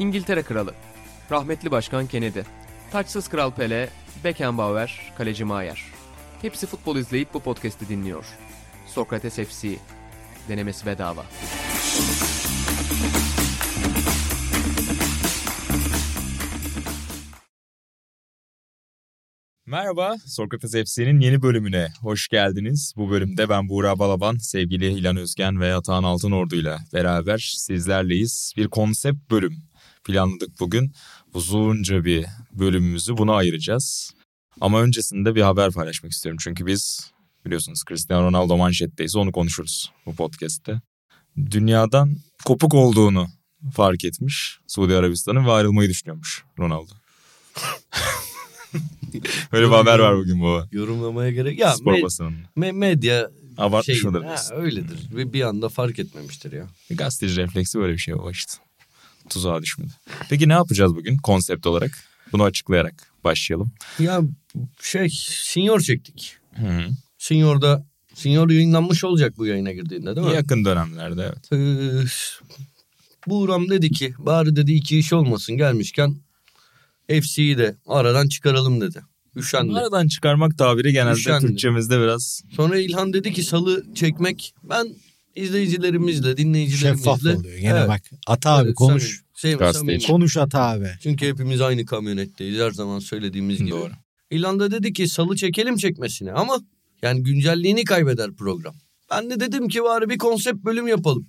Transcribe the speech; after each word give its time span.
İngiltere 0.00 0.42
Kralı, 0.42 0.74
rahmetli 1.30 1.70
Başkan 1.70 2.06
Kennedy, 2.06 2.40
taçsız 2.90 3.28
Kral 3.28 3.50
Pele, 3.50 3.88
Beckenbauer, 4.24 5.12
Kaleci 5.18 5.44
Maier. 5.44 5.84
Hepsi 6.42 6.66
futbol 6.66 6.96
izleyip 6.96 7.34
bu 7.34 7.40
podcast'i 7.40 7.88
dinliyor. 7.88 8.24
Sokrates 8.86 9.34
FC, 9.34 9.76
denemesi 10.48 10.86
bedava. 10.86 11.24
Merhaba, 19.66 20.16
Sokrates 20.26 20.72
FC'nin 20.72 21.20
yeni 21.20 21.42
bölümüne 21.42 21.88
hoş 22.00 22.28
geldiniz. 22.28 22.94
Bu 22.96 23.10
bölümde 23.10 23.48
ben 23.48 23.68
Buğra 23.68 23.98
Balaban, 23.98 24.36
sevgili 24.36 24.92
İlan 24.92 25.16
Özgen 25.16 25.60
ve 25.60 25.74
Atahan 25.74 26.02
Altınordu 26.02 26.56
ile 26.56 26.76
beraber 26.92 27.38
sizlerleyiz. 27.38 28.52
Bir 28.56 28.68
konsept 28.68 29.30
bölüm 29.30 29.69
planladık 30.04 30.60
bugün. 30.60 30.92
Uzunca 31.34 32.04
bir 32.04 32.26
bölümümüzü 32.52 33.16
buna 33.16 33.34
ayıracağız. 33.34 34.14
Ama 34.60 34.80
öncesinde 34.82 35.34
bir 35.34 35.42
haber 35.42 35.72
paylaşmak 35.72 36.12
istiyorum. 36.12 36.38
Çünkü 36.42 36.66
biz 36.66 37.10
biliyorsunuz 37.46 37.82
Cristiano 37.88 38.26
Ronaldo 38.26 38.56
manşetteyiz, 38.56 39.16
onu 39.16 39.32
konuşuruz 39.32 39.92
bu 40.06 40.14
podcast'te. 40.14 40.80
Dünyadan 41.50 42.16
kopuk 42.44 42.74
olduğunu 42.74 43.28
fark 43.74 44.04
etmiş 44.04 44.58
Suudi 44.66 44.94
Arabistan'ın 44.96 45.46
ve 45.46 45.50
ayrılmayı 45.50 45.88
düşünüyormuş 45.90 46.44
Ronaldo. 46.58 46.92
Böyle 49.52 49.66
bir 49.66 49.72
haber 49.72 49.98
var 49.98 50.16
bugün 50.16 50.42
baba. 50.42 50.68
Yorumlamaya 50.72 51.30
gerek 51.30 51.58
ya 51.58 51.72
Spor 51.72 51.94
me- 51.94 52.02
basınında. 52.02 52.46
me- 52.56 52.72
medya 52.72 53.30
Abartmış 53.58 54.00
şey, 54.00 54.10
olabilir. 54.10 54.30
ha, 54.30 54.54
öyledir 54.54 54.98
ve 55.16 55.32
bir 55.32 55.42
anda 55.42 55.68
fark 55.68 55.98
etmemiştir 55.98 56.52
ya. 56.52 56.66
Gazeteci 56.90 57.36
refleksi 57.36 57.78
böyle 57.78 57.92
bir 57.92 57.98
şey 57.98 58.14
o 58.14 58.30
işte. 58.30 58.52
Tuzağa 59.30 59.62
düşmedi. 59.62 59.92
Peki 60.28 60.48
ne 60.48 60.52
yapacağız 60.52 60.96
bugün 60.96 61.16
konsept 61.16 61.66
olarak? 61.66 61.90
Bunu 62.32 62.44
açıklayarak 62.44 63.12
başlayalım. 63.24 63.72
Ya 63.98 64.20
şey 64.80 65.08
Senior 65.28 65.80
çektik. 65.80 66.36
Hı 66.56 66.62
-hı. 66.62 66.90
Senior'da 67.18 67.86
Senior 68.14 68.50
yayınlanmış 68.50 69.04
olacak 69.04 69.34
bu 69.38 69.46
yayına 69.46 69.72
girdiğinde 69.72 70.16
değil 70.16 70.26
mi? 70.26 70.34
Yakın 70.34 70.64
dönemlerde 70.64 71.32
evet. 71.32 71.52
Ee, 71.52 72.06
Buğram 73.26 73.70
dedi 73.70 73.90
ki 73.90 74.14
bari 74.18 74.56
dedi 74.56 74.72
iki 74.72 74.98
iş 74.98 75.12
olmasın 75.12 75.56
gelmişken 75.56 76.16
FC'yi 77.08 77.58
de 77.58 77.76
aradan 77.86 78.28
çıkaralım 78.28 78.80
dedi. 78.80 79.00
Üşendi. 79.36 79.72
Aradan 79.78 80.08
çıkarmak 80.08 80.58
tabiri 80.58 80.92
genelde 80.92 81.18
Üşendi. 81.18 81.46
Türkçemizde 81.46 82.00
biraz 82.00 82.42
Sonra 82.56 82.78
İlhan 82.78 83.12
dedi 83.12 83.32
ki 83.32 83.42
salı 83.42 83.84
çekmek 83.94 84.54
ben 84.62 84.88
izleyicilerimizle 85.36 86.36
dinleyicilerimizle. 86.36 87.04
Şeffaf 87.04 87.20
oluyor. 87.20 87.58
Gene 87.58 87.78
Evet. 87.78 87.88
bak. 87.88 88.02
Ata 88.26 88.50
abi 88.50 88.66
Evet, 88.66 88.74
konuş. 88.74 89.22
Samimi- 89.48 89.58
Gazeteci. 89.58 90.06
Konuş 90.06 90.36
Ata 90.36 90.60
abi. 90.60 90.90
Çünkü 91.02 91.26
hepimiz 91.28 91.60
aynı 91.60 91.86
kamyonetteyiz 91.86 92.58
her 92.60 92.70
zaman 92.70 92.98
söylediğimiz 92.98 93.58
gibi. 93.58 93.70
doğru. 93.70 93.92
İlhan 94.30 94.60
da 94.60 94.70
dedi 94.70 94.92
ki 94.92 95.08
salı 95.08 95.36
çekelim 95.36 95.76
çekmesini 95.76 96.32
ama 96.32 96.58
yani 97.02 97.22
güncelliğini 97.22 97.84
kaybeder 97.84 98.32
program. 98.36 98.74
Ben 99.10 99.30
de 99.30 99.40
dedim 99.40 99.68
ki 99.68 99.82
bari 99.82 100.08
bir 100.10 100.18
konsept 100.18 100.64
bölüm 100.64 100.88
yapalım. 100.88 101.28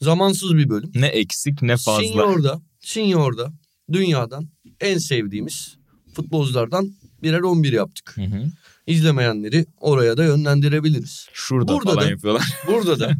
Zamansız 0.00 0.54
bir 0.56 0.68
bölüm. 0.68 0.90
Ne 0.94 1.06
eksik 1.06 1.62
ne 1.62 1.76
fazla. 1.76 2.02
Senior'da, 2.02 2.60
Senior'da 2.80 3.52
dünyadan 3.92 4.48
en 4.80 4.98
sevdiğimiz 4.98 5.76
futbolculardan 6.14 6.92
birer 7.22 7.40
11 7.40 7.72
yaptık. 7.72 8.12
Hı 8.16 8.22
hı. 8.22 8.44
İzlemeyenleri 8.86 9.66
oraya 9.80 10.16
da 10.16 10.24
yönlendirebiliriz. 10.24 11.26
Şurada 11.32 11.72
Burada 11.72 11.90
falan 11.90 12.04
da- 12.06 12.10
yapıyorlar. 12.10 12.44
Burada 12.66 13.00
da 13.00 13.12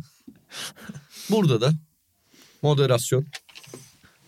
burada 1.30 1.60
da 1.60 1.72
moderasyon. 2.62 3.26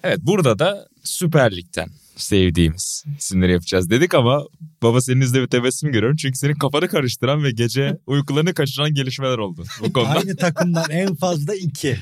Evet 0.02 0.18
burada 0.22 0.58
da 0.58 0.86
Süper 1.04 1.56
Lig'den 1.56 1.88
sevdiğimiz 2.16 3.04
isimleri 3.18 3.52
yapacağız 3.52 3.90
dedik 3.90 4.14
ama 4.14 4.42
baba 4.82 5.00
senin 5.00 5.20
izle 5.20 5.42
bir 5.42 5.46
tebessüm 5.46 5.92
görüyorum. 5.92 6.16
Çünkü 6.16 6.38
senin 6.38 6.54
kafanı 6.54 6.88
karıştıran 6.88 7.44
ve 7.44 7.50
gece 7.50 7.98
uykularını 8.06 8.54
kaçıran 8.54 8.94
gelişmeler 8.94 9.38
oldu 9.38 9.64
bu 9.80 9.92
konuda. 9.92 10.08
Aynı 10.10 10.36
takımdan 10.36 10.90
en 10.90 11.14
fazla 11.14 11.54
iki. 11.54 11.98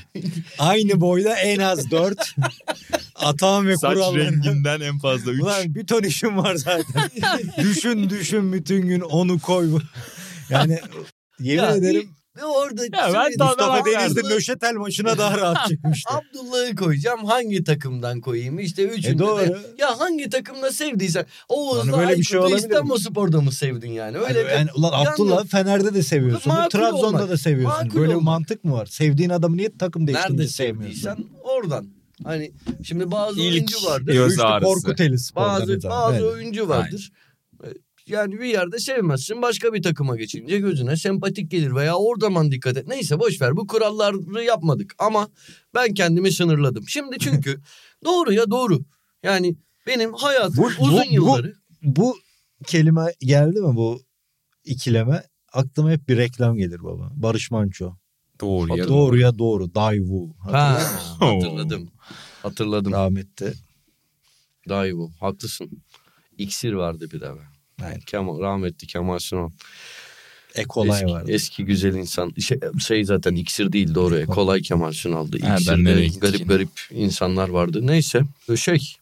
Aynı 0.59 1.01
boyda 1.01 1.35
en 1.35 1.59
az 1.59 1.91
dört. 1.91 2.35
Atan 3.15 3.67
ve 3.67 3.77
Saç 3.77 3.93
kuralları. 3.93 4.19
renginden 4.25 4.81
en 4.81 4.99
fazla 4.99 5.31
3. 5.31 5.41
Ulan 5.41 5.75
bir 5.75 5.87
ton 5.87 6.03
işim 6.03 6.37
var 6.37 6.55
zaten. 6.55 7.09
düşün 7.63 8.09
düşün 8.09 8.53
bütün 8.53 8.81
gün 8.87 8.99
onu 9.01 9.39
koy. 9.39 9.79
Yani 10.49 10.79
yemin 11.39 11.63
Ya, 11.63 11.75
ederim 11.75 12.09
Orada 12.43 12.81
ben 12.91 13.05
şimdi 13.25 13.39
daha- 13.39 13.47
Mustafa 13.49 13.85
ben- 13.85 13.93
Denizli 13.93 14.29
Nöşetel 14.29 14.73
maçına 14.73 15.17
daha 15.17 15.37
rahat 15.37 15.67
çıkmıştı. 15.69 16.09
Abdullah'ı 16.13 16.75
koyacağım. 16.75 17.25
Hangi 17.25 17.63
takımdan 17.63 18.21
koyayım? 18.21 18.59
İşte 18.59 18.83
üçünde 18.83 19.23
E, 19.23 19.27
doğru. 19.27 19.41
de. 19.47 19.57
Ya 19.77 19.99
hangi 19.99 20.29
takımda 20.29 20.71
sevdiysen. 20.71 21.25
Oğuz'la 21.49 21.81
Hani 21.97 22.07
böyle 22.07 22.19
bir 22.19 22.23
şey? 22.23 22.39
İstanbul 22.55 22.97
Spor'da 22.97 23.41
mı 23.41 23.51
sevdin 23.51 23.91
yani? 23.91 24.17
Öyle 24.17 24.45
bir... 24.45 24.49
yani, 24.51 24.69
ulan 24.75 25.05
Abdullah 25.05 25.45
Fener'de 25.45 25.93
de 25.93 26.03
seviyorsun. 26.03 26.53
Makul 26.53 26.69
Trabzon'da 26.69 27.07
olmak. 27.07 27.29
da 27.29 27.37
seviyorsun. 27.37 27.85
Makul 27.85 27.99
Böyle 27.99 28.09
bir 28.09 28.15
olmak. 28.15 28.25
mantık 28.25 28.63
mı 28.63 28.73
var? 28.73 28.85
Sevdiğin 28.85 29.29
adamı 29.29 29.57
niye 29.57 29.77
takım 29.77 30.07
değiştirince 30.07 30.33
Nerede 30.37 30.47
sevmiyorsun? 30.47 30.99
sevdiysen 31.01 31.25
oradan. 31.43 31.87
Hani 32.23 32.51
şimdi 32.83 33.11
bazı 33.11 33.39
İlk 33.39 33.51
oyuncu 33.53 33.85
vardır. 33.85 34.13
göz 34.13 34.31
İşte 34.31 34.43
ağrısı. 34.43 34.65
Korkuteli 34.73 35.19
spordan 35.19 35.61
Bazı 35.61 35.83
bazı 35.89 36.13
Evet. 36.15 36.23
oyuncu 36.23 36.69
vardır. 36.69 37.11
Yani 38.11 38.39
bir 38.39 38.45
yerde 38.45 38.79
sevmezsin 38.79 39.41
başka 39.41 39.73
bir 39.73 39.83
takıma 39.83 40.17
geçince 40.17 40.59
gözüne 40.59 40.97
sempatik 40.97 41.51
gelir 41.51 41.75
veya 41.75 41.95
oradan 41.95 42.51
dikkat 42.51 42.77
et. 42.77 42.87
Neyse 42.87 43.19
boş 43.19 43.41
ver 43.41 43.57
bu 43.57 43.67
kuralları 43.67 44.43
yapmadık 44.43 44.95
ama 44.99 45.27
ben 45.73 45.93
kendimi 45.93 46.31
sınırladım. 46.31 46.87
Şimdi 46.87 47.15
çünkü 47.19 47.61
doğru 48.05 48.33
ya 48.33 48.51
doğru. 48.51 48.79
Yani 49.23 49.55
benim 49.87 50.13
hayatım 50.13 50.57
Bu- 50.63 50.69
bu- 50.79 50.83
uzun 50.83 51.05
bu- 51.09 51.13
yılları 51.13 51.53
bu 51.81 52.17
kelime 52.67 53.13
geldi 53.19 53.61
mi 53.61 53.75
bu 53.75 54.01
ikileme? 54.65 55.23
Aklıma 55.53 55.91
hep 55.91 56.07
bir 56.09 56.17
reklam 56.17 56.57
gelir 56.57 56.83
baba. 56.83 57.11
Barış 57.15 57.51
Manço. 57.51 57.93
Doğru 58.41 58.77
ya. 58.77 58.87
Doğruya 58.87 59.39
doğru. 59.39 59.75
Daiwu. 59.75 60.35
Ha, 60.51 60.79
hatırladım. 61.19 61.91
Hatırladım. 62.43 62.91
Rahmetli. 62.93 63.53
Daha 64.69 64.91
bu. 64.91 65.11
Haklısın. 65.19 65.69
İksir 66.37 66.73
vardı 66.73 67.07
bir 67.13 67.21
de. 67.21 67.31
Aynen. 67.85 67.99
Kemal, 67.99 68.39
rahmetli 68.39 68.87
Kemal 68.87 69.19
Sunal. 69.19 69.49
Ekolay 70.55 71.01
eski, 71.01 71.13
vardı. 71.13 71.31
eski 71.31 71.65
güzel 71.65 71.93
insan. 71.93 72.33
Şey, 72.39 72.59
şey 72.87 73.05
zaten 73.05 73.35
iksir 73.35 73.71
değil 73.71 73.95
doğru. 73.95 74.17
Ekolay. 74.17 74.35
Kolay 74.35 74.61
Kemal 74.61 74.91
Sunal'dı. 74.91 75.37
İksirde 75.37 76.05
gittik 76.05 76.21
garip 76.21 76.39
yine? 76.39 76.47
garip 76.47 76.69
insanlar 76.91 77.49
vardı. 77.49 77.87
Neyse 77.87 78.21
şey 78.55 78.95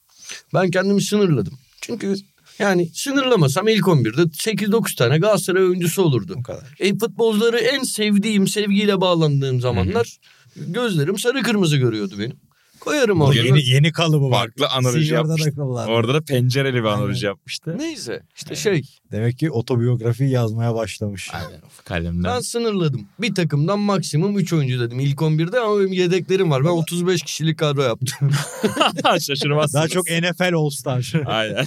ben 0.53 0.71
kendimi 0.71 1.01
sınırladım. 1.01 1.53
Çünkü 1.81 2.15
yani 2.59 2.89
sınırlamasam 2.93 3.67
ilk 3.67 3.85
11'de 3.85 4.21
8-9 4.21 4.95
tane 4.95 5.17
Galatasaray 5.17 5.63
oyuncusu 5.63 6.01
olurdu. 6.01 6.35
O 6.39 6.43
kadar. 6.43 6.63
E, 6.79 6.97
futbolcuları 6.97 7.57
en 7.57 7.83
sevdiğim, 7.83 8.47
sevgiyle 8.47 9.01
bağlandığım 9.01 9.61
zamanlar 9.61 10.17
gözlerim 10.55 11.19
sarı 11.19 11.43
kırmızı 11.43 11.77
görüyordu 11.77 12.15
benim. 12.19 12.48
Koyarım 12.79 13.21
orada. 13.21 13.39
yeni, 13.39 13.69
yeni 13.69 13.91
kalıbı 13.91 14.29
var. 14.31 14.39
Farklı 14.39 14.67
analoji 14.67 15.05
Senior'da 15.05 15.27
da 15.27 15.31
yapmıştı. 15.31 15.63
Orada 15.63 16.13
da 16.13 16.21
pencereli 16.21 16.75
bir 16.83 16.87
analoji 16.87 17.27
Aynen. 17.27 17.35
yapmıştı. 17.35 17.75
Neyse 17.77 18.23
işte 18.35 18.55
şey 18.55 18.83
Demek 19.11 19.37
ki 19.39 19.51
otobiyografi 19.51 20.23
yazmaya 20.23 20.75
başlamış. 20.75 21.29
Aynen 21.33 21.61
kalemden. 21.85 22.23
ben 22.23 22.39
sınırladım. 22.39 23.07
Bir 23.19 23.35
takımdan 23.35 23.79
maksimum 23.79 24.37
3 24.37 24.53
oyuncu 24.53 24.79
dedim 24.79 24.99
ilk 24.99 25.19
11'de 25.19 25.59
ama 25.59 25.79
benim 25.79 25.91
yedeklerim 25.93 26.51
var. 26.51 26.63
Ben 26.63 26.69
35 26.69 27.21
kişilik 27.23 27.59
kadro 27.59 27.81
yaptım. 27.81 28.29
Şaşırmazsınız. 29.19 29.73
Daha 29.73 29.87
çok 29.87 30.05
NFL 30.09 30.53
All 30.53 30.69
Star. 30.69 31.13
Aynen. 31.25 31.65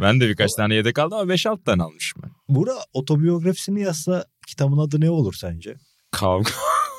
Ben 0.00 0.20
de 0.20 0.28
birkaç 0.28 0.54
tane 0.54 0.74
yedek 0.74 0.98
aldım 0.98 1.18
ama 1.18 1.34
5-6 1.34 1.64
tane 1.64 1.82
almışım 1.82 2.22
ben. 2.24 2.30
Bura 2.48 2.74
otobiyografisini 2.92 3.80
yazsa 3.82 4.24
kitabın 4.46 4.78
adı 4.78 5.00
ne 5.00 5.10
olur 5.10 5.34
sence? 5.34 5.74
Kavga. 6.10 6.50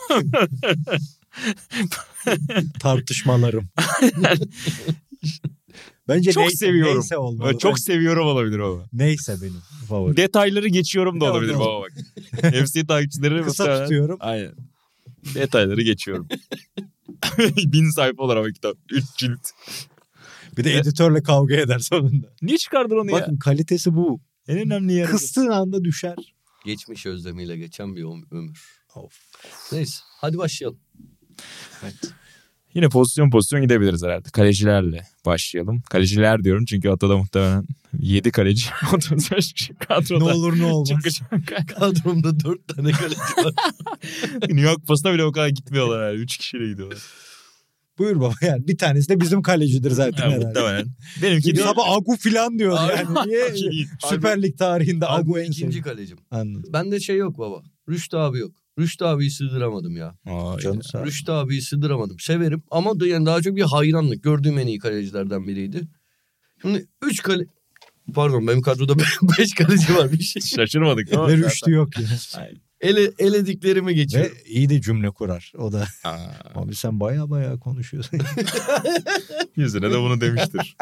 Tartışmalarım. 2.80 3.70
Bence 6.08 6.32
Çok 6.32 6.42
neyse, 6.44 6.58
seviyorum. 6.58 6.94
Neyse 6.96 7.18
olmalı. 7.18 7.58
Çok 7.58 7.72
Ben- 7.72 7.82
seviyorum 7.82 8.28
olabilir 8.28 8.60
baba. 8.60 8.86
neyse 8.94 9.36
benim 9.42 9.62
favorim. 9.90 10.18
Detayları 10.18 10.68
geçiyorum 10.68 11.22
da 11.22 11.32
olabilir 11.32 11.54
baba 11.56 11.82
bak. 11.82 11.92
FC 12.68 12.86
takipçileri 12.88 13.44
Kısa 13.44 13.64
muhtemelen- 13.64 13.84
tutuyorum. 13.84 14.18
Aynen. 14.20 14.54
Detayları 15.36 15.82
geçiyorum. 15.82 16.28
Bin 17.58 17.90
sayfa 17.90 18.24
olur 18.24 18.36
ama 18.36 18.52
kitap. 18.52 18.78
Üç 18.92 19.06
cilt. 19.18 19.50
Bir 20.58 20.64
de 20.64 20.74
editörle 20.78 21.24
kavga 21.24 21.56
eder 21.56 21.80
sonunda. 21.80 22.28
Niye 22.42 22.58
çıkardın 22.58 22.96
onu 22.98 23.12
ya? 23.12 23.22
Bakın 23.22 23.38
kalitesi 23.38 23.96
bu. 23.96 24.20
En 24.48 24.58
önemli 24.60 24.94
yer. 24.94 25.08
Kıstığın 25.10 25.48
anda 25.48 25.84
düşer. 25.84 26.16
Geçmiş 26.66 27.06
özlemiyle 27.06 27.58
geçen 27.58 27.96
bir 27.96 28.04
öm- 28.04 28.26
ömür. 28.32 28.78
Of. 28.96 29.14
Neyse 29.72 29.98
hadi 30.04 30.38
başlayalım. 30.38 30.80
Yine 32.74 32.90
pozisyon 32.90 33.30
pozisyon 33.30 33.62
gidebiliriz 33.62 34.04
herhalde. 34.04 34.30
Kalecilerle 34.30 35.02
başlayalım. 35.26 35.82
Kaleciler 35.90 36.44
diyorum 36.44 36.66
çünkü 36.66 36.90
Atada 36.90 37.18
muhtemelen 37.18 37.64
7 38.00 38.32
kaleci 38.32 38.66
35 38.94 39.54
kişi 39.54 39.74
kadroda. 39.76 40.26
Ne 40.26 40.32
olur 40.34 40.60
ne 40.60 40.66
olmaz. 40.74 40.88
Çıkacak. 40.90 41.68
Kadromda 41.80 42.40
4 42.40 42.68
tane 42.68 42.92
kaleci 42.92 43.20
var. 43.20 43.54
New 44.42 44.62
York 44.62 44.88
Post'a 44.88 45.14
bile 45.14 45.24
o 45.24 45.32
kadar 45.32 45.48
gitmiyorlar 45.48 46.12
yani. 46.12 46.20
3 46.22 46.38
kişiyle 46.38 46.68
gidiyorlar. 46.68 46.98
Buyur 47.98 48.20
baba 48.20 48.34
yani 48.42 48.68
bir 48.68 48.78
tanesi 48.78 49.10
de 49.10 49.22
bizim 49.22 49.42
kalecidir 49.42 49.92
zaten 49.92 50.24
Ya, 50.24 50.30
herhalde. 50.32 50.46
muhtemelen. 50.46 50.88
Benimki 51.22 51.56
değil. 51.56 51.68
sabah 51.68 51.92
Agu 51.92 52.18
filan 52.18 52.60
diyor 52.60 52.78
yani. 52.90 53.30
Niye? 53.30 53.86
Süper 54.10 54.42
Lig 54.44 54.58
tarihinde 54.58 55.06
Agu 55.08 55.22
Agu 55.32 55.40
en 55.40 55.52
ikinci 55.52 55.82
kalecim. 55.82 56.18
Anladım. 56.32 56.74
Bende 56.74 57.00
şey 57.00 57.18
yok 57.18 57.38
baba. 57.38 57.62
Rüştü 57.90 58.18
abi 58.18 58.40
yok. 58.40 58.52
Rüştü 58.80 59.06
abiyi 59.06 59.32
sığdıramadım 59.32 59.96
ya. 59.98 60.16
Ay, 60.26 60.58
Canı 60.58 60.84
sağ 60.84 61.02
ol. 61.02 61.06
Rüştü 61.06 61.32
abiyi 61.32 61.62
sığdıramadım. 61.62 62.20
Severim 62.20 62.64
ama 62.72 63.00
da 63.00 63.08
yani 63.08 63.26
daha 63.26 63.42
çok 63.42 63.56
bir 63.56 63.62
hayranlık. 63.62 64.24
Gördüğüm 64.24 64.60
en 64.60 64.68
iyi 64.68 64.80
kalecilerden 64.80 65.48
biriydi. 65.48 65.88
Şimdi 66.62 66.88
3 67.02 67.24
kale... 67.24 67.46
Pardon 68.14 68.48
benim 68.48 68.62
kadroda 68.62 68.96
5 69.40 69.54
kaleci 69.54 69.96
var 69.96 70.12
bir 70.12 70.20
şey. 70.20 70.42
Şaşırmadık 70.42 71.14
ama. 71.14 71.28
Ve 71.28 71.38
rüştü 71.38 71.72
yok 71.72 72.00
ya. 72.00 72.06
Ele, 72.82 73.12
elediklerimi 73.20 73.96
geçiyorum. 73.96 74.32
Ve 74.32 74.44
iyi 74.50 74.70
de 74.70 74.82
cümle 74.82 75.10
kurar. 75.10 75.54
O 75.58 75.72
da 75.72 75.88
Aa, 76.04 76.18
abi 76.56 76.76
sen 76.76 77.00
baya 77.00 77.30
baya 77.30 77.60
konuşuyorsun. 77.60 78.20
yüzüne 79.56 79.92
de 79.92 80.00
bunu 80.00 80.22
demiştir. 80.22 80.78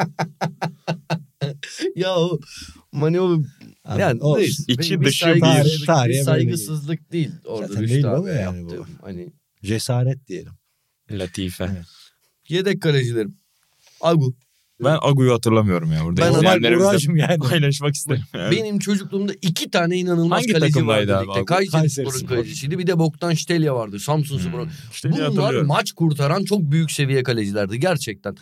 ya 1.96 2.16
o 2.16 2.40
Mani 2.92 3.20
o 3.20 3.42
yani 3.98 4.20
Olsun. 4.20 4.40
değil. 4.42 4.56
İçi 4.68 5.00
dışı 5.00 5.18
saygı- 5.24 5.40
bir. 5.64 5.64
bir 5.80 5.86
Tarihe 5.86 6.12
böyle 6.12 6.24
saygısızlık 6.24 7.12
değil. 7.12 7.30
Orada 7.44 7.66
Zaten 7.68 7.88
değil 7.88 8.10
abi 8.12 8.20
baba 8.20 8.30
yani 8.30 8.64
bu. 8.66 8.86
Hani 9.02 9.32
Cesaret 9.64 10.28
diyelim. 10.28 10.52
Latife. 11.10 11.64
Evet. 11.64 11.84
yedek 12.48 12.82
kalecilerim. 12.82 13.36
Agu. 14.00 14.34
Ben 14.84 14.98
Agu'yu 15.02 15.32
hatırlamıyorum 15.32 15.92
ya 15.92 16.04
burada. 16.04 16.20
Ben- 16.22 16.32
İzleyenlerimizle 16.32 17.20
yani. 17.22 17.38
paylaşmak 17.38 17.94
isterim. 17.94 18.22
Yani. 18.34 18.50
Benim 18.56 18.78
çocukluğumda 18.78 19.32
iki 19.42 19.70
tane 19.70 19.96
inanılmaz 19.98 20.38
Hangi 20.38 20.52
kaleci 20.52 20.86
vardı 20.86 21.16
abi 21.16 21.28
ligde. 21.28 21.44
Kayseri 21.44 21.90
Spor'un 21.90 22.10
Spor. 22.10 22.28
kalecisiydi. 22.28 22.78
Bir 22.78 22.86
de 22.86 22.98
Boktan 22.98 23.34
Ştelya 23.34 23.74
vardı. 23.74 24.00
Samsun 24.00 24.38
Hmm. 24.38 24.48
Spor'un. 24.48 24.70
İşte 24.92 25.10
niye 25.10 25.28
Bunlar 25.30 25.54
maç 25.54 25.92
kurtaran 25.92 26.44
çok 26.44 26.60
büyük 26.62 26.90
seviye 26.90 27.22
kalecilerdi 27.22 27.80
gerçekten. 27.80 28.36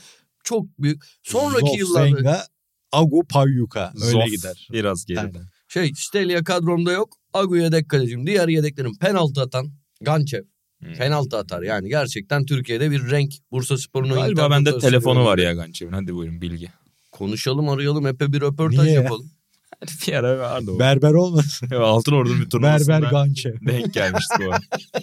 Çok 0.44 0.67
büyük. 0.79 1.02
Sonraki 1.23 1.67
Zof, 1.67 1.79
yıllarda 1.79 2.17
Zenga, 2.17 2.46
Agu, 2.94 3.25
Pavyuka. 3.29 3.93
Öyle 3.94 4.11
Zof 4.11 4.26
gider. 4.26 4.69
Biraz 4.73 5.05
geride. 5.05 5.20
Aynen. 5.20 5.46
şey 5.69 5.93
Ştelya 5.94 6.44
kadromda 6.44 6.93
yok. 6.93 7.08
Agu 7.32 7.56
yedek 7.56 7.88
kalecim. 7.88 8.26
Diğer 8.26 8.49
yedeklerim 8.49 8.99
penaltı 9.00 9.41
atan 9.41 9.67
Gançev. 10.00 10.43
Hmm. 10.79 10.93
Penaltı 10.93 11.37
atar. 11.38 11.62
Yani 11.62 11.88
gerçekten 11.88 12.44
Türkiye'de 12.46 12.91
bir 12.91 13.11
renk. 13.11 13.32
Bursa 13.52 13.76
Spor'un 13.79 14.08
Galiba 14.14 14.50
bende 14.50 14.79
telefonu 14.79 15.25
var 15.25 15.38
ya 15.38 15.52
Gançev'in. 15.52 15.93
Hadi 15.93 16.14
buyurun 16.14 16.41
bilgi. 16.41 16.69
Konuşalım 17.12 17.69
arayalım. 17.69 18.06
Epey 18.06 18.32
bir 18.32 18.41
röportaj 18.41 18.79
Niye 18.85 18.94
ya? 18.94 19.02
yapalım. 19.02 19.31
Hadi 19.81 19.93
bir 20.06 20.12
ara 20.12 20.38
vardı 20.38 20.70
o. 20.70 20.79
Berber 20.79 21.12
olmasın. 21.12 21.70
Altın 21.70 22.12
Ordu'nun 22.12 22.41
bir 22.41 22.50
turnuvasında 22.50 22.88
Berber 23.02 23.11
Gançev. 23.11 23.55
denk 23.67 23.94
gelmiştik 23.94 24.41
o. 24.41 24.52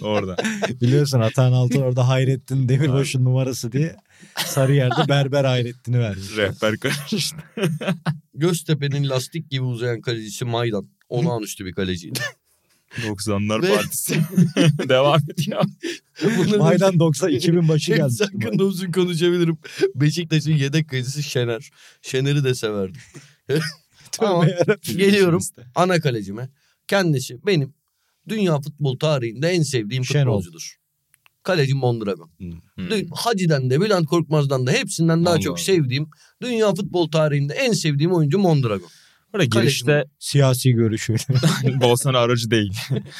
Orada. 0.06 0.36
Biliyorsun 0.80 1.20
Atan 1.20 1.52
Altın 1.52 1.80
orada 1.80 2.08
Hayrettin 2.08 2.68
Demirbaş'ın 2.68 3.24
numarası 3.24 3.72
diye 3.72 3.96
Sarıyer'de 4.46 5.08
Berber 5.08 5.44
Hayrettin'i 5.44 5.98
vermiş. 5.98 6.36
Rehber 6.36 6.76
karıştı. 6.76 7.36
Göztepe'nin 8.34 9.08
lastik 9.08 9.50
gibi 9.50 9.62
uzayan 9.62 10.00
kalecisi 10.00 10.44
Maydan. 10.44 10.88
Olağanüstü 11.08 11.64
bir 11.64 11.72
kaleciydi. 11.72 12.20
90'lar 12.92 13.62
Ve- 13.62 13.74
partisi. 13.74 14.14
Devam 14.88 15.20
ediyor. 15.32 15.64
Bunların 16.38 16.58
Maydan 16.58 16.98
90 16.98 17.30
2000 17.30 17.68
başı 17.68 17.94
geldi. 17.94 18.12
hakkında 18.24 18.64
uzun 18.64 18.92
konuşabilirim. 18.92 19.58
Beşiktaş'ın 19.94 20.52
yedek 20.52 20.88
kalecisi 20.88 21.22
Şener. 21.22 21.70
Şener'i 22.02 22.44
de 22.44 22.54
severdim. 22.54 23.00
Ama 24.18 24.46
geliyorum 24.82 25.42
ana 25.74 26.00
kalecime. 26.00 26.48
Kendisi 26.88 27.46
benim 27.46 27.74
dünya 28.28 28.60
futbol 28.60 28.98
tarihinde 28.98 29.48
en 29.48 29.62
sevdiğim 29.62 30.04
Şenol. 30.04 30.38
futbolcudur. 30.38 30.76
Kaleci 31.42 31.74
Mondragon. 31.74 32.30
Hmm. 32.38 32.52
Dü- 32.78 33.08
Hacı'den 33.14 33.70
de 33.70 33.80
Bülent 33.80 34.06
Korkmaz'dan 34.06 34.66
da 34.66 34.70
hepsinden 34.72 35.24
daha 35.24 35.34
Allah 35.34 35.40
çok 35.40 35.58
Allah. 35.58 35.64
sevdiğim 35.64 36.06
dünya 36.42 36.74
futbol 36.74 37.10
tarihinde 37.10 37.54
en 37.54 37.72
sevdiğim 37.72 38.12
oyuncu 38.12 38.38
Mondragon. 38.38 38.88
Orada 39.34 39.44
girişte 39.44 40.04
Siyasi 40.18 40.72
görüşüyle. 40.72 41.18
Bolsonaro 41.80 42.22
aracı 42.22 42.50
değil. 42.50 42.72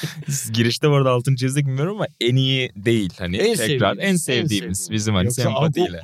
girişte 0.53 0.91
bu 0.91 0.95
arada 0.95 1.11
altın 1.11 1.35
çizdik 1.35 1.67
bilmiyorum 1.67 1.95
ama 1.97 2.07
en 2.21 2.37
iyi 2.37 2.71
değil. 2.77 3.11
Hani 3.19 3.37
En 3.37 3.57
tekrar 3.57 3.95
sevdiğimiz, 3.95 3.99
en 3.99 4.13
en 4.13 4.17
sevdiğimiz 4.17 4.51
sevdiğimiz. 4.51 4.91
bizim 4.91 5.15
hani 5.15 5.25
Yoksa 5.25 5.43
sempatiyle. 5.43 6.01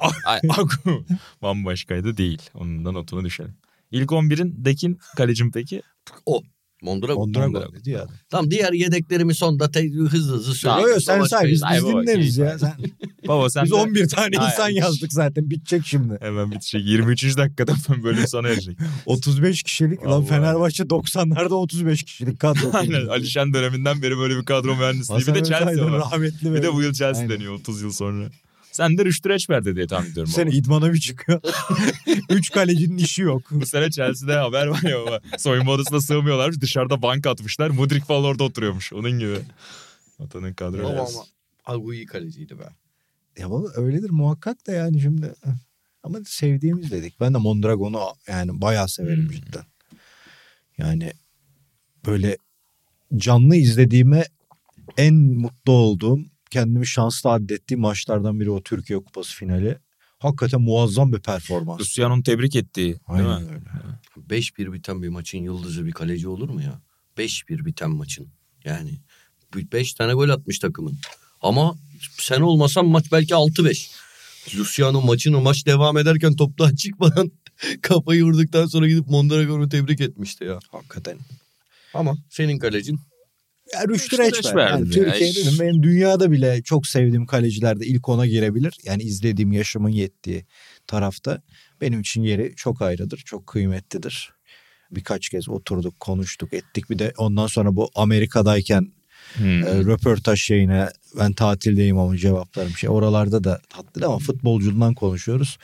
Agu 0.48 1.04
bambaşkaydı 1.42 2.16
değil. 2.16 2.42
Onun 2.54 2.84
da 2.84 2.92
notunu 2.92 3.24
düşelim. 3.24 3.54
İlk 3.90 4.10
11'in 4.10 4.64
Dekin 4.64 4.98
kalecim 5.16 5.52
peki? 5.52 5.82
Mondragon. 6.26 6.57
Mondragon 6.82 7.18
Mondragon. 7.20 7.74
dedi 7.74 7.90
ya. 7.90 8.06
Tamam 8.30 8.50
diğer 8.50 8.72
yedeklerimi 8.72 9.34
sonda 9.34 9.70
te- 9.70 9.90
hızlı 9.90 10.08
hızlı 10.36 10.54
Tamam, 10.62 10.78
söyleyeyim. 10.80 10.88
Yo 10.88 10.94
yo 10.94 11.00
sen 11.00 11.24
say 11.24 11.48
biz, 11.50 11.62
biz 11.74 11.84
dinleriz 11.84 12.38
ya. 12.38 12.58
Sen, 12.58 12.72
Baba 13.28 13.50
sen 13.50 13.64
biz 13.64 13.70
de 13.70 13.74
11 13.74 14.08
tane 14.08 14.36
insan 14.36 14.68
yazdık 14.68 15.12
zaten 15.12 15.50
bitecek 15.50 15.86
şimdi. 15.86 16.18
hemen 16.20 16.50
bitecek. 16.50 16.82
23. 16.84 17.36
dakikada 17.36 17.74
bölüm 18.02 18.26
sona 18.28 18.48
erecek. 18.48 18.78
35 19.06 19.62
kişilik 19.62 20.02
lan 20.02 20.10
Vallahi. 20.10 20.26
Fenerbahçe 20.28 20.82
90'larda 20.82 21.54
35 21.54 22.02
kişilik 22.02 22.40
kadro. 22.40 22.70
Aynen 22.72 23.06
Alişan 23.06 23.54
döneminden 23.54 24.02
beri 24.02 24.18
böyle 24.18 24.36
bir 24.38 24.44
kadro 24.44 24.76
mühendisliği. 24.76 25.20
Bir 25.26 25.34
de 25.34 25.44
Chelsea 25.44 25.84
var. 25.84 25.92
rahmetli. 25.92 26.54
Bir 26.54 26.62
de 26.62 26.72
bu 26.74 26.82
yıl 26.82 26.92
Chelsea 26.92 27.22
Aynen. 27.22 27.36
deniyor 27.36 27.52
30 27.54 27.82
yıl 27.82 27.92
sonra. 27.92 28.28
Sen 28.78 28.98
de 28.98 29.04
Rüştü 29.04 29.28
Reçber'de 29.28 29.76
diye 29.76 29.86
tahmin 29.86 30.10
ediyorum. 30.10 30.32
Baba. 30.38 30.50
idmana 30.50 30.92
bir 30.92 31.00
çıkıyor. 31.00 31.40
Üç 32.30 32.50
kalecinin 32.50 32.98
işi 32.98 33.22
yok. 33.22 33.42
Bu 33.50 33.66
sene 33.66 33.90
Chelsea'de 33.90 34.32
haber 34.34 34.66
var 34.66 34.82
ya 34.82 34.98
baba. 35.06 35.20
Soyunma 35.38 35.72
odasına 35.72 36.00
sığmıyorlarmış. 36.00 36.60
Dışarıda 36.60 37.02
bank 37.02 37.26
atmışlar. 37.26 37.70
Mudrik 37.70 38.04
falan 38.04 38.24
orada 38.24 38.44
oturuyormuş. 38.44 38.92
Onun 38.92 39.10
gibi. 39.18 39.38
Vatanın 40.18 40.52
kadro. 40.54 40.88
Ama 40.88 41.00
ama 41.00 41.24
Agu 41.66 41.94
iyi 41.94 42.06
kaleciydi 42.06 42.58
be. 42.58 42.68
Ya 43.38 43.50
baba 43.50 43.66
öyledir 43.74 44.10
muhakkak 44.10 44.66
da 44.66 44.72
yani 44.72 45.00
şimdi. 45.00 45.34
Ama 46.02 46.18
sevdiğimiz 46.26 46.90
dedik. 46.90 47.20
Ben 47.20 47.34
de 47.34 47.38
Mondragon'u 47.38 48.00
yani 48.28 48.60
bayağı 48.60 48.88
severim 48.88 49.22
Hmm. 49.24 49.30
cidden. 49.30 49.64
Yani 50.78 51.12
böyle 52.06 52.36
canlı 53.16 53.56
izlediğime 53.56 54.24
en 54.96 55.14
mutlu 55.14 55.72
olduğum, 55.72 56.20
kendimi 56.50 56.86
şanslı 56.86 57.30
addettiğim 57.30 57.80
maçlardan 57.80 58.40
biri 58.40 58.50
o 58.50 58.62
Türkiye 58.62 58.98
Kupası 58.98 59.34
finali. 59.34 59.78
Hakikaten 60.18 60.60
muazzam 60.60 61.12
bir 61.12 61.20
performans. 61.20 61.80
Luciano'nun 61.80 62.22
tebrik 62.22 62.56
ettiği 62.56 62.84
değil 62.84 62.98
Aynen 63.06 63.42
mi? 63.42 63.48
öyle. 64.18 64.40
5-1 64.40 64.72
biten 64.72 65.02
bir 65.02 65.08
maçın 65.08 65.38
yıldızı 65.38 65.86
bir 65.86 65.92
kaleci 65.92 66.28
olur 66.28 66.48
mu 66.48 66.62
ya? 66.62 66.80
5-1 67.18 67.64
biten 67.64 67.90
maçın. 67.90 68.28
Yani 68.64 68.98
5 69.54 69.94
tane 69.94 70.12
gol 70.12 70.28
atmış 70.28 70.58
takımın. 70.58 70.98
Ama 71.42 71.74
sen 72.18 72.40
olmasan 72.40 72.86
maç 72.86 73.12
belki 73.12 73.34
6-5. 73.34 73.90
Luciano 74.56 75.00
maçını 75.02 75.40
maç 75.40 75.66
devam 75.66 75.98
ederken 75.98 76.36
toptan 76.36 76.74
çıkmadan 76.74 77.32
kafayı 77.82 78.24
vurduktan 78.24 78.66
sonra 78.66 78.88
gidip 78.88 79.06
Mondragon'u 79.06 79.68
tebrik 79.68 80.00
etmişti 80.00 80.44
ya. 80.44 80.58
Hakikaten. 80.72 81.18
Ama 81.94 82.16
senin 82.30 82.58
kalecin 82.58 83.00
Ya 83.74 83.88
Rüştü 83.88 84.18
Reçber. 84.18 84.68
Yani 84.70 84.86
ya. 84.86 84.90
Türkiye 84.92 85.30
Hiç- 85.30 85.36
dedim 85.36 85.52
benim 85.60 85.82
dünyada 85.82 86.30
bile 86.30 86.62
çok 86.62 86.86
sevdiğim 86.86 87.26
kalecilerde 87.26 87.86
ilk 87.86 88.08
ona 88.08 88.26
girebilir. 88.26 88.74
Yani 88.84 89.02
izlediğim 89.02 89.52
yaşımın 89.52 89.88
yettiği 89.90 90.46
tarafta 90.86 91.42
benim 91.80 92.00
için 92.00 92.22
yeri 92.22 92.52
çok 92.56 92.82
ayrıdır. 92.82 93.22
Çok 93.26 93.46
kıymetlidir. 93.46 94.32
Birkaç 94.90 95.28
kez 95.28 95.48
oturduk, 95.48 96.00
konuştuk, 96.00 96.52
ettik. 96.52 96.90
Bir 96.90 96.98
de 96.98 97.12
ondan 97.18 97.46
sonra 97.46 97.76
bu 97.76 97.90
Amerika'dayken 97.94 98.92
Hmm. 99.34 99.62
e, 99.66 99.74
röportaj 99.84 100.40
şeyine 100.40 100.88
ben 101.18 101.32
tatildeyim 101.32 101.98
ama 101.98 102.16
cevaplarım 102.16 102.76
şey. 102.76 102.90
Oralarda 102.90 103.44
da 103.44 103.60
tatlı 103.68 104.06
ama 104.06 104.18
futbolculuğundan 104.18 104.94
konuşuyoruz. 104.94 105.58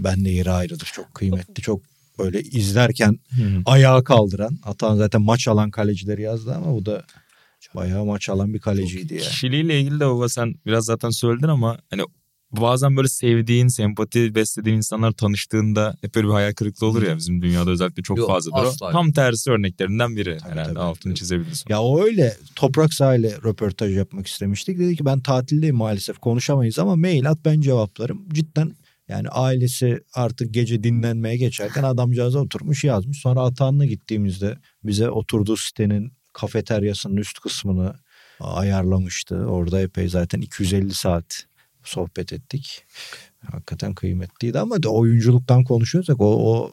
Ben 0.00 0.24
de 0.24 0.30
yeri 0.30 0.50
ayrıdır. 0.50 0.90
Çok 0.94 1.14
kıymetli, 1.14 1.62
çok 1.62 1.82
böyle 2.24 2.42
izlerken 2.42 3.18
Hmm. 3.30 3.62
ayağa 3.66 4.04
kaldıran. 4.04 4.58
Atan 4.62 4.96
zaten 4.96 5.22
maç 5.22 5.48
alan 5.48 5.70
kalecileri 5.70 6.22
yazdı 6.22 6.54
ama 6.54 6.74
bu 6.74 6.86
da 6.86 7.04
bayağı 7.74 8.04
maç 8.04 8.28
alan 8.28 8.54
bir 8.54 8.58
kaleciydi 8.58 9.14
ya. 9.14 9.20
Kişiliğiyle 9.20 9.80
ilgili 9.80 10.00
de 10.00 10.06
baba 10.06 10.28
sen 10.28 10.54
biraz 10.66 10.84
zaten 10.84 11.10
söyledin 11.10 11.48
ama 11.48 11.78
hani 11.90 12.02
bazen 12.52 12.96
böyle 12.96 13.08
sevdiğin, 13.08 13.68
sempati 13.68 14.34
beslediğin 14.34 14.76
insanlar 14.76 15.12
tanıştığında 15.12 15.96
hep 16.00 16.14
böyle 16.14 16.26
bir 16.28 16.32
hayal 16.32 16.52
kırıklığı 16.52 16.86
olur 16.86 17.02
ya 17.02 17.16
bizim 17.16 17.42
dünyada 17.42 17.70
özellikle 17.70 18.02
çok 18.02 18.18
Yok, 18.18 18.28
fazladır. 18.28 18.56
o. 18.64 18.68
asla. 18.68 18.90
Tam 18.92 19.12
tersi 19.12 19.50
örneklerinden 19.50 20.16
biri 20.16 20.38
Tabii, 20.38 20.50
herhalde 20.52 20.68
tabii. 20.68 20.78
altını 20.78 21.14
çizebiliriz. 21.14 21.64
Ya 21.68 21.82
o 21.82 22.02
öyle 22.04 22.36
toprak 22.56 22.94
sahile 22.94 23.36
röportaj 23.44 23.96
yapmak 23.96 24.26
istemiştik. 24.26 24.78
Dedi 24.78 24.96
ki 24.96 25.04
ben 25.04 25.20
tatildeyim 25.20 25.76
maalesef 25.76 26.18
konuşamayız 26.18 26.78
ama 26.78 26.96
mail 26.96 27.30
at 27.30 27.38
ben 27.44 27.60
cevaplarım. 27.60 28.28
Cidden 28.32 28.72
yani 29.10 29.28
ailesi 29.28 30.00
artık 30.14 30.54
gece 30.54 30.82
dinlenmeye 30.84 31.36
geçerken 31.36 31.82
adamcağıza 31.82 32.38
oturmuş 32.38 32.84
yazmış. 32.84 33.20
Sonra 33.20 33.40
Atahan'la 33.40 33.84
gittiğimizde 33.84 34.58
bize 34.84 35.10
oturduğu 35.10 35.56
sitenin 35.56 36.12
kafeteryasının 36.32 37.16
üst 37.16 37.38
kısmını 37.38 37.94
ayarlamıştı. 38.40 39.36
Orada 39.36 39.80
epey 39.80 40.08
zaten 40.08 40.40
250 40.40 40.94
saat 40.94 41.46
sohbet 41.84 42.32
ettik. 42.32 42.84
Hakikaten 43.52 43.94
kıymetliydi 43.94 44.58
ama 44.58 44.82
da 44.82 44.88
oyunculuktan 44.88 45.64
konuşuyorsak 45.64 46.20
o, 46.20 46.52
o 46.52 46.72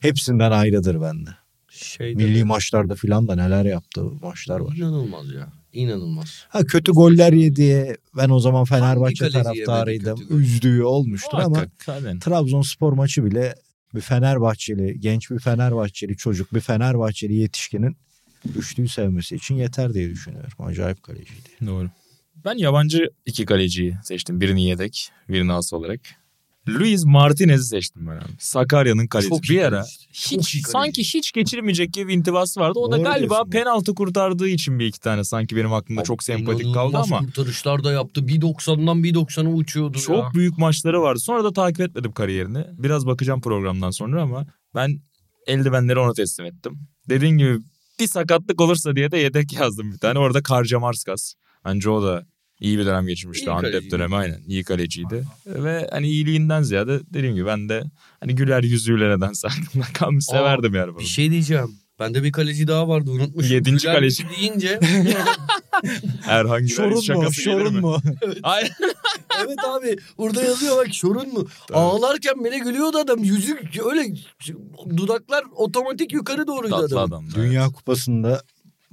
hepsinden 0.00 0.50
ayrıdır 0.50 1.00
bende. 1.00 1.30
şeyde 1.70 2.24
Milli 2.24 2.44
maçlarda 2.44 2.94
filan 2.94 3.28
da 3.28 3.34
neler 3.34 3.64
yaptığı 3.64 4.04
maçlar 4.04 4.60
var. 4.60 4.76
İnanılmaz 4.76 5.32
ya. 5.32 5.48
İnanılmaz. 5.78 6.46
Ha 6.48 6.64
kötü 6.64 6.92
goller 6.92 7.32
yedi. 7.32 7.96
Ben 8.16 8.28
o 8.28 8.40
zaman 8.40 8.64
Fenerbahçe 8.64 9.30
taraftarıydım. 9.30 10.26
Üzdüğü 10.30 10.82
olmuştur 10.82 11.38
ama. 11.38 11.66
Trabzonspor 12.20 12.92
maçı 12.92 13.24
bile 13.24 13.54
bir 13.94 14.00
Fenerbahçeli, 14.00 15.00
genç 15.00 15.30
bir 15.30 15.38
Fenerbahçeli 15.38 16.16
çocuk, 16.16 16.54
bir 16.54 16.60
Fenerbahçeli 16.60 17.34
yetişkinin 17.34 17.96
üçlüyü 18.56 18.88
sevmesi 18.88 19.36
için 19.36 19.54
yeter 19.54 19.94
diye 19.94 20.10
düşünüyorum. 20.10 20.52
Acayip 20.58 21.02
kaleciydi. 21.02 21.48
Doğru. 21.66 21.90
Ben 22.44 22.54
yabancı 22.54 23.08
iki 23.26 23.44
kaleciyi 23.44 23.96
seçtim. 24.04 24.40
Birini 24.40 24.64
yedek, 24.64 25.10
birini 25.28 25.52
as 25.52 25.72
olarak. 25.72 26.00
Luis 26.74 27.04
Martinez'i 27.04 27.64
seçtim 27.68 28.06
ben 28.06 28.16
abi. 28.16 28.24
Sakarya'nın 28.38 29.06
kalecisi. 29.06 29.30
Çok 29.30 29.42
bir 29.42 29.62
ara. 29.62 29.84
Çok 29.84 29.92
hiç 30.12 30.52
kaleci. 30.52 30.70
sanki 30.70 31.02
hiç 31.02 31.32
geçirmeyecek 31.32 31.92
gibi 31.92 32.08
bir 32.08 32.14
intibası 32.14 32.60
vardı. 32.60 32.78
O 32.78 32.92
da 32.92 32.96
Doğru 32.96 33.04
galiba 33.04 33.34
diyorsun. 33.34 33.50
penaltı 33.50 33.94
kurtardığı 33.94 34.48
için 34.48 34.78
bir 34.78 34.86
iki 34.86 35.00
tane 35.00 35.24
sanki 35.24 35.56
benim 35.56 35.72
aklımda 35.72 36.02
çok 36.02 36.22
sempatik 36.22 36.74
kaldı 36.74 36.96
ama 36.96 37.18
kurtarışlar 37.18 37.84
da 37.84 37.92
yaptı. 37.92 38.28
Bir 38.28 38.40
90'dan 38.40 39.04
bir 39.04 39.14
90'a 39.14 39.50
uçuyordu 39.50 39.98
çok 39.98 40.24
ya. 40.24 40.30
büyük 40.34 40.58
maçları 40.58 41.02
vardı. 41.02 41.20
Sonra 41.20 41.44
da 41.44 41.52
takip 41.52 41.80
etmedim 41.80 42.12
kariyerini. 42.12 42.64
Biraz 42.72 43.06
bakacağım 43.06 43.40
programdan 43.40 43.90
sonra 43.90 44.22
ama 44.22 44.46
ben 44.74 45.00
eldivenleri 45.46 45.98
ona 45.98 46.12
teslim 46.12 46.46
ettim. 46.46 46.78
Dediğin 47.08 47.38
gibi 47.38 47.58
bir 48.00 48.06
sakatlık 48.06 48.60
olursa 48.60 48.96
diye 48.96 49.10
de 49.10 49.18
yedek 49.18 49.52
yazdım 49.52 49.92
bir 49.92 49.98
tane. 49.98 50.18
Orada 50.18 50.42
Karcamarskas. 50.42 51.34
Bence 51.64 51.90
o 51.90 52.02
da 52.02 52.26
iyi 52.60 52.78
bir 52.78 52.86
dönem 52.86 53.06
geçirmişti. 53.06 53.46
İyi 53.46 53.50
Antep 53.50 53.90
dönemi 53.90 54.16
aynen. 54.16 54.40
iyi 54.46 54.64
kaleciydi. 54.64 55.24
Ve 55.46 55.88
hani 55.92 56.08
iyiliğinden 56.08 56.62
ziyade 56.62 57.00
dediğim 57.12 57.34
gibi 57.34 57.46
ben 57.46 57.68
de 57.68 57.84
hani 58.20 58.34
güler 58.34 58.62
yüzüyle 58.62 59.08
nedense 59.16 59.48
aklımda 59.68 59.86
kalmış 59.94 60.24
Aa, 60.28 60.32
severdim 60.32 60.74
yani 60.74 60.90
bunu. 60.90 60.98
Bir 60.98 61.04
şey 61.04 61.30
diyeceğim. 61.30 61.70
Bende 62.00 62.22
bir 62.22 62.32
kaleci 62.32 62.68
daha 62.68 62.88
vardı 62.88 63.10
unutmuşum. 63.10 63.52
Yedinci 63.52 63.82
Güler 63.82 63.94
kaleci. 63.94 64.24
deyince. 64.38 64.80
Erhan 66.26 66.66
Güler 66.66 67.00
şakası 67.02 67.44
gelir 67.44 67.62
mi? 67.70 67.80
mu? 67.80 67.96
Ay, 68.42 68.68
evet 69.46 69.58
abi 69.64 69.96
burada 70.18 70.42
yazıyor 70.42 70.76
bak 70.76 70.94
şorun 70.94 71.32
mu? 71.32 71.46
Ağlarken 71.72 72.44
bile 72.44 72.58
gülüyordu 72.58 72.98
adam. 72.98 73.24
Yüzü 73.24 73.58
öyle 73.90 74.14
dudaklar 74.96 75.44
otomatik 75.56 76.12
yukarı 76.12 76.46
doğruydu 76.46 76.70
tatlı 76.80 77.00
adamın. 77.00 77.28
adam. 77.30 77.42
Dünya 77.44 77.66
Kupası'nda 77.68 78.42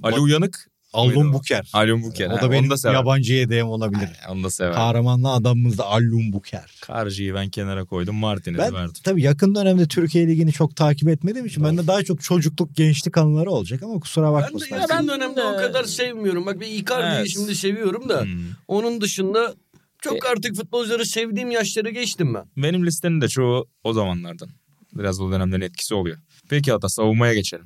Ali 0.02 0.18
Uyanık. 0.20 0.70
Allum? 0.96 1.32
Buker. 1.32 1.70
Ali 1.72 2.02
Buker. 2.02 2.26
O 2.26 2.36
ha, 2.36 2.42
da 2.42 2.50
benim 2.50 2.70
da 2.70 2.92
yabancı 2.92 3.34
yedeğim 3.34 3.66
olabilir. 3.66 4.08
Onu 4.30 4.44
da 4.44 4.50
sever. 4.50 4.74
Kahramanlı 4.74 5.30
adamımız 5.32 5.78
da 5.78 5.84
Allum 5.86 6.32
Buker. 6.32 6.64
Karcı'yı 6.82 7.34
ben 7.34 7.48
kenara 7.50 7.84
koydum. 7.84 8.16
Martinez'i 8.16 8.62
Ben 8.62 8.74
verdim. 8.74 8.92
tabii 9.04 9.22
yakın 9.22 9.54
dönemde 9.54 9.88
Türkiye 9.88 10.26
Ligi'ni 10.28 10.52
çok 10.52 10.76
takip 10.76 11.08
etmediğim 11.08 11.46
için 11.46 11.64
bende 11.64 11.86
daha 11.86 12.02
çok 12.02 12.22
çocukluk 12.22 12.76
gençlik 12.76 13.18
anıları 13.18 13.50
olacak 13.50 13.82
ama 13.82 14.00
kusura 14.00 14.26
Ben 14.32 14.38
de 14.40 14.42
bakmasın. 14.44 14.74
yakın 14.74 14.88
ben 14.90 15.08
dönemde 15.08 15.36
de- 15.36 15.44
o 15.44 15.56
kadar 15.56 15.84
sevmiyorum. 15.84 16.46
Bak 16.46 16.60
bir 16.60 16.66
Icardi'yi 16.66 17.18
Evet. 17.18 17.28
şimdi 17.32 17.54
seviyorum 17.54 18.08
da. 18.08 18.22
Hmm. 18.22 18.30
Onun 18.68 19.00
dışında 19.00 19.44
E- 19.48 19.54
çok 20.02 20.26
artık 20.26 20.56
futbolcuları 20.56 21.06
sevdiğim 21.06 21.50
yaşları 21.50 21.90
geçtim 21.90 22.34
ben. 22.34 22.44
Benim 22.56 22.86
listenin 22.86 23.20
de 23.20 23.28
çoğu 23.28 23.66
o 23.84 23.92
zamanlardan. 23.92 24.48
Biraz 24.92 25.20
o 25.20 25.32
dönemlerin 25.32 25.60
etkisi 25.60 25.94
oluyor. 25.94 26.16
Peki 26.48 26.72
hatta 26.72 26.88
savunmaya 26.88 27.34
geçelim. 27.34 27.64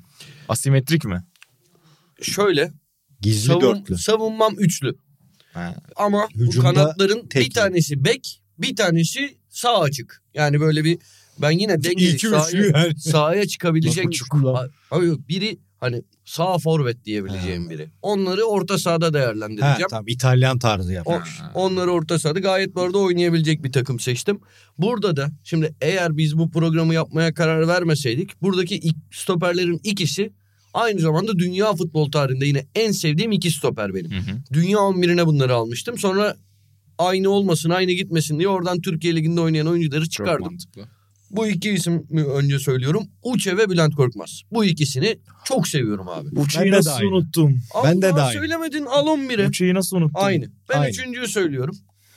Asimetrik 0.48 1.04
mi? 1.04 1.22
Şöyle 2.22 2.72
Gizli 3.20 3.46
savun, 3.46 3.60
dörtlü. 3.60 3.98
savunmam 3.98 4.54
üçlü. 4.58 4.94
Ha. 5.52 5.74
Ama 5.96 6.28
bu 6.34 6.40
Hücumda 6.44 6.72
kanatların 6.72 7.22
bir 7.24 7.28
tekli. 7.30 7.50
tanesi 7.52 8.04
bek, 8.04 8.42
bir 8.58 8.76
tanesi 8.76 9.36
sağ 9.48 9.80
açık. 9.80 10.22
Yani 10.34 10.60
böyle 10.60 10.84
bir 10.84 10.98
ben 11.42 11.50
yine 11.50 11.82
dengeli 11.84 12.18
sahaya, 12.18 12.64
yani. 12.74 13.00
sahaya 13.00 13.46
çıkabilecek. 13.46 14.06
Ha- 14.32 14.66
Abi 14.90 15.06
yok, 15.06 15.28
biri 15.28 15.58
hani 15.80 16.02
sağ 16.24 16.58
forvet 16.58 17.04
diyebileceğim 17.04 17.70
biri. 17.70 17.90
Onları 18.02 18.44
orta 18.44 18.78
sahada 18.78 19.06
Ha, 19.06 19.12
değerlendireceğim. 19.14 19.88
tamam 19.90 20.08
İtalyan 20.08 20.58
tarzı 20.58 20.88
O- 20.88 20.92
yapmış. 20.92 21.30
onları 21.54 21.90
orta 21.90 22.18
sahada 22.18 22.38
gayet 22.38 22.74
bu 22.74 22.82
arada 22.82 22.98
oynayabilecek 22.98 23.64
bir 23.64 23.72
takım 23.72 24.00
seçtim. 24.00 24.40
Burada 24.78 25.16
da 25.16 25.30
şimdi 25.44 25.74
eğer 25.80 26.16
biz 26.16 26.38
bu 26.38 26.50
programı 26.50 26.94
yapmaya 26.94 27.34
karar 27.34 27.68
vermeseydik 27.68 28.42
buradaki 28.42 28.80
stoperlerin 29.12 29.80
ikisi 29.84 30.32
aynı 30.74 31.00
zamanda 31.00 31.38
dünya 31.38 31.74
futbol 31.74 32.10
tarihinde 32.10 32.46
yine 32.46 32.66
en 32.74 32.92
sevdiğim 32.92 33.32
iki 33.32 33.50
stoper 33.50 33.94
benim. 33.94 34.10
Hı 34.10 34.16
hı. 34.18 34.36
Dünya 34.52 34.78
11'ine 34.78 35.26
bunları 35.26 35.54
almıştım. 35.54 35.98
Sonra 35.98 36.36
aynı 36.98 37.30
olmasın 37.30 37.70
aynı 37.70 37.92
gitmesin 37.92 38.38
diye 38.38 38.48
oradan 38.48 38.80
Türkiye 38.80 39.16
Ligi'nde 39.16 39.40
oynayan 39.40 39.66
oyuncuları 39.66 40.04
Çok 40.04 40.12
çıkardım. 40.12 40.46
mantıklı. 40.46 40.88
Bu 41.30 41.46
iki 41.46 41.70
ismi 41.70 42.24
önce 42.24 42.58
söylüyorum. 42.58 43.02
Uçe 43.22 43.56
ve 43.56 43.70
Bülent 43.70 43.94
Korkmaz. 43.94 44.42
Bu 44.52 44.64
ikisini 44.64 45.18
çok 45.44 45.68
seviyorum 45.68 46.08
abi. 46.08 46.36
De 46.36 46.70
nasıl 46.70 46.90
dahil. 46.90 47.04
unuttum? 47.04 47.60
Ben 47.84 48.02
de 48.02 48.16
dahil. 48.16 48.38
Söylemedin 48.38 48.84
al 48.84 49.06
11'i. 49.06 49.48
Uçuyu 49.48 49.74
nasıl 49.74 49.96
unuttum? 49.96 50.12
Aynı. 50.14 50.50
Ben 50.68 50.78
Aynı. 50.78 50.90
üçüncüyü 50.90 51.26
söylüyorum. 51.28 51.76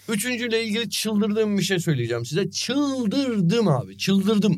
Üçüncüyle 0.09 0.63
ilgili 0.65 0.89
çıldırdığım 0.89 1.57
bir 1.57 1.63
şey 1.63 1.79
söyleyeceğim 1.79 2.25
size. 2.25 2.51
Çıldırdım 2.51 3.67
abi. 3.67 3.97
Çıldırdım. 3.97 4.55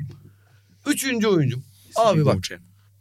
Üçüncü 0.87 1.27
oyuncum. 1.27 1.63
Abi 1.95 2.25
bak 2.25 2.37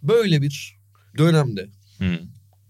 böyle 0.03 0.43
bir 0.43 0.77
dönemde 1.19 1.69
Hı. 1.99 2.19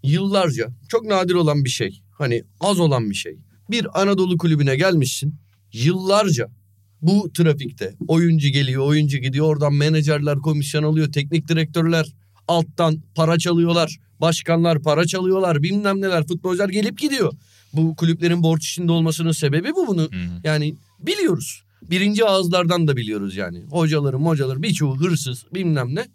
yıllarca 0.02 0.68
çok 0.88 1.04
nadir 1.04 1.34
olan 1.34 1.64
bir 1.64 1.70
şey. 1.70 2.02
Hani 2.10 2.42
az 2.60 2.80
olan 2.80 3.10
bir 3.10 3.14
şey. 3.14 3.38
Bir 3.70 4.02
Anadolu 4.02 4.38
kulübüne 4.38 4.76
gelmişsin. 4.76 5.34
Yıllarca 5.72 6.48
bu 7.02 7.32
trafikte 7.32 7.94
oyuncu 8.08 8.48
geliyor, 8.48 8.86
oyuncu 8.86 9.18
gidiyor. 9.18 9.46
Oradan 9.46 9.74
menajerler 9.74 10.38
komisyon 10.38 10.82
alıyor, 10.82 11.12
teknik 11.12 11.48
direktörler 11.48 12.06
alttan 12.48 13.02
para 13.14 13.38
çalıyorlar. 13.38 13.98
Başkanlar 14.20 14.82
para 14.82 15.06
çalıyorlar, 15.06 15.62
bilmem 15.62 16.00
neler. 16.00 16.26
Futbolcular 16.26 16.68
gelip 16.68 16.98
gidiyor. 16.98 17.32
Bu 17.72 17.96
kulüplerin 17.96 18.42
borç 18.42 18.70
içinde 18.70 18.92
olmasının 18.92 19.32
sebebi 19.32 19.72
bu 19.74 19.86
bunu. 19.86 20.00
Hı 20.00 20.06
hı. 20.06 20.40
Yani 20.44 20.74
biliyoruz. 21.00 21.62
Birinci 21.82 22.24
ağızlardan 22.24 22.88
da 22.88 22.96
biliyoruz 22.96 23.36
yani. 23.36 23.62
Hocaların 23.70 24.20
hocaları 24.20 24.62
birçoğu 24.62 25.00
hırsız 25.00 25.44
bilmem 25.54 25.94
ne. 25.94 26.06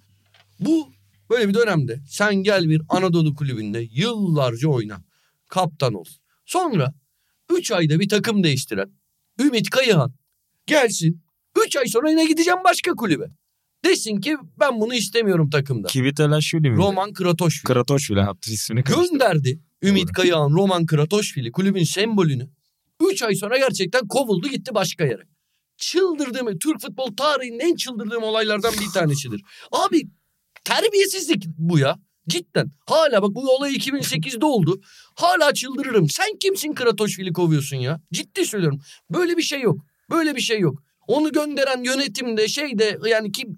Bu 0.59 0.89
böyle 1.29 1.49
bir 1.49 1.53
dönemde 1.53 2.01
sen 2.07 2.35
gel 2.35 2.69
bir 2.69 2.81
Anadolu 2.89 3.35
kulübünde 3.35 3.87
yıllarca 3.91 4.67
oyna. 4.67 5.03
Kaptan 5.49 5.93
ol. 5.93 6.05
Sonra 6.45 6.93
3 7.57 7.71
ayda 7.71 7.99
bir 7.99 8.09
takım 8.09 8.43
değiştiren 8.43 8.91
Ümit 9.39 9.69
Kayıhan 9.69 10.13
gelsin. 10.65 11.21
3 11.65 11.75
ay 11.75 11.87
sonra 11.87 12.09
yine 12.09 12.25
gideceğim 12.25 12.59
başka 12.63 12.91
kulübe. 12.91 13.25
Desin 13.85 14.21
ki 14.21 14.37
ben 14.59 14.81
bunu 14.81 14.93
istemiyorum 14.93 15.49
takımda. 15.49 15.87
Kvitelaşvili 15.87 16.69
mi? 16.69 16.77
Roman 16.77 17.13
Kratoşvili. 17.13 17.73
Kratoşvili 17.73 18.21
hatta 18.21 18.51
ismini 18.51 18.83
karıştırdım. 18.83 19.11
Gönderdi 19.11 19.59
Ümit 19.83 20.07
Doğru. 20.07 20.13
Kayağan, 20.13 20.51
Roman 20.51 20.85
Kratoşvili 20.85 21.51
kulübün 21.51 21.83
sembolünü. 21.83 22.49
3 23.11 23.23
ay 23.23 23.35
sonra 23.35 23.57
gerçekten 23.57 24.07
kovuldu 24.07 24.47
gitti 24.47 24.71
başka 24.73 25.05
yere. 25.05 25.23
Çıldırdığım, 25.77 26.59
Türk 26.59 26.81
futbol 26.81 27.15
tarihinin 27.15 27.59
en 27.59 27.75
çıldırdığım 27.75 28.23
olaylardan 28.23 28.73
bir 28.73 28.93
tanesidir. 28.93 29.41
Abi 29.71 30.01
terbiyesizlik 30.69 31.45
bu 31.57 31.79
ya. 31.79 31.99
Cidden. 32.27 32.71
Hala 32.85 33.21
bak 33.21 33.35
bu 33.35 33.55
olay 33.55 33.75
2008'de 33.75 34.45
oldu. 34.45 34.81
Hala 35.15 35.53
çıldırırım. 35.53 36.09
Sen 36.09 36.37
kimsin 36.39 36.73
Kratoşvili 36.73 37.33
kovuyorsun 37.33 37.77
ya? 37.77 38.01
Ciddi 38.13 38.45
söylüyorum. 38.45 38.79
Böyle 39.09 39.37
bir 39.37 39.41
şey 39.41 39.61
yok. 39.61 39.77
Böyle 40.11 40.35
bir 40.35 40.41
şey 40.41 40.59
yok. 40.59 40.83
Onu 41.07 41.31
gönderen 41.31 41.83
yönetimde 41.83 42.47
şeyde 42.47 42.99
yani 43.09 43.31
kim 43.31 43.57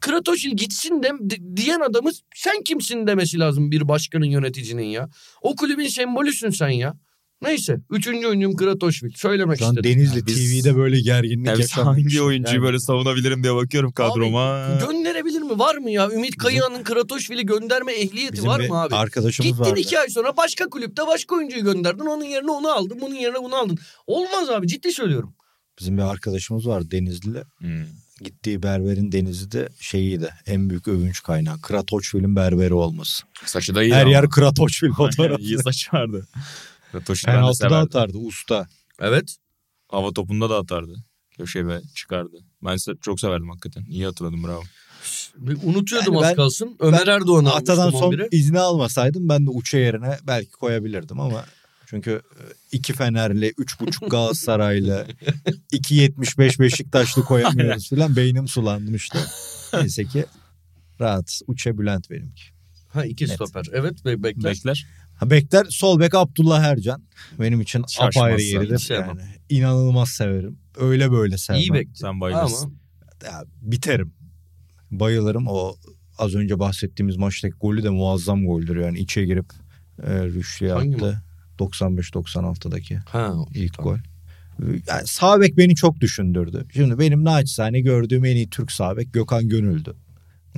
Kratoşvili 0.00 0.56
gitsin 0.56 1.02
de, 1.02 1.10
diyen 1.56 1.80
adamı 1.80 2.10
sen 2.34 2.62
kimsin 2.62 3.06
demesi 3.06 3.38
lazım 3.38 3.70
bir 3.70 3.88
başkanın 3.88 4.24
yöneticinin 4.26 4.82
ya. 4.86 5.08
O 5.42 5.56
kulübün 5.56 5.88
sembolüsün 5.88 6.50
sen 6.50 6.68
ya. 6.68 6.94
Neyse. 7.42 7.76
Üçüncü 7.90 8.26
oyuncum 8.26 8.56
Kratoşvili. 8.56 9.12
Söylemek 9.16 9.58
Şu 9.58 9.66
an 9.66 9.70
istedim. 9.70 9.90
Denizli 9.90 10.18
Ya 10.18 10.26
biz- 10.26 10.62
TV'de 10.64 10.76
böyle 10.76 11.00
gerginlik 11.00 11.46
Ya 11.46 11.52
biz 11.52 11.60
yaşanmış. 11.60 12.04
hangi 12.04 12.22
oyuncuyu 12.22 12.54
Yani 12.56 12.64
böyle 12.64 12.78
savunabilirim 12.78 13.42
diye 13.42 13.54
bakıyorum 13.54 13.92
kadroma. 13.92 14.68
Gönderebilir 14.88 15.39
mi? 15.50 15.58
Var 15.58 15.76
mı 15.76 15.90
ya? 15.90 16.10
Ümit 16.10 16.36
Kayıhan'ın 16.36 16.82
Kratoşvili 16.82 17.46
gönderme 17.46 17.92
ehliyeti 17.92 18.32
bizim 18.32 18.46
var 18.46 18.68
mı 18.68 18.80
abi? 18.82 18.94
arkadaşımız 18.94 19.46
Gittin 19.50 19.64
vardı. 19.70 19.80
iki 19.80 19.98
ay 19.98 20.08
sonra 20.08 20.36
başka 20.36 20.68
kulüpte 20.70 21.06
başka 21.06 21.34
oyuncuyu 21.34 21.64
gönderdin. 21.64 22.06
Onun 22.06 22.24
yerine 22.24 22.50
onu 22.50 22.68
aldın. 22.68 22.98
Bunun 23.00 23.14
yerine 23.14 23.42
bunu 23.42 23.54
aldın. 23.56 23.78
Olmaz 24.06 24.50
abi 24.50 24.68
ciddi 24.68 24.92
söylüyorum. 24.92 25.34
Bizim 25.80 25.96
bir 25.96 26.02
arkadaşımız 26.02 26.66
var 26.66 26.90
Denizli'de. 26.90 27.44
Hmm. 27.58 27.84
Gittiği 28.24 28.62
berberin 28.62 29.12
Denizli'de 29.12 29.68
şeyiydi. 29.80 30.34
En 30.46 30.70
büyük 30.70 30.88
övünç 30.88 31.22
kaynağı. 31.22 31.60
Kratoçvil'in 31.60 32.36
berberi 32.36 32.74
olması. 32.74 33.22
Saçı 33.44 33.74
da 33.74 33.82
iyi 33.82 33.94
Her 33.94 34.02
ama. 34.02 34.10
yer 34.10 34.28
Kratoçvil 34.30 34.92
fotoğrafı. 34.92 35.42
iyi 35.42 35.58
saç 35.64 35.94
vardı. 35.94 36.28
Kratoş'u 36.92 37.26
ben 37.26 37.34
de 37.34 37.36
Penaltıda 37.38 37.68
severdim. 37.68 37.86
atardı 37.86 38.18
usta. 38.18 38.66
Evet. 39.00 39.36
Hava 39.88 40.12
topunda 40.12 40.50
da 40.50 40.56
atardı. 40.58 40.94
Köşeye 41.36 41.80
çıkardı. 41.94 42.36
Ben 42.64 42.76
çok 43.00 43.20
severdim 43.20 43.48
hakikaten. 43.48 43.84
İyi 43.84 44.04
hatırladım 44.06 44.44
bravo. 44.44 44.62
Unutuyordum 45.62 46.14
Yani 46.14 46.24
az 46.24 46.30
ben- 46.30 46.36
kalsın. 46.36 46.76
Ömer 46.80 47.06
Erdoğan'ı 47.06 47.52
Atadan 47.54 47.90
son 47.90 48.12
11'e. 48.12 48.28
izni 48.30 48.58
almasaydım 48.60 49.28
ben 49.28 49.46
de 49.46 49.50
uça 49.50 49.78
yerine 49.78 50.18
belki 50.26 50.50
koyabilirdim 50.50 51.20
ama 51.20 51.44
çünkü 51.86 52.10
e, 52.10 52.42
iki 52.72 52.92
Fenerli, 52.92 53.52
üç 53.58 53.80
buçuk 53.80 54.10
Galatasaraylı, 54.10 55.06
iki 55.72 55.94
yetmiş 55.94 56.38
beş 56.38 56.60
Beşiktaşlı 56.60 57.22
koyamıyoruz 57.24 57.90
falan 57.90 58.16
beynim 58.16 58.48
sulanmıştı. 58.48 59.18
Neyse 59.74 60.04
ki 60.04 60.24
rahat. 61.00 61.40
Uça 61.46 61.78
Bülent 61.78 62.10
benimki. 62.10 62.42
Ha 62.88 63.04
iki 63.04 63.24
Net. 63.24 63.34
stoper. 63.34 63.66
Evet 63.72 64.04
be 64.04 64.22
bekler. 64.22 64.52
Bekler. 64.54 64.86
Ha, 65.16 65.30
Bekler 65.30 65.66
sol 65.70 66.00
bek 66.00 66.14
Abdullah 66.14 66.62
Ercan. 66.64 67.02
Benim 67.40 67.60
için 67.60 67.82
Şaşmazsan. 67.82 68.20
apayrı 68.20 68.42
yeridir. 68.42 68.78
Sevmem. 68.78 69.08
Yani 69.08 69.22
inanılmaz 69.48 70.08
severim. 70.08 70.58
Öyle 70.76 71.10
böyle 71.12 71.38
sevmem. 71.38 71.60
İyi 71.62 71.72
bekti. 71.72 71.98
Sen 71.98 72.20
bayılırsın. 72.20 72.66
Ama 72.66 72.74
Ya, 73.32 73.44
biterim. 73.62 74.12
Bayılırım. 74.90 75.46
O 75.48 75.74
az 76.18 76.34
önce 76.34 76.58
bahsettiğimiz 76.58 77.16
maçtaki 77.16 77.54
golü 77.60 77.82
de 77.82 77.90
muazzam 77.90 78.46
goldür. 78.46 78.76
Yani 78.76 78.98
içe 78.98 79.24
girip 79.24 79.46
e, 80.02 80.24
Rüştü'ye 80.24 80.74
attı. 80.74 81.22
95-96'daki 81.58 82.96
ha, 82.96 83.34
ilk 83.54 83.74
tamam. 83.74 83.92
gol. 83.94 83.98
Yani 84.88 85.06
sağ 85.06 85.40
bek 85.40 85.56
beni 85.56 85.74
çok 85.74 86.00
düşündürdü. 86.00 86.66
Şimdi 86.74 86.98
benim 86.98 87.24
naçizane 87.24 87.80
gördüğüm 87.80 88.24
en 88.24 88.36
iyi 88.36 88.50
Türk 88.50 88.72
sağ 88.72 88.96
bek 88.96 89.12
Gökhan 89.12 89.48
Gönül'dü. 89.48 89.96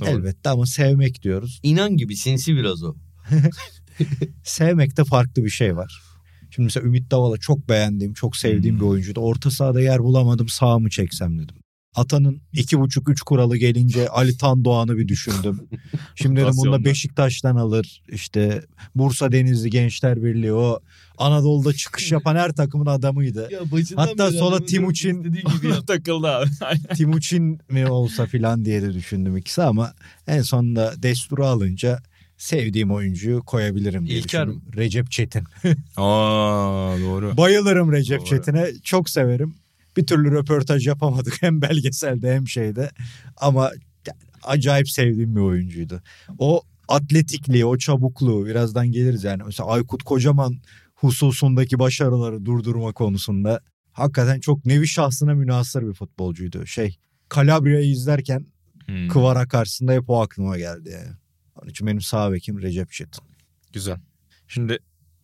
Doğru. 0.01 0.09
Elbette 0.09 0.49
ama 0.49 0.65
sevmek 0.65 1.23
diyoruz. 1.23 1.59
İnan 1.63 1.97
gibi 1.97 2.15
sinsi 2.15 2.55
biraz 2.55 2.83
o. 2.83 2.95
Sevmekte 4.43 5.03
farklı 5.03 5.43
bir 5.43 5.49
şey 5.49 5.75
var. 5.75 6.01
Şimdi 6.49 6.63
mesela 6.65 6.87
Ümit 6.87 7.11
Davala 7.11 7.37
çok 7.37 7.69
beğendiğim, 7.69 8.13
çok 8.13 8.35
sevdiğim 8.37 8.75
Hmm. 8.75 8.81
bir 8.81 8.85
oyuncuydu. 8.85 9.19
Orta 9.19 9.51
sahada 9.51 9.81
yer 9.81 9.99
bulamadım 9.99 10.47
sağ 10.49 10.79
mı 10.79 10.89
çeksem 10.89 11.39
dedim. 11.39 11.55
Atanın 11.95 12.41
iki 12.53 12.79
buçuk 12.79 13.09
üç 13.09 13.21
kuralı 13.21 13.57
gelince 13.57 14.09
Ali 14.09 14.37
Tan 14.37 14.65
Doğan'ı 14.65 14.97
bir 14.97 15.07
düşündüm. 15.07 15.59
Şimdi 16.15 16.41
dedim 16.41 16.53
bunda. 16.57 16.85
Beşiktaş'tan 16.85 17.55
alır. 17.55 18.01
İşte 18.11 18.61
Bursa 18.95 19.31
Denizli 19.31 19.69
Gençler 19.69 20.23
Birliği 20.23 20.53
o 20.53 20.79
Anadolu'da 21.17 21.73
çıkış 21.73 22.11
yapan 22.11 22.35
her 22.35 22.51
takımın 22.51 22.85
adamıydı. 22.85 23.49
Hatta 23.95 24.31
sola 24.31 24.65
Timuçin 24.65 25.41
takıldı 25.87 26.27
abi. 26.27 26.49
Timuçin 26.95 27.59
mi 27.69 27.87
olsa 27.87 28.25
filan 28.25 28.65
diye 28.65 28.81
de 28.81 28.93
düşündüm 28.93 29.37
ikisi 29.37 29.63
ama 29.63 29.93
en 30.27 30.41
sonunda 30.41 30.93
Destur'u 31.03 31.45
alınca 31.45 31.99
sevdiğim 32.37 32.91
oyuncuyu 32.91 33.43
koyabilirim 33.43 34.07
diye 34.07 34.19
İlker 34.19 34.47
düşündüm. 34.47 34.63
Recep 34.75 35.11
Çetin. 35.11 35.43
Aa 35.97 36.95
doğru. 37.01 37.37
Bayılırım 37.37 37.91
Recep 37.91 38.19
Doğru. 38.19 38.27
Çetin'e. 38.29 38.67
Çok 38.83 39.09
severim. 39.09 39.55
Bir 39.97 40.05
türlü 40.05 40.31
röportaj 40.31 40.87
yapamadık 40.87 41.33
hem 41.41 41.61
belgeselde 41.61 42.35
hem 42.35 42.47
şeyde. 42.47 42.91
Ama 43.37 43.71
acayip 44.43 44.89
sevdiğim 44.89 45.35
bir 45.35 45.41
oyuncuydu. 45.41 46.01
O 46.37 46.61
atletikliği, 46.87 47.65
o 47.65 47.77
çabukluğu 47.77 48.45
birazdan 48.45 48.91
geliriz 48.91 49.23
yani. 49.23 49.43
Mesela 49.45 49.69
Aykut 49.69 50.03
Kocaman 50.03 50.57
hususundaki 50.95 51.79
başarıları 51.79 52.45
durdurma 52.45 52.91
konusunda 52.91 53.61
hakikaten 53.91 54.39
çok 54.39 54.65
nevi 54.65 54.87
şahsına 54.87 55.33
münasır 55.33 55.87
bir 55.87 55.93
futbolcuydu. 55.93 56.65
Şey 56.65 56.97
Calabria'yı 57.35 57.91
izlerken 57.91 58.53
Hmm, 58.85 59.07
Kıvara 59.07 59.47
karşısında 59.47 59.93
hep 59.93 60.09
o 60.09 60.21
aklıma 60.21 60.57
geldi 60.57 60.89
yani. 60.89 61.15
Onun 61.55 61.69
için 61.69 61.87
benim 61.87 62.01
sağ 62.01 62.31
bekim 62.31 62.61
Recep 62.61 62.91
Çetin. 62.91 63.23
Güzel. 63.73 63.97
Şimdi 64.47 64.77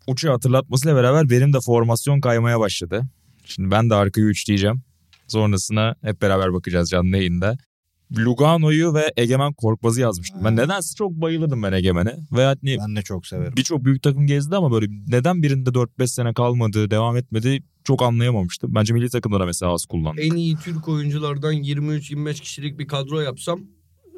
uçu 0.07 0.31
hatırlatmasıyla 0.31 0.95
beraber 0.95 1.29
benim 1.29 1.53
de 1.53 1.57
formasyon 1.65 2.21
kaymaya 2.21 2.59
başladı. 2.59 3.03
Şimdi 3.49 3.71
ben 3.71 3.89
de 3.89 3.95
arkayı 3.95 4.25
üç 4.27 4.47
diyeceğim. 4.47 4.81
Sonrasına 5.27 5.95
hep 6.01 6.21
beraber 6.21 6.53
bakacağız 6.53 6.89
canlı 6.89 7.17
yayında. 7.17 7.57
Lugano'yu 8.17 8.93
ve 8.93 9.13
Egemen 9.17 9.53
Korkmaz'ı 9.53 10.01
yazmıştım. 10.01 10.39
Ben 10.43 10.57
Ha. 10.57 10.63
nedense 10.63 10.95
çok 10.95 11.11
bayılırdım 11.11 11.63
ben 11.63 11.71
Egemen'e. 11.73 12.15
Ve 12.31 12.43
hani 12.45 12.77
Ben 12.87 12.95
de 12.95 13.01
çok 13.01 13.27
severim. 13.27 13.53
birçok 13.57 13.85
büyük 13.85 14.03
takım 14.03 14.27
gezdi 14.27 14.55
ama 14.55 14.71
böyle 14.71 14.85
neden 15.07 15.43
birinde 15.43 15.69
4-5 15.69 16.07
sene 16.07 16.33
kalmadı, 16.33 16.91
devam 16.91 17.17
etmedi 17.17 17.63
çok 17.83 18.01
anlayamamıştım. 18.01 18.75
Bence 18.75 18.93
milli 18.93 19.09
takımda 19.09 19.39
da 19.39 19.45
mesela 19.45 19.73
az 19.73 19.85
kullandı. 19.85 20.21
En 20.21 20.35
iyi 20.35 20.55
Türk 20.57 20.87
oyunculardan 20.87 21.53
23-25 21.53 22.33
kişilik 22.41 22.79
bir 22.79 22.87
kadro 22.87 23.19
yapsam 23.21 23.59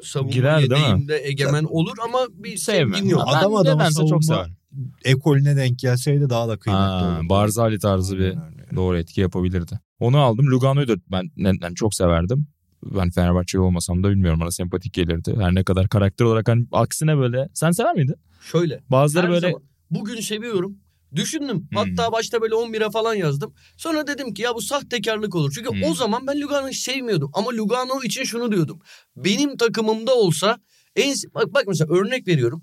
savunma 0.02 0.32
Girer, 0.32 0.58
yedeğimde 0.58 1.20
egemen 1.28 1.64
olur 1.64 1.94
ama 2.08 2.18
bir 2.34 2.56
Sevmem. 2.56 2.94
sevgim 2.94 3.10
yok. 3.10 3.22
Ben 3.32 3.38
Adam 3.38 3.54
adama 3.54 3.80
nedense 3.82 4.06
çok 4.06 4.24
savunma- 4.24 4.34
severim. 4.44 4.56
Ekolüne 5.04 5.56
denk 5.56 5.78
gelseydi 5.78 6.30
daha 6.30 6.48
da 6.48 6.56
kıymetli 6.58 6.82
Ha, 6.84 7.14
olurdu. 7.18 7.28
Barzali 7.28 7.78
tarzı 7.78 8.18
bir 8.18 8.24
Aynen 8.28 8.44
öyle. 8.52 8.61
Doğru 8.76 8.98
etki 8.98 9.20
yapabilirdi. 9.20 9.80
Onu 9.98 10.18
aldım. 10.18 10.46
Lugano'yu 10.46 10.88
da 10.88 10.96
ben 11.10 11.30
neden 11.36 11.74
çok 11.74 11.94
severdim. 11.94 12.46
Ben 12.84 13.10
Fenerbahçeli 13.10 13.62
olmasam 13.62 14.02
da 14.02 14.10
bilmiyorum 14.10 14.40
bana 14.40 14.50
sempatik 14.50 14.92
gelirdi. 14.94 15.34
Her 15.38 15.54
ne 15.54 15.64
kadar 15.64 15.88
karakter 15.88 16.24
olarak 16.24 16.48
hani 16.48 16.66
aksine 16.72 17.16
böyle 17.18 17.48
sen 17.54 17.70
sever 17.70 17.94
miydin? 17.94 18.14
Şöyle. 18.52 18.80
Bazıları 18.90 19.28
böyle 19.28 19.40
zaman 19.50 19.62
bugün 19.90 20.20
seviyorum. 20.20 20.76
Düşündüm. 21.14 21.56
Hmm. 21.56 21.78
Hatta 21.78 22.12
başta 22.12 22.40
böyle 22.40 22.54
11'e 22.54 22.90
falan 22.90 23.14
yazdım. 23.14 23.54
Sonra 23.76 24.06
dedim 24.06 24.34
ki 24.34 24.42
ya 24.42 24.54
bu 24.54 24.60
sahtekarlık 24.60 25.34
olur. 25.34 25.52
Çünkü 25.54 25.70
Hmm. 25.70 25.82
o 25.82 25.94
zaman 25.94 26.26
ben 26.26 26.40
Lugano'yu 26.40 26.74
sevmiyordum. 26.74 27.30
Ama 27.34 27.50
Lugano 27.52 28.02
için 28.04 28.24
şunu 28.24 28.52
diyordum. 28.52 28.80
Benim 29.16 29.56
takımımda 29.56 30.14
olsa 30.14 30.58
en 30.96 31.14
bak, 31.34 31.54
bak 31.54 31.64
mesela 31.68 31.94
örnek 31.94 32.28
veriyorum. 32.28 32.62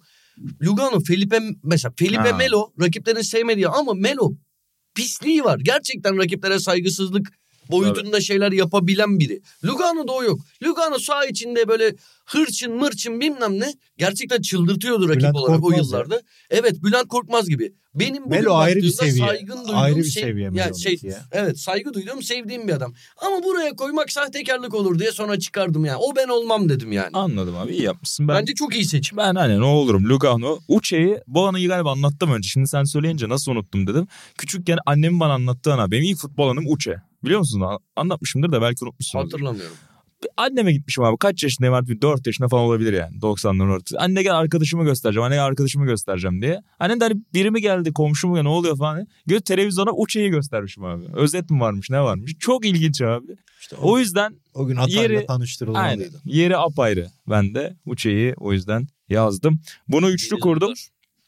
Lugano, 0.63 0.99
Felipe 0.99 1.39
mesela 1.63 1.93
Felipe 1.97 2.29
Ha. 2.29 2.37
Melo 2.37 2.73
rakiplerin 2.81 3.21
sevmediği 3.21 3.67
ama 3.67 3.93
Melo 3.93 4.31
pisliği 4.99 5.43
var. 5.43 5.59
Gerçekten 5.59 6.17
rakiplere 6.17 6.59
saygısızlık 6.59 7.27
boyutunda 7.71 8.21
şeyler 8.21 8.51
yapabilen 8.51 9.19
biri. 9.19 9.41
Lugano'da 9.65 10.11
o 10.11 10.23
yok. 10.23 10.39
Lugano 10.63 10.99
sağ 10.99 11.25
içinde 11.25 11.67
böyle 11.67 11.95
hırçın 12.31 12.73
mırçın 12.75 13.19
bilmem 13.19 13.59
ne 13.59 13.73
gerçekten 13.97 14.41
çıldırtıyordu 14.41 15.09
rakip 15.09 15.21
Bülent 15.21 15.35
olarak 15.35 15.59
o 15.59 15.61
Korkmaz 15.61 15.77
ya. 15.91 15.97
yıllarda. 15.97 16.21
Evet 16.49 16.83
Bülent 16.83 17.07
Korkmaz 17.07 17.49
gibi. 17.49 17.73
Benim 17.95 18.25
bugün 18.25 18.29
Melo 18.29 18.53
ayrı 18.55 18.79
bir 18.79 18.89
seviye. 18.89 19.27
saygın 19.27 19.57
duyduğum 19.57 19.77
Ayrı 19.77 19.95
bir 19.95 20.03
sev- 20.03 20.21
seviye 20.21 20.45
yani 20.45 20.55
Melo'nunki 20.55 20.81
şey, 20.81 20.99
ya. 21.09 21.25
Evet 21.31 21.59
saygı 21.59 21.93
duyduğum 21.93 22.23
sevdiğim 22.23 22.67
bir 22.67 22.73
adam. 22.73 22.93
Ama 23.25 23.43
buraya 23.43 23.75
koymak 23.75 24.11
sahtekarlık 24.11 24.73
olur 24.73 24.99
diye 24.99 25.11
sonra 25.11 25.39
çıkardım 25.39 25.85
yani. 25.85 25.97
O 25.97 26.15
ben 26.15 26.27
olmam 26.27 26.69
dedim 26.69 26.91
yani. 26.91 27.09
anladım 27.13 27.55
abi 27.57 27.71
iyi 27.71 27.81
yapmışsın. 27.83 28.27
Ben, 28.27 28.35
Bence 28.41 28.53
çok 28.53 28.75
iyi 28.75 28.85
seçim. 28.85 29.17
ben 29.17 29.35
hani 29.35 29.59
ne 29.59 29.65
olurum 29.65 30.09
Lugano. 30.09 30.59
Uçe'yi 30.67 31.17
bu 31.27 31.47
anıyı 31.47 31.67
galiba 31.67 31.91
anlattım 31.91 32.31
önce. 32.31 32.49
Şimdi 32.49 32.67
sen 32.67 32.83
söyleyince 32.83 33.29
nasıl 33.29 33.51
unuttum 33.51 33.87
dedim. 33.87 34.07
Küçükken 34.37 34.77
annemin 34.85 35.19
bana 35.19 35.33
anlattığı 35.33 35.73
ana. 35.73 35.91
Benim 35.91 36.03
ilk 36.03 36.17
futbol 36.17 36.49
anım 36.49 36.63
Uçe. 36.67 36.95
Biliyor 37.23 37.39
musun? 37.39 37.63
Anlatmışımdır 37.95 38.51
da 38.51 38.61
belki 38.61 38.85
unutmuşsunuz. 38.85 39.25
Hatırlamıyorum. 39.25 39.75
Anneme 40.37 40.73
gitmişim 40.73 41.03
abi. 41.03 41.17
Kaç 41.17 41.43
yaşındayım 41.43 41.73
artık? 41.73 42.01
4 42.01 42.27
yaşında 42.27 42.47
falan 42.47 42.63
olabilir 42.63 42.93
yani. 42.93 43.17
90'ların 43.17 43.71
ortası. 43.75 43.99
Anne 43.99 44.23
gel 44.23 44.37
arkadaşımı 44.37 44.83
göstereceğim. 44.83 45.25
Anne 45.25 45.35
gel 45.35 45.45
arkadaşımı 45.45 45.85
göstereceğim 45.85 46.41
diye. 46.41 46.61
Annem 46.79 46.99
de 46.99 47.03
hani 47.03 47.21
biri 47.33 47.51
mi 47.51 47.61
geldi 47.61 47.93
komşu 47.93 48.27
mu 48.27 48.37
ya 48.37 48.43
ne 48.43 48.49
oluyor 48.49 48.77
falan. 48.77 49.07
Göz 49.25 49.41
televizyona 49.41 49.91
Uçe'yi 49.91 50.29
göstermişim 50.29 50.83
abi. 50.83 51.03
Özet 51.13 51.49
mi 51.49 51.59
varmış 51.59 51.89
ne 51.89 52.01
varmış. 52.01 52.35
Çok 52.39 52.65
ilginç 52.65 53.01
abi. 53.01 53.27
İşte 53.61 53.75
o, 53.75 53.91
O 53.91 53.99
yüzden 53.99 54.35
o 54.53 54.65
gün 54.67 54.75
Atay'la 54.75 55.01
yeri- 55.01 55.25
tanıştırılmalıydı. 55.25 56.21
yeri 56.25 56.57
apayrı. 56.57 57.07
Ben 57.29 57.55
de 57.55 57.73
Uçe'yi 57.85 58.33
o 58.37 58.53
yüzden 58.53 58.87
yazdım. 59.09 59.59
Bunu 59.87 60.09
üçlü 60.11 60.39
kurdum. 60.39 60.73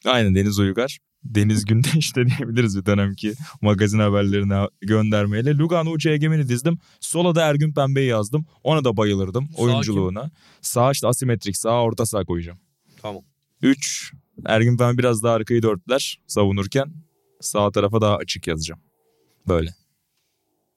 Aynen 0.04 0.34
Deniz 0.34 0.58
Uygar. 0.58 0.98
Deniz 1.24 1.64
Gündeş 1.64 2.16
de 2.16 2.26
diyebiliriz 2.26 2.78
bir 2.78 2.86
dönemki 2.86 3.34
magazin 3.60 3.98
haberlerine 3.98 4.68
göndermeyle. 4.80 5.54
Lugano 5.54 5.90
Uç'a 5.90 6.10
Egemen'i 6.10 6.48
dizdim. 6.48 6.78
Sola 7.00 7.34
da 7.34 7.42
Ergün 7.42 7.72
Pembe'yi 7.72 8.08
yazdım. 8.08 8.46
Ona 8.62 8.84
da 8.84 8.96
bayılırdım 8.96 9.48
Sağ 9.56 9.62
oyunculuğuna. 9.62 10.30
Sağ 10.60 10.92
işte 10.92 11.06
asimetrik 11.06 11.56
sağ 11.56 11.82
orta 11.82 12.06
sağ 12.06 12.24
koyacağım. 12.24 12.58
Tamam. 13.02 13.22
3. 13.62 14.12
Ergün 14.46 14.76
Pembe 14.76 14.98
biraz 14.98 15.22
daha 15.22 15.34
arkayı 15.34 15.62
dörtler 15.62 16.20
savunurken 16.26 16.92
sağ 17.40 17.70
tarafa 17.70 18.00
daha 18.00 18.16
açık 18.16 18.46
yazacağım. 18.46 18.80
Böyle. 19.48 19.74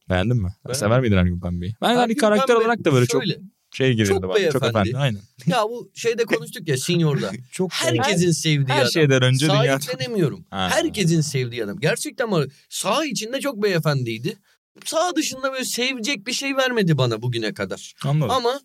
Beğendin 0.10 0.38
mi? 0.38 0.42
Beğendim. 0.66 0.80
Sever 0.80 1.02
miydin 1.02 1.18
Ergün 1.18 1.40
Pembe'yi? 1.40 1.76
Ben 1.82 1.88
hani 1.88 2.00
Ergün 2.00 2.16
karakter 2.16 2.48
Pembe 2.48 2.60
olarak 2.60 2.86
da 2.86 2.94
böyle 2.94 3.06
çok 3.06 3.24
şöyle, 3.24 3.40
şey 3.76 3.94
girildi 3.94 4.10
çok 4.10 4.24
bana. 4.24 4.30
Çok 4.30 4.38
beyefendi. 4.38 4.66
efendi. 4.66 4.98
Aynen. 4.98 5.20
Ya 5.46 5.64
bu 5.64 5.92
şeyde 5.96 6.26
konuştuk 6.26 6.68
ya 6.68 6.78
Senior'da. 6.78 7.32
Çok 7.52 7.74
Herkesin 7.74 8.32
sevdiği 8.32 8.68
Her 8.68 8.82
adam. 8.82 8.92
şeyden 8.92 9.22
önce 9.22 9.50
dünya... 9.50 9.80
Sahiplenemiyorum. 9.80 10.46
Ha. 10.50 10.70
Herkesin 10.72 11.22
sevdiği 11.22 11.64
adam. 11.64 11.80
Gerçekten 11.80 12.32
var. 12.32 12.48
Sağ 12.70 13.06
içinde 13.06 13.40
çok 13.40 13.64
beyefendiydi. 13.64 14.38
Sağ 14.86 15.16
dışında 15.16 15.52
böyle 15.52 15.66
sevecek 15.66 16.28
bir 16.28 16.34
şey 16.34 16.58
vermedi 16.58 16.98
bana 16.98 17.22
bugüne 17.22 17.54
kadar. 17.54 17.94
Anladım. 18.04 18.32
Ama 18.32 18.60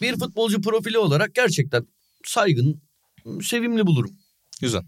bir 0.00 0.18
futbolcu 0.18 0.60
profili 0.60 0.98
olarak 0.98 1.34
gerçekten 1.34 1.86
saygın, 2.24 2.82
sevimli 3.42 3.86
bulurum. 3.86 4.10
Güzel. 4.60 4.82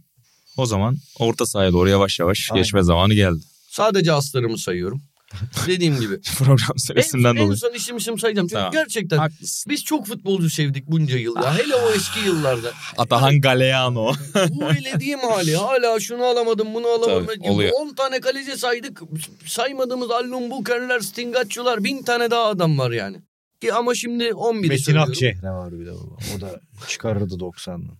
O 0.56 0.66
zaman 0.66 0.96
orta 1.18 1.46
sahaya 1.46 1.72
doğru 1.72 1.88
yavaş 1.88 2.20
yavaş 2.20 2.48
Aynen. 2.50 2.62
geçme 2.62 2.82
zamanı 2.82 3.14
geldi. 3.14 3.40
Sadece 3.70 4.12
aslarımı 4.12 4.58
sayıyorum. 4.58 5.02
Dediğim 5.66 6.00
gibi. 6.00 6.20
Program 6.38 6.70
en, 6.74 6.78
süresinden 6.78 7.36
en 7.36 7.36
dolayı. 7.36 7.56
son 7.56 7.72
işim 7.72 7.96
işim 7.96 8.18
sayacağım. 8.18 8.48
Çünkü 8.48 8.54
Tamam. 8.54 8.72
gerçekten 8.72 9.18
Haklısın. 9.18 9.70
biz 9.70 9.84
çok 9.84 10.06
futbolcu 10.06 10.50
sevdik 10.50 10.86
bunca 10.86 11.18
yıl 11.18 11.36
ya. 11.36 11.58
Hele 11.58 11.74
o 11.74 11.90
eski 11.90 12.20
yıllarda. 12.20 12.72
Atahan 12.98 13.40
Galeano. 13.40 14.12
Bu 14.50 14.64
elediğim 14.64 15.18
hali. 15.18 15.56
Hala 15.56 16.00
şunu 16.00 16.24
alamadım 16.24 16.74
bunu 16.74 16.86
alamadım. 16.86 17.26
Tabii, 17.26 17.50
oluyor. 17.50 17.72
10 17.80 17.94
tane 17.94 18.20
kaleci 18.20 18.58
saydık. 18.58 19.00
Saymadığımız 19.46 20.10
Allun 20.10 20.50
Bukerler, 20.50 21.00
Stingacci'lar 21.00 21.84
bin 21.84 22.02
tane 22.02 22.30
daha 22.30 22.44
adam 22.44 22.78
var 22.78 22.90
yani. 22.90 23.16
Ki 23.60 23.72
ama 23.72 23.94
şimdi 23.94 24.24
11'i 24.24 24.68
Metin. 24.68 24.94
Akçehre 24.94 25.50
var 25.50 25.72
bir 25.80 25.86
de 25.86 25.92
baba. 25.92 26.14
O 26.36 26.40
da 26.40 26.60
çıkarırdı 26.88 27.34
90'lı. 27.34 27.90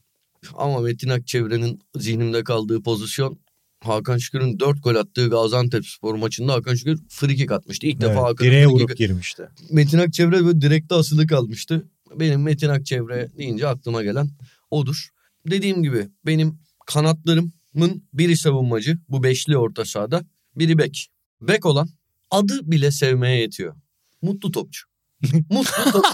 Ama 0.54 0.80
Metin 0.80 1.08
Akçevre'nin 1.08 1.80
zihnimde 1.96 2.44
kaldığı 2.44 2.82
pozisyon 2.82 3.38
Hakan 3.80 4.18
Şükür'ün 4.18 4.60
4 4.60 4.82
gol 4.84 4.94
attığı 4.94 5.30
Gaziantep 5.30 5.86
spor 5.86 6.14
maçında 6.14 6.52
Hakan 6.52 6.74
Şükür 6.74 6.98
frikik 7.08 7.52
atmıştı. 7.52 7.86
İlk 7.86 8.00
defa 8.00 8.12
Evet, 8.12 8.22
Hakan'ın 8.22 8.50
direğe 8.50 8.64
free 8.64 8.72
vurup 8.72 8.96
girmişti. 8.96 9.48
Metin 9.70 9.98
Akçevre 9.98 10.44
böyle 10.44 10.60
direkte 10.60 10.94
asılı 10.94 11.26
kalmıştı. 11.26 11.88
Benim 12.14 12.42
Metin 12.42 12.68
Akçevre 12.68 13.28
deyince 13.38 13.68
aklıma 13.68 14.02
gelen 14.02 14.30
odur. 14.70 15.08
Dediğim 15.50 15.82
gibi 15.82 16.08
benim 16.26 16.58
kanatlarım 16.86 17.52
adamın 17.88 18.02
biri 18.12 18.36
savunmacı 18.36 18.98
bu 19.08 19.22
beşli 19.22 19.56
orta 19.56 19.84
sahada 19.84 20.24
biri 20.56 20.78
bek. 20.78 21.08
Bek 21.40 21.66
olan 21.66 21.88
adı 22.30 22.70
bile 22.70 22.90
sevmeye 22.90 23.40
yetiyor. 23.40 23.74
Mutlu 24.22 24.52
topçu. 24.52 24.86
Mutlu 25.50 25.92
topçu. 25.92 26.10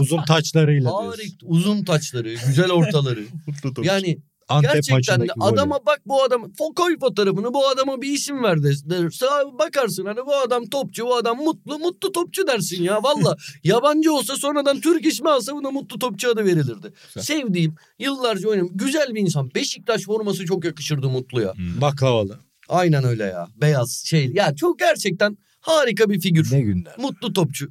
Uzun 0.00 0.22
taçlarıyla 0.22 0.90
diyorsun. 0.90 1.10
Harik, 1.10 1.40
uzun 1.42 1.84
taçları, 1.84 2.34
güzel 2.46 2.70
ortaları. 2.70 3.24
yani 3.82 4.18
Antep 4.48 4.72
gerçekten 4.72 5.20
de 5.20 5.26
golü. 5.36 5.52
adama 5.52 5.78
bak 5.86 6.00
bu 6.06 6.22
adam 6.22 6.52
koy 6.76 6.98
fotoğrafını 6.98 7.54
bu 7.54 7.68
adama 7.68 8.02
bir 8.02 8.12
isim 8.12 8.42
ver 8.42 8.62
de, 8.62 8.68
de- 8.70 9.10
Sağ- 9.10 9.58
bakarsın 9.58 10.06
hani 10.06 10.26
bu 10.26 10.36
adam 10.36 10.66
topçu 10.66 11.04
bu 11.06 11.16
adam 11.16 11.36
mutlu 11.44 11.78
mutlu 11.78 12.12
topçu 12.12 12.46
dersin 12.46 12.82
ya 12.82 13.02
valla 13.02 13.36
yabancı 13.64 14.12
olsa 14.12 14.36
sonradan 14.36 14.80
Türk 14.80 15.06
ismi 15.06 15.30
alsa 15.30 15.52
buna 15.54 15.70
mutlu 15.70 15.98
topçu 15.98 16.30
adı 16.30 16.44
verilirdi. 16.44 16.92
Güzel. 17.06 17.22
Sevdiğim 17.22 17.74
yıllarca 17.98 18.48
oynadım 18.48 18.70
güzel 18.74 19.14
bir 19.14 19.20
insan 19.20 19.50
Beşiktaş 19.54 20.02
forması 20.02 20.44
çok 20.46 20.64
yakışırdı 20.64 21.08
Mutlu'ya. 21.08 21.54
Baklavalı. 21.80 22.38
Aynen 22.68 23.04
öyle 23.04 23.24
ya 23.24 23.48
beyaz 23.56 24.02
şey 24.06 24.30
ya 24.34 24.54
çok 24.56 24.78
gerçekten 24.78 25.38
harika 25.60 26.10
bir 26.10 26.20
figür. 26.20 26.48
Ne 26.52 26.60
günler. 26.60 26.94
Mutlu 26.98 27.32
topçu. 27.32 27.68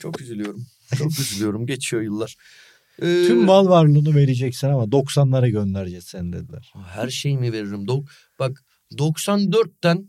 Çok 0.00 0.20
üzülüyorum. 0.20 0.66
Çok 0.98 1.10
üzülüyorum. 1.20 1.66
Geçiyor 1.66 2.02
yıllar. 2.02 2.36
Ee, 3.02 3.24
Tüm 3.26 3.44
mal 3.44 3.68
varlığını 3.68 4.14
vereceksin 4.14 4.66
ama 4.68 4.84
90'lara 4.84 5.48
göndereceğiz 5.50 6.04
sen 6.04 6.32
dediler. 6.32 6.72
her 6.94 7.08
şeyimi 7.10 7.52
veririm. 7.52 7.84
Do- 7.86 8.06
bak 8.38 8.64
94'ten 8.92 10.08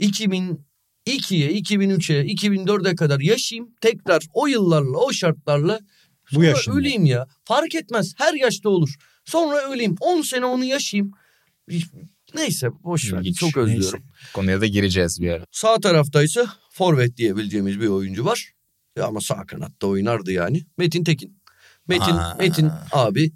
2002'ye, 0.00 1.52
2003'e, 1.52 2.24
2004'e 2.26 2.94
kadar 2.96 3.20
yaşayayım. 3.20 3.74
Tekrar 3.80 4.22
o 4.34 4.46
yıllarla, 4.46 4.98
o 4.98 5.12
şartlarla 5.12 5.80
Bu 6.30 6.34
sonra 6.34 6.46
yaşında. 6.46 6.76
öleyim 6.76 7.04
ya. 7.04 7.26
Fark 7.44 7.74
etmez. 7.74 8.14
Her 8.16 8.34
yaşta 8.34 8.68
olur. 8.68 8.94
Sonra 9.24 9.70
öleyim. 9.72 9.96
10 10.00 10.22
sene 10.22 10.44
onu 10.44 10.64
yaşayayım. 10.64 11.12
Neyse 12.34 12.68
boş 12.84 13.12
ver. 13.12 13.24
Çok 13.24 13.56
özlüyorum. 13.56 14.02
Konuya 14.34 14.60
da 14.60 14.66
gireceğiz 14.66 15.20
bir 15.20 15.30
ara. 15.30 15.44
Sağ 15.52 15.80
taraftaysa 15.80 16.52
forvet 16.72 17.16
diyebileceğimiz 17.16 17.80
bir 17.80 17.86
oyuncu 17.86 18.24
var. 18.24 18.52
Ya 18.96 19.06
ama 19.06 19.20
sağ 19.20 19.46
kanatta 19.46 19.86
oynardı 19.86 20.32
yani. 20.32 20.62
Metin 20.78 21.04
Tekin. 21.04 21.37
Metin 21.88 22.12
Aa. 22.12 22.36
Metin 22.38 22.70
abi 22.92 23.30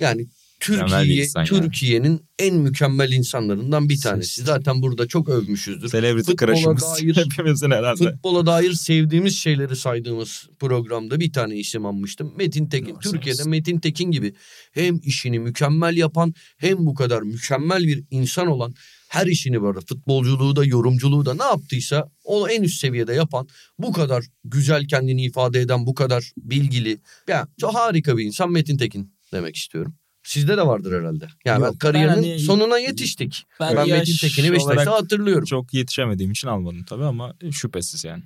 yani 0.00 0.26
Türkiye. 0.60 1.26
Türkiye'nin 1.46 2.22
en 2.38 2.54
mükemmel 2.54 3.12
insanlarından 3.12 3.88
bir 3.88 4.00
tanesi. 4.00 4.42
Zaten 4.42 4.82
burada 4.82 5.08
çok 5.08 5.28
övmüşüzdür. 5.28 5.88
Celebrity 5.88 6.32
crush'ımız 6.32 6.82
dair- 6.82 7.16
hepimizin 7.24 7.70
herhalde. 7.70 8.04
Futbola 8.12 8.46
dair 8.46 8.72
sevdiğimiz 8.72 9.36
şeyleri 9.38 9.76
saydığımız 9.76 10.46
programda 10.58 11.20
bir 11.20 11.32
tane 11.32 11.56
isim 11.56 11.86
anmıştım. 11.86 12.32
Metin 12.36 12.66
Tekin. 12.66 12.94
Nasıl 12.94 13.10
Türkiye'de? 13.12 13.44
Metin 13.44 13.78
Tekin 13.78 14.10
gibi 14.10 14.34
hem 14.72 15.00
işini 15.02 15.38
mükemmel 15.38 15.96
yapan 15.96 16.34
hem 16.58 16.86
bu 16.86 16.94
kadar 16.94 17.22
mükemmel 17.22 17.86
bir 17.86 18.04
insan 18.10 18.46
olan 18.46 18.74
her 19.10 19.26
işini 19.26 19.62
böyle 19.62 19.80
futbolculuğu 19.80 20.56
da 20.56 20.64
yorumculuğu 20.64 21.26
da 21.26 21.34
ne 21.34 21.42
yaptıysa 21.42 22.10
o 22.24 22.48
en 22.48 22.62
üst 22.62 22.80
seviyede 22.80 23.14
yapan 23.14 23.48
bu 23.78 23.92
kadar 23.92 24.24
güzel 24.44 24.88
kendini 24.88 25.24
ifade 25.24 25.60
eden 25.60 25.86
bu 25.86 25.94
kadar 25.94 26.32
bilgili 26.36 27.00
yani 27.28 27.46
çok 27.60 27.74
harika 27.74 28.16
bir 28.18 28.24
insan 28.24 28.52
Metin 28.52 28.76
Tekin 28.76 29.14
demek 29.32 29.56
istiyorum. 29.56 29.94
Sizde 30.22 30.56
de 30.56 30.66
vardır 30.66 31.00
herhalde. 31.00 31.28
Yani 31.44 31.62
ben 31.62 31.66
Yok, 31.66 31.80
kariyerinin 31.80 32.22
ben 32.22 32.28
hani- 32.28 32.38
sonuna 32.40 32.78
yetiştik. 32.78 33.44
Ben 33.60 33.76
Ben, 33.76 33.88
Metin 33.88 34.16
Tekin'i 34.16 34.52
Beşiktaş'ta 34.52 34.92
hatırlıyorum. 34.92 35.44
Çok 35.44 35.74
yetişemediğim 35.74 36.32
için 36.32 36.48
almadım 36.48 36.84
tabii 36.88 37.04
ama 37.04 37.34
şüphesiz 37.52 38.04
yani. 38.04 38.22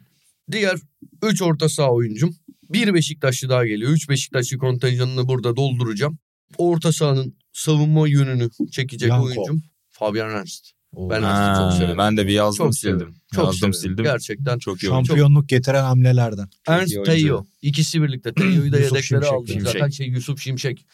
Diğer 0.53 0.79
3 1.23 1.43
orta 1.43 1.69
saha 1.69 1.91
oyuncum. 1.91 2.37
Bir 2.71 2.95
Beşiktaşlı 2.95 3.49
daha 3.49 3.67
geliyor. 3.67 3.91
3 3.91 4.09
Beşiktaşlı 4.09 4.59
kontenjanını 4.59 5.29
burada 5.29 5.57
dolduracağım. 5.57 6.19
Orta 6.59 6.93
sahanın 6.93 7.37
savunma 7.53 8.09
yönünü 8.09 8.51
çekecek 8.73 9.09
Yankov. 9.11 9.27
oyuncum. 9.27 9.63
Fabian 9.99 10.31
Ernst. 10.31 10.71
Ben 10.97 11.23
Ernst'i 11.23 11.61
çok 11.63 11.73
severim. 11.73 11.99
Ben 11.99 12.17
de 12.17 12.27
bir 12.27 12.33
yazdım 12.33 12.67
Çok 12.67 12.75
sildim. 12.77 12.99
severim. 12.99 13.15
Çok 13.35 13.45
yazdım 13.45 13.59
severim. 13.75 13.75
sildim. 13.75 14.05
Gerçekten. 14.05 14.59
Çok 14.59 14.83
iyi. 14.83 14.87
Şampiyonluk 14.87 15.49
getiren 15.49 15.83
hamlelerden. 15.85 16.49
Ernst. 16.69 17.05
Teo. 17.05 17.47
İkisi 17.63 18.03
birlikte. 18.03 18.33
Teo'yu 18.35 18.73
da 18.73 18.79
Şimşek. 19.03 19.25
aldı. 19.25 19.53
Şimşek. 19.53 19.73
Zaten 19.73 19.89
şey 19.89 20.07
Yusuf 20.07 20.41
Şimşek. 20.41 20.87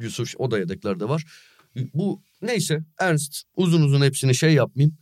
Yusuf 0.00 0.34
o 0.38 0.50
da 0.50 0.58
yedeklerde 0.58 1.08
var. 1.08 1.24
Bu 1.94 2.22
neyse 2.42 2.84
Ernst 2.98 3.42
uzun 3.56 3.82
uzun 3.82 4.00
hepsini 4.02 4.34
şey 4.34 4.52
yapmayayım. 4.54 4.96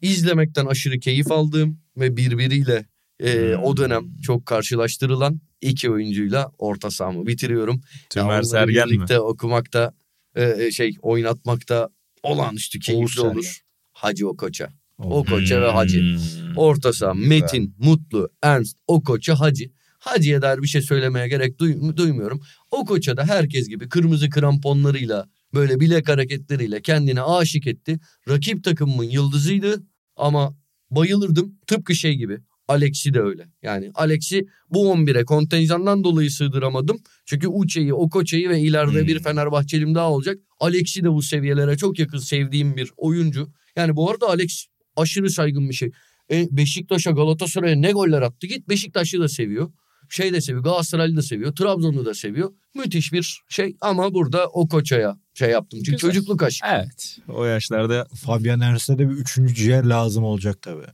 İzlemekten 0.00 0.66
aşırı 0.66 0.98
keyif 1.00 1.32
aldığım 1.32 1.78
ve 1.96 2.16
birbiriyle 2.16 2.86
e, 3.20 3.32
Hmm. 3.54 3.62
o 3.62 3.76
dönem 3.76 4.16
çok 4.22 4.46
karşılaştırılan 4.46 5.40
iki 5.60 5.90
oyuncuyla 5.90 6.50
orta 6.58 6.90
sahamı 6.90 7.26
bitiriyorum. 7.26 7.80
Tümer 8.10 8.24
Ya 8.24 8.30
onları 8.32 8.46
Sergen 8.46 8.88
mi? 8.88 8.94
birlikte 8.94 9.20
okumakta 9.20 9.92
e, 10.36 10.70
şey 10.70 10.96
oynatmakta 11.02 11.88
olağanüstü 12.32 12.78
keyifli 12.80 13.14
Sergen. 13.20 13.30
olur. 13.30 13.58
Hacı 13.92 14.28
Okoça. 14.28 14.68
Okoça 14.98 15.62
ve 15.62 15.70
Hacı. 15.70 16.00
Hmm. 16.00 16.56
Orta 16.56 16.92
saha 16.92 17.14
Metin, 17.14 17.74
Mutlu, 17.78 18.28
Ernst, 18.42 18.76
Okoça, 18.86 19.40
Hacı. 19.40 19.64
Hacı'ya 19.98 20.42
dair 20.42 20.62
bir 20.62 20.66
şey 20.68 20.82
söylemeye 20.82 21.28
gerek 21.28 21.58
duy- 21.60 21.96
duymuyorum. 21.96 22.40
Okoça 22.70 23.16
da 23.16 23.24
herkes 23.24 23.68
gibi 23.68 23.88
kırmızı 23.88 24.30
kramponlarıyla 24.30 25.28
böyle 25.54 25.80
bilek 25.80 26.08
hareketleriyle 26.08 26.82
kendini 26.82 27.22
aşık 27.22 27.66
etti. 27.66 28.00
Rakip 28.28 28.64
takımımın 28.64 29.04
yıldızıydı 29.04 29.82
ama 30.16 30.56
bayılırdım 30.90 31.54
tıpkı 31.66 31.94
şey 31.94 32.14
gibi. 32.14 32.38
Alex'i 32.68 33.14
de 33.14 33.20
öyle. 33.20 33.48
Yani 33.62 33.90
Alex'i 33.94 34.46
bu 34.70 34.92
11'e 34.92 35.24
kontenjandan 35.24 36.04
dolayı 36.04 36.30
sığdıramadım. 36.30 36.98
Çünkü 37.26 37.48
Uçe'yi, 37.48 37.94
Okoça'yı 37.94 38.48
ve 38.48 38.60
ileride 38.60 39.00
Hmm. 39.00 39.06
bir 39.06 39.22
Fenerbahçelim 39.22 39.94
daha 39.94 40.10
olacak. 40.10 40.38
Alex'i 40.60 41.04
de 41.04 41.12
bu 41.12 41.22
seviyelere 41.22 41.76
çok 41.76 41.98
yakın 41.98 42.18
sevdiğim 42.18 42.76
bir 42.76 42.90
oyuncu. 42.96 43.52
Yani 43.76 43.96
bu 43.96 44.10
arada 44.10 44.28
Alex 44.28 44.64
aşırı 44.96 45.30
saygın 45.30 45.68
bir 45.68 45.74
şey. 45.74 45.90
E, 46.32 46.46
Beşiktaş'a 46.50 47.10
Galatasaray'a 47.10 47.76
ne 47.76 47.92
goller 47.92 48.22
attı 48.22 48.46
git 48.46 48.68
Beşiktaş'ı 48.68 49.20
da 49.20 49.28
seviyor. 49.28 49.72
Şey 50.10 50.32
de 50.32 50.40
seviyor 50.40 50.64
Galatasaray'ı 50.64 51.16
da 51.16 51.22
seviyor. 51.22 51.54
Trabzon'u 51.56 52.04
da 52.04 52.14
seviyor. 52.14 52.52
Müthiş 52.74 53.12
bir 53.12 53.40
şey 53.48 53.76
ama 53.80 54.14
burada 54.14 54.46
o 54.48 54.68
koçaya 54.68 55.18
şey 55.34 55.50
yaptım. 55.50 55.78
Çünkü 55.84 55.90
Güzel. 55.90 56.10
çocukluk 56.10 56.42
aşkı. 56.42 56.66
Evet. 56.72 57.18
O 57.28 57.44
yaşlarda 57.44 58.06
Fabian 58.26 58.60
Ernst'e 58.60 58.98
de 58.98 59.08
bir 59.08 59.14
üçüncü 59.14 59.54
ciğer 59.54 59.84
lazım 59.84 60.24
olacak 60.24 60.62
tabii. 60.62 60.86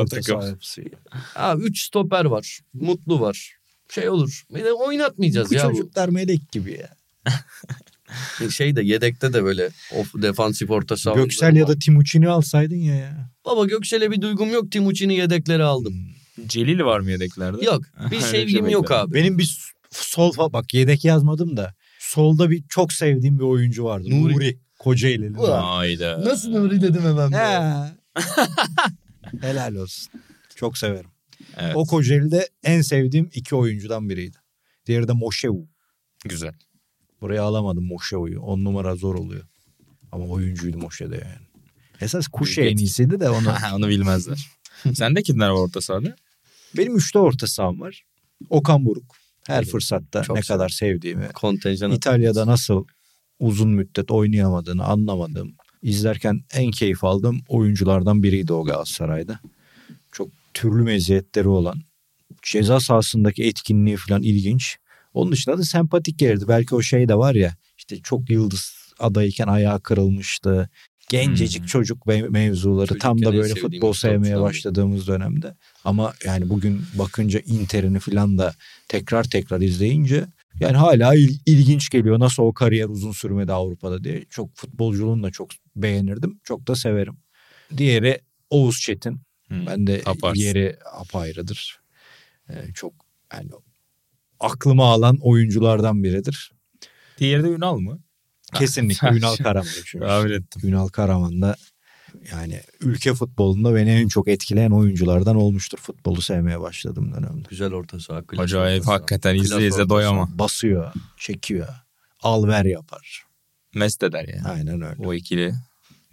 O 0.00 0.04
takım. 0.04 0.40
Ha, 1.10 1.56
üç 1.58 1.86
stoper 1.86 2.24
var. 2.24 2.60
Mutlu 2.72 3.20
var. 3.20 3.52
Şey 3.90 4.08
olur. 4.08 4.44
Bir 4.54 4.64
de 4.64 4.72
oynatmayacağız 4.72 5.50
Bu 5.50 5.54
ya. 5.54 5.70
Bu. 5.70 5.76
çocuklar 5.76 6.08
melek 6.08 6.52
gibi 6.52 6.80
ya. 6.80 6.96
Şey 8.50 8.76
de 8.76 8.82
yedekte 8.82 9.32
de 9.32 9.44
böyle 9.44 9.70
of, 9.96 10.14
defansif 10.14 10.70
orta 10.70 10.96
saha. 10.96 11.14
Göksel 11.14 11.56
ya 11.56 11.68
da 11.68 11.78
Timuçin'i 11.78 12.28
alsaydın 12.28 12.76
ya 12.76 12.94
ya. 12.94 13.30
Baba 13.44 13.64
Göksel'e 13.64 14.10
bir 14.10 14.20
duygum 14.20 14.52
yok. 14.52 14.72
Timuçin'i 14.72 15.14
yedekleri 15.14 15.62
aldım. 15.62 15.94
Celil 16.46 16.80
var 16.80 17.00
mı 17.00 17.10
yedeklerde? 17.10 17.64
Yok. 17.64 17.82
Bir 18.10 18.20
sevgim 18.20 18.64
şey 18.64 18.72
yok 18.72 18.90
abi. 18.90 19.14
Benim 19.14 19.38
bir 19.38 19.72
sol 19.90 20.32
fa- 20.32 20.52
bak 20.52 20.74
yedek 20.74 21.04
yazmadım 21.04 21.56
da 21.56 21.74
solda 21.98 22.50
bir 22.50 22.64
çok 22.68 22.92
sevdiğim 22.92 23.38
bir 23.38 23.44
oyuncu 23.44 23.84
vardı. 23.84 24.10
Nuri. 24.10 24.34
Nuri. 24.34 24.58
Kocaeli'li. 24.78 25.36
Hayda. 25.36 26.24
Nasıl 26.24 26.50
Nuri 26.50 26.82
dedim 26.82 27.02
hemen. 27.02 27.32
He. 27.32 27.94
Helal 29.40 29.74
olsun. 29.74 30.12
Çok 30.54 30.78
severim. 30.78 31.10
Evet. 31.56 31.72
O 31.76 31.84
Kocaeli'de 31.86 32.48
en 32.64 32.82
sevdiğim 32.82 33.30
iki 33.34 33.54
oyuncudan 33.56 34.08
biriydi. 34.08 34.36
Diğeri 34.86 35.08
de 35.08 35.12
Moşevu. 35.12 35.68
Güzel. 36.24 36.52
Buraya 37.20 37.42
alamadım 37.42 37.84
Moşevu'yu. 37.86 38.40
On 38.40 38.64
numara 38.64 38.96
zor 38.96 39.14
oluyor. 39.14 39.44
Ama 40.12 40.24
oyuncuydu 40.24 40.78
Moşe'de 40.78 41.14
yani. 41.14 41.46
Esas 42.00 42.26
Kuşe 42.28 42.62
en 42.62 42.76
iyisiydi 42.76 43.20
de 43.20 43.30
onu. 43.30 43.54
Onu 43.74 43.88
bilmezler. 43.88 44.48
Sende 44.94 45.22
kimler 45.22 45.48
var 45.48 45.54
orta 45.54 45.80
sahada? 45.80 46.16
Benim 46.76 46.96
üçte 46.96 47.18
orta 47.18 47.46
saham 47.46 47.80
var. 47.80 48.02
Okan 48.50 48.84
Buruk. 48.86 49.16
Her 49.46 49.62
Evet. 49.62 49.70
fırsatta 49.72 50.22
Çok 50.22 50.36
ne 50.36 50.42
severim. 50.42 50.58
kadar 50.58 50.68
sevdiğimi. 50.68 51.28
Kontenjan 51.34 51.90
İtalya'da 51.92 52.46
nasıl 52.46 52.84
uzun 53.38 53.70
müddet 53.70 54.10
oynayamadığını 54.10 54.84
anlamadım. 54.84 55.56
İzlerken 55.84 56.40
en 56.54 56.70
keyif 56.70 57.04
aldığım 57.04 57.40
oyunculardan 57.48 58.22
biriydi 58.22 58.52
o 58.52 58.64
Galatasaray'da. 58.64 59.40
Çok 60.12 60.28
türlü 60.54 60.82
meziyetleri 60.82 61.48
olan. 61.48 61.80
Ceza 62.42 62.80
sahasındaki 62.80 63.44
etkinliği 63.44 63.96
falan 63.96 64.22
ilginç. 64.22 64.76
Onun 65.14 65.32
dışında 65.32 65.58
da 65.58 65.62
sempatik 65.64 66.18
gelirdi. 66.18 66.44
Belki 66.48 66.74
o 66.74 66.82
şey 66.82 67.08
de 67.08 67.14
var 67.14 67.34
ya 67.34 67.56
işte 67.78 67.96
çok 68.02 68.30
yıldız 68.30 68.72
adayken 68.98 69.46
ayağı 69.46 69.80
kırılmıştı. 69.80 70.70
Gencecik 71.08 71.60
Hmm. 71.62 71.66
çocuk 71.66 72.06
me- 72.06 72.28
mevzuları 72.30 72.98
tam 72.98 73.16
Çocukken 73.16 73.32
da 73.32 73.36
en 73.36 73.42
böyle 73.42 73.54
futbol 73.54 73.92
sevmeye 73.92 74.40
başladığımız 74.40 75.06
dönemde. 75.06 75.54
Ama 75.84 76.14
yani 76.24 76.48
bugün 76.48 76.82
bakınca 76.98 77.40
Inter'ini 77.46 77.98
falan 77.98 78.38
da 78.38 78.54
tekrar 78.88 79.24
tekrar 79.24 79.60
izleyince 79.60 80.24
yani 80.60 80.76
hala 80.76 81.14
il- 81.14 81.38
ilginç 81.46 81.90
geliyor. 81.90 82.18
Nasıl 82.20 82.42
o 82.42 82.52
kariyer 82.52 82.88
uzun 82.88 83.12
sürmedi 83.12 83.52
Avrupa'da 83.52 84.04
diye. 84.04 84.24
Çok 84.30 84.56
futbolculuğunu 84.56 85.22
da 85.22 85.30
çok 85.30 85.48
beğenirdim. 85.76 86.40
Çok 86.44 86.66
da 86.66 86.74
severim. 86.74 87.16
Diğeri 87.76 88.20
Oğuz 88.50 88.80
Çetin. 88.80 89.20
Hmm. 89.48 89.66
Ben 89.66 89.86
de 89.86 89.92
Yaparsın. 90.06 90.40
yeri 90.40 90.78
apayrıdır. 90.92 91.80
Ee, 92.50 92.72
çok 92.74 92.92
yani 93.32 93.50
aklıma 94.40 94.92
alan 94.92 95.18
oyunculardan 95.20 96.04
biridir. 96.04 96.52
Diğeri 97.18 97.44
de 97.44 97.48
Ünal 97.48 97.76
mı? 97.76 97.98
Kesinlikle 98.54 99.08
Ünal 99.08 99.36
Karaman. 99.36 99.68
Tahmin 100.00 100.32
ettim. 100.32 100.62
Ünal 100.64 100.88
Karaman 100.88 101.42
da 101.42 101.56
yani 102.32 102.60
ülke 102.80 103.14
futbolunda 103.14 103.74
beni 103.74 103.90
en 103.90 104.08
çok 104.08 104.28
etkileyen 104.28 104.70
oyunculardan 104.70 105.36
olmuştur. 105.36 105.78
Futbolu 105.78 106.22
sevmeye 106.22 106.60
başladım 106.60 107.12
dönemde. 107.16 107.48
Güzel 107.50 107.72
orta 107.72 108.00
saha. 108.00 108.22
Acayip 108.38 108.80
orta 108.80 108.86
saha. 108.86 108.94
hakikaten 108.94 109.34
izle 109.34 109.66
izle 109.66 109.88
doyama. 109.88 110.38
Basıyor, 110.38 110.92
çekiyor, 111.16 111.68
al 112.22 112.46
ver 112.46 112.64
yapar. 112.64 113.24
Mest 113.74 114.02
eder 114.02 114.28
ya. 114.28 114.42
Aynen 114.44 114.82
öyle. 114.82 114.96
O 114.98 115.14
ikili. 115.14 115.54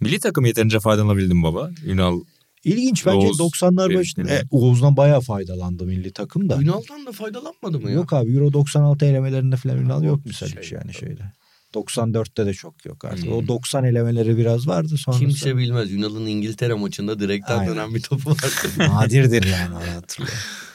Milli 0.00 0.20
takım 0.20 0.44
yeterince 0.44 0.80
faydalanabildim 0.80 1.42
baba. 1.42 1.70
Ünal 1.84 2.20
İlginç 2.64 3.06
bence 3.06 3.26
Oğuz 3.26 3.40
90'lar 3.40 3.98
başında 3.98 4.30
e, 4.30 4.42
Oğuz'dan 4.50 4.96
bayağı 4.96 5.20
faydalandı 5.20 5.84
milli 5.84 6.12
takım 6.12 6.48
da. 6.48 6.62
Ünal'dan 6.62 7.06
da 7.06 7.12
faydalanmadı 7.12 7.80
mı 7.80 7.90
ya? 7.90 7.94
Yok 7.94 8.12
abi 8.12 8.34
Euro 8.34 8.52
96 8.52 9.04
elemelerinde 9.04 9.56
falan 9.56 9.78
Ünal 9.78 10.02
o 10.02 10.04
yok 10.04 10.26
misal 10.26 10.46
şey, 10.46 10.62
hiç 10.62 10.72
yani 10.72 10.94
şeyde. 10.94 11.22
94'te 11.74 12.46
de 12.46 12.54
çok 12.54 12.86
yok 12.86 13.04
artık. 13.04 13.24
Hmm. 13.24 13.32
O 13.32 13.48
90 13.48 13.84
elemeleri 13.84 14.36
biraz 14.36 14.68
vardı 14.68 14.96
sonrası. 14.98 15.24
Kimse 15.24 15.56
bilmez. 15.56 15.92
Ünal'ın 15.92 16.26
İngiltere 16.26 16.74
maçında 16.74 17.20
direkten 17.20 17.58
Aynen. 17.58 17.74
dönen 17.74 17.94
bir 17.94 18.02
topu 18.02 18.30
vardı. 18.30 18.68
Nadirdir 18.78 19.44
yani 19.44 19.74
hatırlıyorum. 19.74 20.38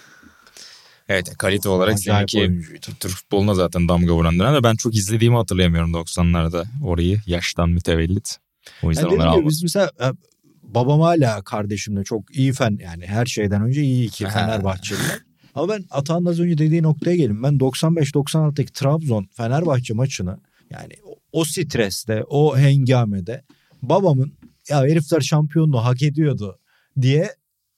evet 1.10 1.38
kalite 1.38 1.70
olarak 1.70 1.94
Acayip 1.94 2.32
seninki. 2.32 2.80
Türk 3.00 3.12
futboluna 3.12 3.54
zaten 3.54 3.88
damga 3.88 4.14
vuran 4.14 4.40
dönem 4.40 4.56
de 4.56 4.64
ben 4.64 4.76
çok 4.76 4.96
izlediğimi 4.96 5.36
hatırlayamıyorum 5.36 5.94
90'larda 5.94 6.66
orayı. 6.84 7.22
Yaştan 7.26 7.70
mütevellit. 7.70 8.38
O 8.84 8.90
yüzden 8.90 9.04
Yani 9.04 9.16
onları 9.16 9.30
almadım. 9.30 9.50
biz 9.50 9.64
mesela 9.64 9.92
e, 10.02 10.06
babam 10.64 11.02
hala 11.02 11.42
kardeşimle 11.42 12.04
çok 12.04 12.36
iyi 12.36 12.54
fen 12.54 12.78
yani 12.82 13.06
her 13.06 13.26
şeyden 13.26 13.62
önce 13.62 13.82
iyi 13.82 14.08
iki. 14.08 14.26
Fenerbahçeliler. 14.26 15.20
Ama 15.56 15.74
ben 15.74 15.86
Atahan'ın 15.92 16.26
az 16.26 16.40
önce 16.40 16.58
dediği 16.58 16.84
noktaya 16.84 17.16
gelin. 17.16 17.44
Ben 17.44 17.54
95-96'daki 17.54 18.74
Trabzon 18.74 19.28
Fenerbahçe 19.34 19.94
maçını 19.94 20.38
yani 20.70 20.94
o, 21.04 21.16
o 21.32 21.46
streste, 21.46 22.24
o 22.24 22.58
hengamede 22.58 23.44
babamın 23.82 24.34
ya 24.70 24.82
herifler 24.82 25.22
şampiyonluğu 25.22 25.86
hak 25.86 26.04
ediyordu 26.04 26.60
diye 27.02 27.30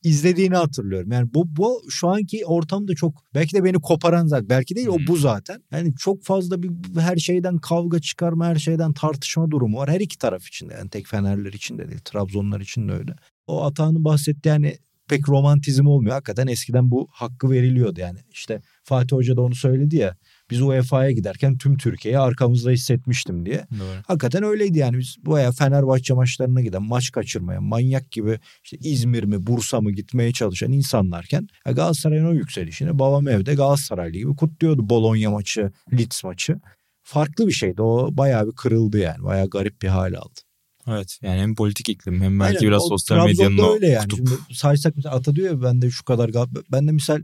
izlediğini 0.04 0.56
hatırlıyorum. 0.56 1.12
Yani 1.12 1.34
bu 1.34 1.56
bu 1.56 1.82
şu 1.90 2.08
anki 2.08 2.46
ortamda 2.46 2.96
çok 2.96 3.24
belki 3.36 3.56
de 3.56 3.64
beni 3.64 3.78
koparan 3.78 4.28
zaten 4.28 4.50
belki 4.50 4.76
değil 4.76 4.88
o 4.88 4.98
Hmm. 4.98 5.08
bu 5.08 5.18
zaten. 5.18 5.64
Yani 5.72 5.96
çok 5.96 6.24
fazla 6.24 6.64
bir 6.64 6.72
her 7.00 7.18
şeyden 7.18 7.58
kavga 7.58 8.00
çıkarma, 8.00 8.46
her 8.48 8.56
şeyden 8.56 8.94
tartışma 8.94 9.52
durumu 9.52 9.78
var. 9.78 9.90
Her 9.90 10.00
iki 10.00 10.18
taraf 10.18 10.48
için 10.48 10.70
de 10.70 10.74
yani 10.74 10.90
tek 10.90 11.08
Fenerler 11.08 11.54
için 11.54 11.78
de 11.78 11.88
değil, 11.90 12.00
Trabzonlar 12.06 12.62
için 12.62 12.88
de 12.88 12.92
öyle. 12.92 13.16
O 13.48 13.64
Atahan'ın 13.66 14.04
bahsettiği 14.04 14.50
yani 14.52 14.78
pek 15.08 15.30
romantizm 15.30 15.88
olmuyor. 15.88 16.14
Hakikaten 16.14 16.48
eskiden 16.48 16.92
bu 16.92 17.08
hakkı 17.12 17.50
veriliyordu 17.50 18.00
yani. 18.00 18.20
İşte 18.32 18.62
Fatih 18.84 19.16
Hoca 19.18 19.38
da 19.38 19.42
onu 19.42 19.56
söyledi 19.56 19.96
ya. 19.96 20.16
Biz 20.50 20.62
UEFA'ya 20.62 21.12
giderken 21.12 21.58
tüm 21.58 21.78
Türkiye'yi 21.78 22.20
arkamızda 22.20 22.72
hissetmiştim 22.72 23.46
diye. 23.46 23.66
Doğru. 23.80 24.02
Hakikaten 24.08 24.44
öyleydi 24.44 24.78
yani 24.78 24.98
biz 24.98 25.16
baya 25.26 25.52
Fenerbahçe 25.52 26.14
maçlarına 26.14 26.62
giden 26.62 26.84
maç 26.84 27.12
kaçırmaya 27.12 27.62
manyak 27.62 28.12
gibi 28.12 28.40
işte 28.64 28.78
İzmir 28.78 29.24
mi 29.24 29.48
Bursa 29.48 29.82
mı 29.82 29.92
gitmeye 29.92 30.32
çalışan 30.32 30.72
insanlarken 30.72 31.48
Galatasaray'ın 31.66 32.26
o 32.26 32.34
yükselişini 32.34 33.00
babam 33.00 33.28
evde 33.28 33.56
Galatasaraylı 33.56 34.18
gibi 34.18 34.36
kutluyordu 34.36 34.90
Bologna 34.90 35.30
maçı, 35.30 35.72
Leeds 35.94 36.24
maçı. 36.24 36.60
Farklı 37.04 37.48
bir 37.48 37.52
şeydi 37.52 37.82
o 37.82 38.10
bayağı 38.12 38.48
bir 38.48 38.52
kırıldı 38.52 38.98
yani 38.98 39.24
bayağı 39.24 39.50
garip 39.50 39.82
bir 39.82 39.88
hal 39.88 40.14
aldı. 40.14 40.40
Evet 40.88 41.20
yani 41.22 41.42
hem 41.42 41.56
politik 41.56 41.90
iklim 41.90 42.22
hem 42.22 42.40
belki 42.40 42.58
Aynen, 42.58 42.68
biraz 42.68 42.88
sosyal 42.88 43.26
medyanın 43.26 43.58
o 43.58 43.74
öyle 43.74 43.88
yani. 43.88 44.08
kutup. 44.08 44.28
Şimdi 44.28 44.60
saysak 44.60 44.96
mesela 44.96 45.16
Ata 45.16 45.36
diyor 45.36 45.52
ya 45.52 45.62
bende 45.62 45.92
şu 45.92 46.06
kadar 46.06 46.32
ben 46.72 46.88
de 46.88 46.92
misal 46.92 47.22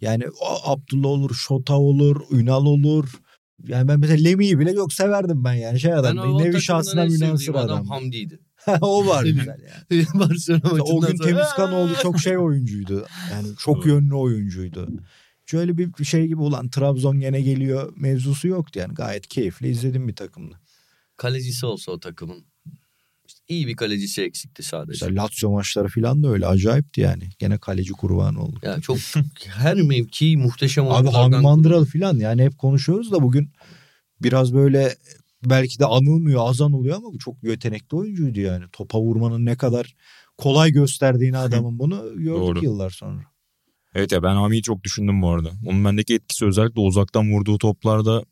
yani 0.00 0.24
o 0.40 0.70
Abdullah 0.70 1.08
olur, 1.08 1.34
Şota 1.34 1.74
olur, 1.78 2.20
Ünal 2.30 2.66
olur. 2.66 3.20
Yani 3.66 3.88
ben 3.88 4.00
mesela 4.00 4.22
Lemi'yi 4.28 4.58
bile 4.58 4.74
çok 4.74 4.92
severdim 4.92 5.44
ben 5.44 5.54
yani 5.54 5.80
şey 5.80 5.92
Ben 5.92 5.96
adam. 5.96 6.18
o 6.18 6.42
Nevi 6.42 6.60
şahsına 6.60 7.04
münasır 7.04 7.54
adam 7.54 7.64
adam. 7.64 7.86
Hamdi'ydi. 7.86 8.40
o 8.80 9.06
var 9.06 9.24
güzel 9.24 9.60
yani. 9.90 10.06
Barcelona 10.14 10.60
Mesela 10.62 10.82
o 10.82 11.00
gün 11.00 11.16
sonra- 11.16 11.28
Temizkanoğlu 11.28 11.94
çok 12.02 12.20
şey 12.20 12.38
oyuncuydu. 12.38 13.06
Yani 13.32 13.48
çok 13.58 13.86
yönlü 13.86 14.14
oyuncuydu. 14.14 14.88
Şöyle 15.46 15.78
bir 15.78 16.04
şey 16.04 16.26
gibi 16.26 16.40
ulan 16.40 16.68
Trabzon 16.68 17.20
gene 17.20 17.40
geliyor 17.40 17.92
mevzusu 17.96 18.48
yoktu 18.48 18.78
yani. 18.78 18.94
Gayet 18.94 19.26
keyifli 19.26 19.68
izledim 19.68 20.08
bir 20.08 20.16
takımda. 20.16 20.54
Kalecisi 21.16 21.66
olsa 21.66 21.92
o 21.92 22.00
takımın. 22.00 22.44
İşte 23.26 23.40
iyi 23.48 23.66
bir 23.66 23.76
kalecisi 23.76 24.22
eksikti 24.22 24.62
sadece. 24.62 25.06
Mesela 25.06 25.22
Lazio 25.22 25.50
maçları 25.50 25.88
falan 25.88 26.22
da 26.22 26.28
öyle 26.28 26.46
acayipti 26.46 27.00
yani. 27.00 27.28
Gene 27.38 27.58
kaleci 27.58 27.92
kurbanı 27.92 28.42
oldu. 28.42 28.58
Ya 28.62 28.80
çok 28.80 28.96
her 29.46 29.74
mevki 29.74 30.36
muhteşem 30.36 30.90
Abi 30.90 31.08
Hami 31.08 31.36
Mandıralı 31.36 31.86
falan 31.86 32.16
yani 32.16 32.42
hep 32.42 32.58
konuşuyoruz 32.58 33.12
da 33.12 33.22
bugün 33.22 33.50
biraz 34.22 34.54
böyle 34.54 34.94
belki 35.44 35.78
de 35.78 35.86
anılmıyor 35.86 36.40
az 36.48 36.60
anılıyor 36.60 36.96
ama 36.96 37.12
bu 37.12 37.18
çok 37.18 37.42
yetenekli 37.42 37.96
oyuncuydu 37.96 38.40
yani. 38.40 38.64
Topa 38.72 39.00
vurmanın 39.00 39.46
ne 39.46 39.56
kadar 39.56 39.94
kolay 40.38 40.70
gösterdiğini 40.70 41.38
adamın 41.46 41.78
bunu 41.78 42.12
gördük 42.14 42.40
Doğru. 42.40 42.64
yıllar 42.64 42.90
sonra. 42.90 43.20
Evet 43.94 44.12
ya 44.12 44.22
ben 44.22 44.34
Hami'yi 44.34 44.62
çok 44.62 44.84
düşündüm 44.84 45.22
bu 45.22 45.30
arada. 45.30 45.50
Onun 45.66 45.84
bendeki 45.84 46.14
etkisi 46.14 46.46
özellikle 46.46 46.80
uzaktan 46.80 47.32
vurduğu 47.32 47.58
toplarda 47.58 48.24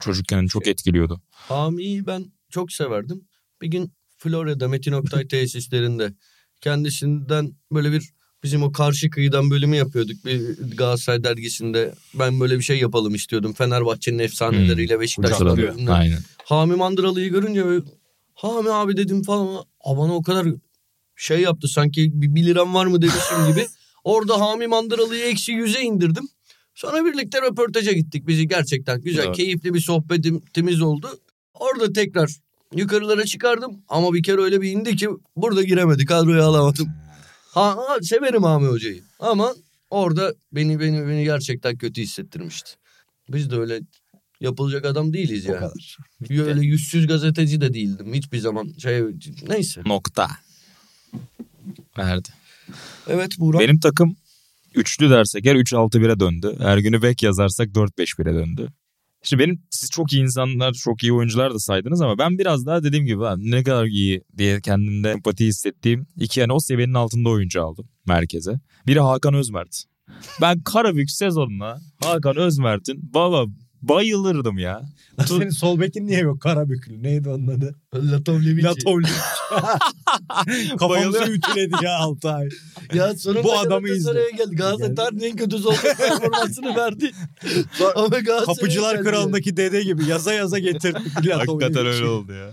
çocukken 0.00 0.46
çok 0.46 0.66
etkiliyordu. 0.66 1.20
Hami'yi 1.30 2.06
ben 2.06 2.24
çok 2.50 2.72
severdim. 2.72 3.24
Bir 3.62 3.68
gün 3.68 3.92
Florya'da 4.22 4.68
Metin 4.68 4.92
Oktay 4.92 5.28
tesislerinde 5.28 6.12
kendisinden 6.60 7.52
böyle 7.72 7.92
bir 7.92 8.10
bizim 8.42 8.62
o 8.62 8.72
karşı 8.72 9.10
kıyıdan 9.10 9.50
bölümü 9.50 9.76
yapıyorduk 9.76 10.24
bir 10.24 10.40
Galatasaray 10.76 11.24
dergisinde. 11.24 11.94
Ben 12.14 12.40
böyle 12.40 12.58
bir 12.58 12.62
şey 12.62 12.78
yapalım 12.78 13.14
istiyordum. 13.14 13.52
Fenerbahçe'nin 13.52 14.18
efsaneleriyle 14.18 15.00
Beşiktaş'la. 15.00 15.34
Hatırladım. 15.34 15.62
bölümler. 15.62 15.92
Aynen. 15.92 16.18
Hami 16.44 16.76
Mandıralı'yı 16.76 17.30
görünce 17.30 17.64
böyle, 17.64 17.84
Hami 18.34 18.70
abi 18.70 18.96
dedim 18.96 19.22
falan. 19.22 19.64
Aa, 19.80 19.96
bana 19.98 20.14
o 20.14 20.22
kadar 20.22 20.46
şey 21.16 21.40
yaptı 21.40 21.68
sanki 21.68 22.10
bir, 22.14 22.34
bir 22.34 22.46
liram 22.46 22.74
var 22.74 22.86
mı 22.86 23.02
demişim 23.02 23.46
gibi. 23.50 23.66
Orada 24.04 24.40
Hami 24.40 24.66
Mandıralı'yı 24.66 25.24
eksi 25.24 25.52
yüze 25.52 25.80
indirdim. 25.80 26.28
Sonra 26.74 27.04
birlikte 27.04 27.42
röportaja 27.42 27.92
gittik. 27.92 28.26
Bizi 28.26 28.48
gerçekten 28.48 29.00
güzel, 29.00 29.24
Evet. 29.26 29.36
keyifli 29.36 29.74
bir 29.74 29.80
sohbetimiz 29.80 30.82
oldu. 30.82 31.20
Orada 31.54 31.92
tekrar 31.92 32.30
yukarılara 32.74 33.24
çıkardım. 33.24 33.82
Ama 33.88 34.12
bir 34.14 34.22
kere 34.22 34.40
öyle 34.40 34.60
bir 34.60 34.70
indi 34.70 34.96
ki 34.96 35.08
burada 35.36 35.62
giremedi. 35.62 36.04
Kadroya 36.04 36.44
alamadım. 36.44 36.88
Ha, 37.50 37.76
ha, 37.76 37.96
severim 38.02 38.42
Hami 38.42 38.66
Hoca'yı. 38.68 39.02
Ama 39.20 39.54
orada 39.90 40.34
beni 40.52 40.80
beni 40.80 41.06
beni 41.08 41.24
gerçekten 41.24 41.76
kötü 41.76 42.02
hissettirmişti. 42.02 42.70
Biz 43.28 43.50
de 43.50 43.56
öyle 43.56 43.80
yapılacak 44.40 44.84
adam 44.84 45.12
değiliz 45.12 45.46
O 45.46 45.52
yani. 45.52 45.60
kadar. 45.60 45.96
Öyle 46.30 46.60
yüzsüz 46.66 47.06
gazeteci 47.06 47.60
de 47.60 47.74
değildim. 47.74 48.14
Hiçbir 48.14 48.38
zaman 48.38 48.72
şey 48.78 49.02
neyse. 49.48 49.82
Nokta. 49.86 50.28
Verdi. 51.98 52.28
Evet 53.08 53.38
Burak. 53.38 53.60
Benim 53.60 53.80
takım 53.80 54.16
üçlü 54.74 55.10
dersek 55.10 55.46
eğer 55.46 55.56
3-6-1'e 55.56 56.20
döndü. 56.20 56.56
Ergün'ü 56.60 57.02
bek 57.02 57.22
yazarsak 57.22 57.68
4-5-1'e 57.68 58.34
döndü. 58.34 58.68
Şimdi 59.22 59.42
benim 59.42 59.62
siz 59.70 59.90
çok 59.90 60.12
iyi 60.12 60.22
insanlar, 60.22 60.72
çok 60.72 61.02
iyi 61.02 61.12
oyuncular 61.12 61.54
da 61.54 61.58
saydınız 61.58 62.00
ama 62.00 62.18
ben 62.18 62.38
biraz 62.38 62.66
daha 62.66 62.82
dediğim 62.82 63.06
gibi 63.06 63.18
"Lan 63.18 63.40
ne 63.42 63.62
kadar 63.64 63.84
iyi 63.86 64.22
diye 64.38 64.60
kendimde 64.60 65.10
empati 65.10 65.46
hissettiğim 65.46 66.06
iki 66.16 66.40
yani 66.40 66.52
o 66.52 66.60
seviyenin 66.60 66.94
altında 66.94 67.28
oyuncu 67.28 67.62
aldım 67.62 67.88
merkeze. 68.06 68.60
Biri 68.86 69.00
Hakan 69.00 69.34
Özmert. 69.34 69.84
Ben 70.40 70.60
Karabük 70.62 71.10
sezonuna 71.10 71.80
Hakan 72.04 72.36
Özmert'in 72.36 73.14
baba 73.14 73.46
bayılırdım 73.82 74.58
ya. 74.58 74.82
Senin 75.26 75.50
sol 75.50 75.80
bekin 75.80 76.06
niye 76.06 76.20
yok 76.20 76.40
Karabüklü? 76.40 77.02
Neydi 77.02 77.28
onun 77.28 77.46
adı? 77.46 77.74
Latovlevici. 77.94 78.64
Latovli. 78.66 79.06
Kafamızı 80.78 81.22
ütüledi 81.32 81.84
ya 81.84 81.96
Altay. 81.98 82.48
Ya 82.94 83.14
sonunda 83.16 83.44
Bu 83.44 83.58
adamı 83.58 83.86
Galatasaray'a 83.88 84.26
izle. 84.28 84.36
geldi. 84.44 84.56
Galatasaray 84.56 84.94
tarihinin 84.94 85.24
en 85.30 85.36
kötü 85.36 85.58
sol 85.58 85.72
bek 85.84 85.96
performansını 85.98 86.76
verdi. 86.76 87.10
Ama 87.96 88.10
Kapıcılar. 88.46 89.02
Kralı'ndaki 89.04 89.56
dede 89.56 89.82
gibi 89.82 90.04
yaza 90.06 90.32
yaza 90.32 90.58
getirdik. 90.58 91.32
Hakikaten 91.32 91.86
öyle 91.86 92.06
oldu 92.06 92.32
ya. 92.32 92.50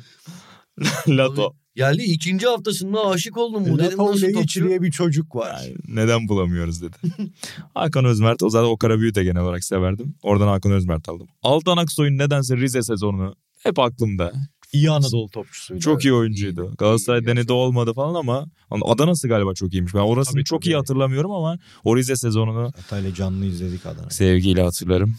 Lato. 1.07 1.53
Geldi 1.75 2.03
ikinci 2.03 2.47
haftasında 2.47 3.05
aşık 3.07 3.37
oldum. 3.37 3.63
Bu 3.69 3.79
dedim 3.79 3.97
nasıl 3.97 4.33
topçu? 4.33 4.67
diye 4.67 4.81
bir 4.81 4.91
çocuk 4.91 5.35
var. 5.35 5.55
Ay, 5.61 5.73
neden 5.87 6.27
bulamıyoruz 6.27 6.81
dedi. 6.81 6.95
Hakan 7.73 8.05
Özmert 8.05 8.43
o 8.43 8.49
zaten 8.49 8.67
o 8.69 8.77
Karabüyü 8.77 9.15
de 9.15 9.23
genel 9.23 9.41
olarak 9.41 9.63
severdim. 9.63 10.15
Oradan 10.23 10.47
Hakan 10.47 10.71
Özmert 10.71 11.09
aldım. 11.09 11.27
Altan 11.43 11.77
Aksoy'un 11.77 12.17
nedense 12.17 12.57
Rize 12.57 12.81
sezonunu 12.83 13.35
hep 13.63 13.79
aklımda. 13.79 14.33
İyi 14.73 14.91
Anadolu 14.91 15.29
topçusuydu. 15.29 15.79
Çok 15.81 16.05
iyi 16.05 16.13
oyuncuydu. 16.13 16.61
iyiydi. 16.65 16.75
Galatasaray 16.77 17.19
İyi 17.19 17.25
denedi 17.25 17.35
gerçekten. 17.35 17.55
olmadı 17.55 17.93
falan 17.93 18.13
ama 18.15 18.45
Adana'sı 18.85 19.27
galiba 19.27 19.53
çok 19.53 19.73
iyiymiş. 19.73 19.93
Ben 19.93 19.99
orasını 19.99 20.33
Tabii, 20.33 20.43
çok 20.43 20.61
tabii. 20.61 20.71
iyi 20.71 20.75
hatırlamıyorum 20.75 21.31
ama 21.31 21.57
o 21.83 21.97
Rize 21.97 22.15
sezonunu 22.15 22.65
Atay'la 22.65 23.13
canlı 23.13 23.45
izledik 23.45 23.85
Adana'yı. 23.85 24.09
sevgiyle 24.11 24.61
hatırlarım. 24.63 25.15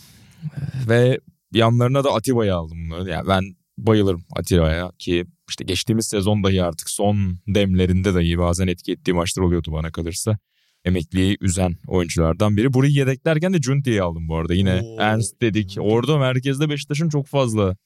Ve 0.89 1.21
yanlarına 1.53 2.05
da 2.05 2.15
Atiba'yı 2.15 2.55
aldım. 2.55 2.79
Yani 3.09 3.29
ben 3.29 3.43
bayılırım 3.79 4.25
Atiba'ya 4.37 4.93
ki 4.99 5.25
işte 5.51 5.65
geçtiğimiz 5.65 6.07
sezon 6.07 6.45
dahi 6.45 6.63
artık 6.63 6.91
son 6.91 7.37
demlerinde 7.49 8.15
dahi 8.15 8.39
bazen 8.39 8.67
etki 8.67 8.93
ettiği 8.93 9.13
maçlar 9.13 9.43
oluyordu 9.43 9.73
bana 9.73 9.91
kalırsa. 9.93 10.39
Emekliyi 10.85 11.37
üzen 11.41 11.77
oyunculardan 11.87 12.57
biri. 12.57 12.73
Burayı 12.73 12.93
yedeklerken 12.93 13.53
de 13.53 13.59
Junti'yi 13.63 14.03
aldım 14.03 14.29
bu 14.29 14.37
arada. 14.37 14.55
Yine 14.55 14.81
Oo, 14.85 14.97
Ernst 15.01 15.43
dedik. 15.43 15.77
Orada 15.81 16.19
merkezde 16.19 16.69
Beşiktaş'ın 16.69 17.09
çok 17.09 17.27
fazla 17.27 17.77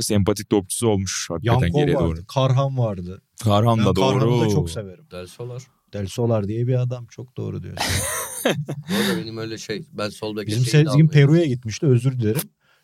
sempatik 0.00 0.50
topçusu 0.50 0.88
olmuş 0.88 1.26
hakikaten 1.30 1.60
Yankov 1.66 1.80
geriye 1.80 1.96
vardı. 1.96 2.08
doğru. 2.16 2.26
Karhan 2.26 2.78
vardı. 2.78 3.22
Karhan 3.44 3.78
Ben 3.78 3.86
da 3.86 3.96
doğru. 3.96 4.18
Karhan'ı 4.18 4.40
da 4.40 4.48
çok 4.48 4.70
severim. 4.70 5.04
Del 5.10 5.26
Solar. 5.26 5.62
Del 5.92 6.06
Solar 6.06 6.48
diye 6.48 6.66
bir 6.66 6.80
adam 6.82 7.06
çok 7.06 7.36
doğru 7.36 7.62
diyor. 7.62 7.76
Bu 8.44 8.94
arada 8.94 9.22
benim 9.22 9.38
öyle 9.38 9.58
şey. 9.58 9.82
Ben 9.92 10.08
sol 10.08 10.36
bek 10.36 10.46
Bizim 10.46 10.64
Sezgin. 10.64 11.08
Peru'ya 11.08 11.44
gitmişti 11.44 11.86
özür 11.86 12.18
dilerim. 12.18 12.40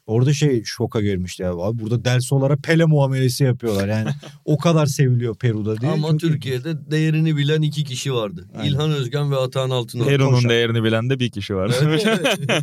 Orada 0.06 0.32
şey 0.32 0.64
şoka 0.64 1.00
girmişti 1.00 1.42
ya. 1.42 1.50
Abi 1.52 1.78
burada 1.78 2.04
Del 2.04 2.20
Solar'a 2.20 2.56
Pele 2.56 2.84
muamelesi 2.84 3.44
yapıyorlar. 3.44 3.88
Yani 3.88 4.10
o 4.44 4.58
kadar 4.58 4.86
seviliyor 4.86 5.36
Peru'da 5.36 5.80
diye. 5.80 5.90
Ama 5.90 6.08
Çok 6.08 6.20
Türkiye'de 6.20 6.90
değerini 6.90 7.36
bilen 7.36 7.62
iki 7.62 7.84
kişi 7.84 8.14
vardı. 8.14 8.48
Aynen. 8.54 8.70
İlhan 8.70 8.90
Özgen 8.92 9.30
ve 9.30 9.36
Atahan 9.36 9.70
Altınoğlu. 9.70 10.08
Peru'nun 10.08 10.48
değerini 10.48 10.84
bilen 10.84 11.10
de 11.10 11.20
bir 11.20 11.30
kişi 11.30 11.56
var. 11.56 11.74
Evet, 11.82 12.06
evet. 12.06 12.38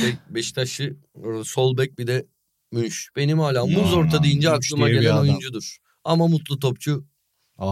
şey, 0.00 0.14
Beşiktaşlı 0.30 0.96
orada 1.14 1.44
sol 1.44 1.76
bek 1.78 1.98
bir 1.98 2.06
de 2.06 2.26
Münş. 2.72 3.08
Benim 3.16 3.38
hala 3.38 3.58
Ya, 3.58 3.78
muz 3.78 3.94
orta 3.94 4.22
deyince 4.22 4.50
Münş 4.50 4.58
aklıma 4.66 4.88
gelen 4.88 5.16
oyuncudur. 5.16 5.76
Ama 6.04 6.28
mutlu 6.28 6.58
topçu 6.58 7.04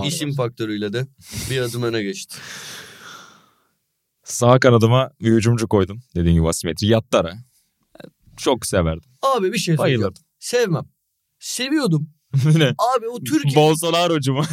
isim 0.04 0.28
bas. 0.28 0.36
faktörüyle 0.36 0.92
de 0.92 1.06
bir 1.50 1.60
adım 1.60 1.82
öne 1.82 2.02
geçti. 2.02 2.36
Sağ 4.24 4.58
kanadıma 4.58 5.10
bir 5.20 5.32
hücumcu 5.32 5.68
koydum. 5.68 6.02
Dediğim 6.14 6.38
gibi 6.38 6.48
asimetri. 6.48 6.86
Yattara. 6.86 7.49
Çok 8.40 8.66
severdim. 8.66 9.10
Abi 9.22 9.52
bir 9.52 9.58
şey 9.58 9.76
söyleyeceğim. 9.76 10.00
Bayılırdım. 10.00 10.24
Sevmem. 10.38 10.84
Seviyordum. 11.38 12.10
ne? 12.56 12.74
Abi 12.96 13.08
o 13.08 13.24
Türkiye 13.24 13.54
Bolsonaro'cu 13.54 14.32
mu? 14.32 14.44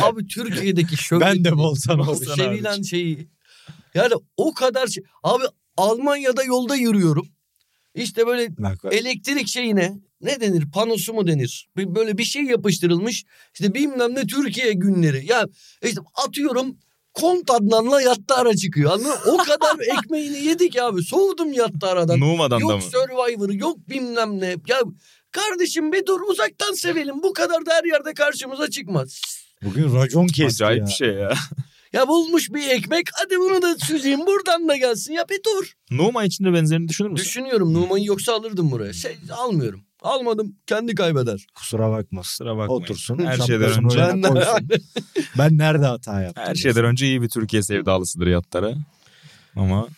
abi 0.00 0.26
Türkiye'deki 0.26 0.96
şöyle 0.96 1.24
Ben 1.24 1.44
de 1.44 1.56
Bolsonaro. 1.56 2.14
Sevilen 2.14 2.82
şeyi 2.82 3.28
yani 3.94 4.14
o 4.36 4.54
kadar 4.54 4.86
şey. 4.86 5.04
Abi 5.22 5.44
Almanya'da 5.76 6.44
yolda 6.44 6.76
yürüyorum. 6.76 7.28
İşte 7.94 8.26
böyle 8.26 8.56
Bak, 8.58 8.78
elektrik 8.90 9.48
şeyine 9.48 10.00
ne 10.20 10.40
denir 10.40 10.70
panosu 10.70 11.14
mu 11.14 11.26
denir 11.26 11.68
böyle 11.76 12.18
bir 12.18 12.24
şey 12.24 12.42
yapıştırılmış 12.42 13.24
işte 13.54 13.74
bilmem 13.74 14.14
ne 14.14 14.26
Türkiye 14.26 14.72
günleri 14.72 15.26
ya 15.26 15.46
işte 15.82 16.00
atıyorum 16.26 16.78
Kont 17.14 17.50
Adnan'la 17.50 18.02
yattı 18.02 18.34
ara 18.34 18.56
çıkıyor 18.56 18.92
anladın? 18.92 19.18
O 19.26 19.36
kadar 19.36 19.78
ekmeğini 19.98 20.44
yedik 20.44 20.78
abi 20.78 21.02
soğudum 21.02 21.52
yattı 21.52 21.86
aradan 21.86 22.20
Numan'dan 22.20 22.60
da 22.60 22.62
yok 22.62 22.74
mı? 22.74 22.82
Survivor 22.82 23.50
yok 23.50 23.88
bilmem 23.88 24.40
ne 24.40 24.56
ya 24.68 24.80
kardeşim 25.30 25.92
bir 25.92 26.06
dur 26.06 26.20
uzaktan 26.20 26.72
sevelim 26.72 27.22
bu 27.22 27.32
kadar 27.32 27.66
da 27.66 27.72
her 27.74 27.84
yerde 27.84 28.14
karşımıza 28.14 28.70
çıkmaz. 28.70 29.20
Bugün 29.64 29.94
racon 29.96 30.26
kesti 30.26 30.64
Acayip 30.64 30.80
ya. 30.80 30.86
bir 30.86 30.92
şey 30.92 31.08
ya. 31.08 31.34
Ya 31.92 32.08
bulmuş 32.08 32.50
bir 32.50 32.68
ekmek 32.70 33.06
hadi 33.12 33.38
bunu 33.38 33.62
da 33.62 33.76
süzeyim 33.78 34.26
buradan 34.26 34.68
da 34.68 34.76
gelsin 34.76 35.12
ya 35.12 35.24
bir 35.28 35.40
dur. 35.44 35.72
Numan 35.90 36.26
için 36.26 36.44
de 36.44 36.52
benzerini 36.52 36.88
düşünür 36.88 37.08
müsün? 37.08 37.24
Düşünüyorum 37.24 37.74
Numan'ı 37.74 38.04
yoksa 38.04 38.32
alırdım 38.34 38.70
buraya. 38.70 38.92
Şey, 38.92 39.16
almıyorum. 39.32 39.84
Almadım 40.02 40.56
kendi 40.66 40.94
kaybeder. 40.94 41.46
Kusura 41.54 41.90
bakma. 41.90 42.20
Kusura 42.20 42.56
bakmayın. 42.56 42.82
Otursun. 42.82 43.18
Her 43.18 43.38
şeyden 43.38 43.84
önce- 43.84 44.78
Ben, 45.38 45.58
nerede 45.58 45.86
hata 45.86 46.20
yaptım? 46.22 46.44
Her 46.46 46.54
şeyden 46.54 46.84
önce 46.84 47.06
iyi 47.06 47.22
bir 47.22 47.28
Türkiye 47.28 47.62
sevdalısıdır 47.62 48.26
Yattara. 48.26 48.74
Ama 49.56 49.88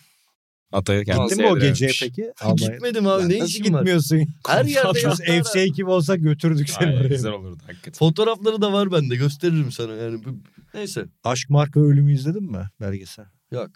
Atay'ı 0.71 1.05
kendi 1.05 1.21
Gittin 1.21 1.37
mi 1.45 1.47
o 1.51 1.59
geceye 1.59 1.91
peki? 2.01 2.31
Almanya'ya? 2.41 2.71
Gitmedim 2.73 3.07
abi 3.07 3.29
ne 3.29 3.41
var? 3.41 3.47
gitmiyorsun? 3.47 4.27
Her 4.47 4.65
yerde 4.65 4.93
Biz 4.95 5.03
yattı 5.03 5.23
ara. 5.33 5.43
FC 5.43 5.59
ekibi 5.59 5.89
olsak 5.89 6.19
götürdük 6.21 6.69
seni 6.69 6.87
Ay, 6.87 6.95
oraya. 6.97 7.07
güzel 7.07 7.31
olurdu 7.31 7.63
hakikaten. 7.67 7.93
Fotoğrafları 7.97 8.61
da 8.61 8.73
var 8.73 8.91
bende 8.91 9.15
gösteririm 9.15 9.71
sana 9.71 9.93
yani. 9.93 10.25
Bu- 10.25 10.37
Neyse 10.73 11.05
Aşk 11.23 11.49
Marka 11.49 11.79
Ölümü 11.79 12.13
izledin 12.13 12.51
mi 12.51 12.69
belgesel? 12.81 13.25
yok. 13.51 13.69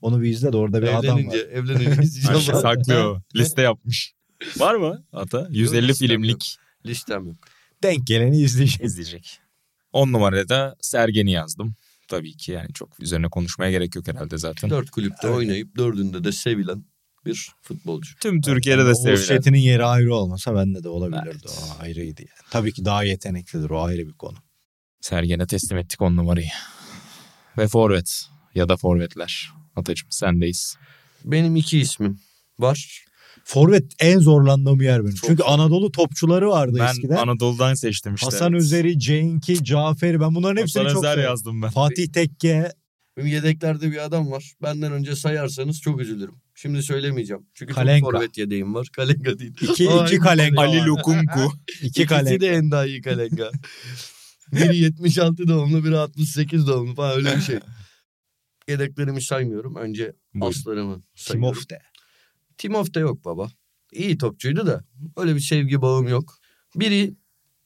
Onu 0.00 0.22
bir 0.22 0.28
izle 0.30 0.52
de 0.52 0.56
orada 0.56 0.82
bir 0.82 0.98
adam 0.98 1.18
evlenince, 1.18 1.38
var. 1.38 1.44
evlenince 1.52 1.90
Ay, 2.00 2.04
izleyeceğim. 2.04 2.40
şey 2.40 2.54
saklıyor. 2.54 3.20
Liste 3.36 3.62
yapmış. 3.62 4.12
Var 4.56 4.74
mı 4.74 5.04
Ata? 5.12 5.46
150 5.50 5.88
listem 5.88 6.08
filmlik 6.08 6.56
Listem 6.86 7.26
yok. 7.26 7.36
Denk 7.82 8.06
geleni 8.06 8.36
izleyeceğiz. 8.40 8.92
izleyecek. 8.92 9.38
10 9.92 10.12
numarada 10.12 10.48
da 10.48 10.76
Sergen'i 10.80 11.30
yazdım. 11.30 11.74
Tabii 12.08 12.36
ki 12.36 12.52
yani 12.52 12.72
çok 12.74 13.00
üzerine 13.00 13.28
konuşmaya 13.28 13.70
gerek 13.70 13.94
yok 13.94 14.08
herhalde 14.08 14.38
zaten. 14.38 14.70
Dört 14.70 14.90
kulüpte 14.90 15.26
Evet. 15.28 15.36
oynayıp 15.36 15.76
dördünde 15.76 16.24
de 16.24 16.32
sevilen 16.32 16.84
bir 17.26 17.50
futbolcu. 17.62 18.14
Tüm 18.20 18.40
Türkiye'de 18.40 18.84
de 18.84 18.90
o 18.90 18.94
sevilen. 18.94 19.22
setinin 19.22 19.58
yeri 19.58 19.84
ayrı 19.84 20.14
olmasa 20.14 20.54
bende 20.54 20.82
de 20.82 20.88
olabilirdi. 20.88 21.46
O 21.48 21.82
ayrıydı 21.82 22.22
yani. 22.22 22.48
Tabii 22.50 22.72
ki 22.72 22.84
daha 22.84 23.04
yeteneklidir 23.04 23.70
o 23.70 23.82
ayrı 23.82 24.06
bir 24.08 24.12
konu. 24.12 24.36
Sergen'e 25.00 25.46
teslim 25.46 25.78
ettik 25.78 26.02
10 26.02 26.16
numarayı. 26.16 26.48
Ve 27.58 27.68
forvet 27.68 28.26
ya 28.54 28.68
da 28.68 28.76
forvetler. 28.76 29.50
Atacığım 29.76 30.10
sendeyiz. 30.10 30.76
Benim 31.24 31.56
iki 31.56 31.78
ismim 31.78 32.20
var. 32.58 33.04
Forvet 33.44 33.84
en 34.00 34.18
zorlandığım 34.18 34.80
yer 34.80 35.04
benim. 35.04 35.14
Çok 35.14 35.28
Çünkü 35.30 35.42
zor. 35.42 35.48
Anadolu 35.52 35.92
topçuları 35.92 36.48
vardı 36.48 36.76
Ben 36.80 36.86
eskiden. 36.90 37.16
Anadolu'dan 37.16 37.74
seçtim 37.74 38.14
işte. 38.14 38.24
Hasan 38.26 38.54
Özer'i, 38.54 38.98
Cenk'i, 38.98 39.64
Cafer'i 39.64 40.20
ben 40.20 40.34
bunların 40.34 40.60
hepsini 40.62 40.82
Hasan 40.82 40.94
çok 40.94 41.04
Özer 41.04 41.12
severim. 41.14 41.30
yazdım 41.30 41.62
ben. 41.62 41.70
Fatih 41.70 42.06
Tekke. 42.12 42.72
Benim 43.16 43.28
yedeklerde 43.28 43.90
bir 43.92 44.04
adam 44.04 44.30
var. 44.30 44.52
Benden 44.62 44.92
önce 44.92 45.16
sayarsanız 45.16 45.80
çok 45.80 46.00
üzülürüm. 46.00 46.34
Şimdi 46.54 46.82
söylemeyeceğim. 46.82 47.46
Çünkü 47.54 47.74
Kalenka. 47.74 48.04
çok 48.06 48.12
forvet 48.12 48.38
yedeğim 48.38 48.74
var. 48.74 48.88
Kalenka 48.92 49.38
değil. 49.38 49.54
İki, 49.60 49.90
Ay, 49.90 50.06
iki 50.06 50.18
Kalenka. 50.18 50.60
Ali. 50.60 50.84
Lukunku. 50.84 51.40
İki 51.68 51.86
İkisi 51.86 52.06
Kalenka. 52.06 52.40
de 52.40 52.48
en 52.48 52.70
daha 52.70 52.86
iyi 52.86 53.02
Kalenka. 53.02 53.50
biri 54.52 54.76
76 54.76 55.48
doğumlu, 55.48 55.84
biri 55.84 55.96
68 55.96 56.66
doğumlu 56.66 56.94
falan 56.94 57.16
öyle 57.16 57.36
bir 57.36 57.40
şey. 57.42 57.58
Yedeklerimi 58.68 59.22
saymıyorum. 59.22 59.76
Önce 59.76 60.12
aslarımı 60.40 61.02
sayıyorum. 61.14 61.52
Timofte. 61.52 61.78
Timofte 62.58 63.00
yok 63.00 63.24
baba. 63.24 63.50
İyi 63.92 64.18
topçuydu 64.18 64.66
da 64.66 64.84
öyle 65.16 65.34
bir 65.34 65.40
sevgi 65.40 65.82
bağım 65.82 66.08
yok. 66.08 66.38
Biri 66.76 67.14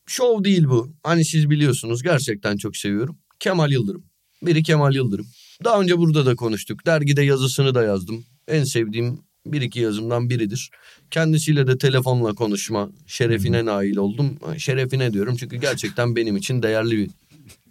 şov 0.07 0.45
değil 0.45 0.65
bu. 0.69 0.93
Hani 1.03 1.25
siz 1.25 1.51
biliyorsunuz 1.51 2.03
gerçekten 2.03 2.57
çok 2.57 2.77
seviyorum. 2.77 3.19
Kemal 3.41 3.71
Yıldırım. 3.71 4.05
Biri 4.43 4.63
Kemal 4.63 4.95
Yıldırım. 4.95 5.27
Daha 5.65 5.81
önce 5.81 5.99
burada 5.99 6.27
da 6.27 6.37
konuştuk. 6.37 6.87
Dergide 6.87 7.23
yazısını 7.23 7.75
da 7.75 7.83
yazdım. 7.83 8.25
En 8.49 8.65
sevdiğim 8.65 9.21
bir 9.47 9.63
iki 9.63 9.81
yazımdan 9.81 10.31
biridir. 10.31 10.71
Kendisiyle 11.11 11.67
de 11.67 11.79
telefonla 11.79 12.35
konuşma 12.35 12.91
şerefine 13.07 13.65
nail 13.65 13.97
oldum. 13.97 14.39
Şerefine 14.59 15.13
diyorum 15.13 15.37
çünkü 15.37 15.57
gerçekten 15.57 16.17
benim 16.17 16.37
için 16.37 16.63
değerli 16.63 16.99
bir 16.99 17.11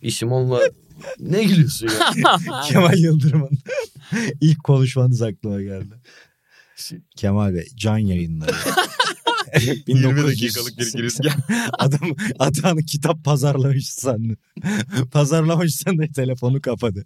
isim. 0.02 0.32
Onunla 0.32 0.62
ne 1.20 1.44
gülüyorsun 1.44 1.88
ya? 1.88 2.38
Kemal 2.68 2.98
Yıldırım'ın 2.98 3.58
ilk 4.42 4.64
konuşmanız 4.64 5.22
aklıma 5.22 5.62
geldi. 5.62 5.94
Kemal 7.16 7.54
Bey 7.54 7.68
can 7.76 7.98
yayınları. 7.98 8.52
20 9.88 10.24
dakikalık 10.28 10.80
bir 10.80 10.94
girizgah. 10.94 11.38
Adam 11.80 12.16
Atan'ı 12.40 12.84
kitap 12.84 13.24
pazarlamış 13.24 13.90
sandı. 13.90 14.38
Pazarlamış 15.12 15.76
sandı 15.76 16.08
telefonu 16.16 16.62
kapadı. 16.62 17.06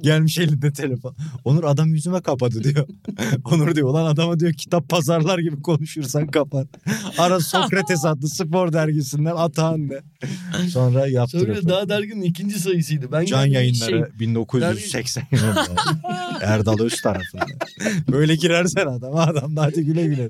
Gelmiş 0.00 0.38
elinde 0.38 0.72
telefon. 0.72 1.16
Onur 1.44 1.64
adam 1.64 1.88
yüzüme 1.94 2.20
kapadı 2.20 2.64
diyor. 2.64 2.88
Onur 3.44 3.74
diyor 3.74 3.88
ulan 3.88 4.04
adama 4.04 4.40
diyor 4.40 4.52
kitap 4.52 4.88
pazarlar 4.88 5.38
gibi 5.38 5.62
konuşursan 5.62 6.26
kapat. 6.26 6.68
Ara 7.18 7.40
Sokrates 7.40 8.04
adlı 8.04 8.28
spor 8.28 8.72
dergisinden 8.72 9.34
Atan 9.36 9.90
de. 9.90 10.02
Sonra 10.68 11.06
yaptı. 11.06 11.38
Sonra 11.38 11.50
röportaj. 11.50 11.68
daha 11.68 11.88
derginin 11.88 12.22
ikinci 12.22 12.58
sayısıydı. 12.58 13.12
Ben 13.12 13.24
Can 13.24 13.50
geldim, 13.50 13.74
şey- 13.74 13.88
yayınları 13.88 14.18
1980 14.18 15.24
yılında. 15.32 15.66
Erdal 16.40 16.78
Öz 16.78 17.00
tarafında. 17.00 17.44
Böyle 18.12 18.36
girersen 18.36 18.86
adam 18.86 19.16
adam 19.16 19.56
da 19.56 19.62
hadi 19.62 19.84
güle 19.84 20.06
güle. 20.06 20.28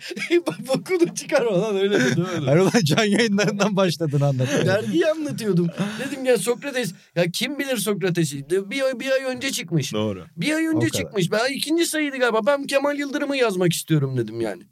Bokunu 0.68 1.14
çıkarma 1.14 1.39
lan 1.44 1.76
öyle 1.76 2.00
de 2.00 2.16
demedim. 2.16 2.46
Hayır 2.46 2.60
ulan 2.60 2.72
can 2.84 3.04
yayınlarından 3.04 3.76
başladın 3.76 4.20
anlatmaya. 4.20 4.66
Dergiyi 4.66 5.06
anlatıyordum. 5.06 5.68
Dedim 5.98 6.24
ya 6.24 6.38
Sokrates 6.38 6.92
ya 7.16 7.30
kim 7.30 7.58
bilir 7.58 7.76
Sokrates'i? 7.76 8.50
Bir, 8.50 8.82
ay- 8.82 9.00
bir 9.00 9.10
ay 9.10 9.24
önce 9.24 9.50
çıkmış. 9.50 9.92
Doğru. 9.92 10.24
Bir 10.36 10.54
ay 10.54 10.66
önce 10.66 10.90
çıkmış. 10.90 11.32
Ben 11.32 11.52
ikinci 11.52 11.86
sayıydı 11.86 12.16
galiba. 12.16 12.46
Ben 12.46 12.66
Kemal 12.66 12.98
Yıldırım'ı 12.98 13.36
yazmak 13.36 13.72
istiyorum 13.72 14.16
dedim 14.16 14.40
yani. 14.40 14.62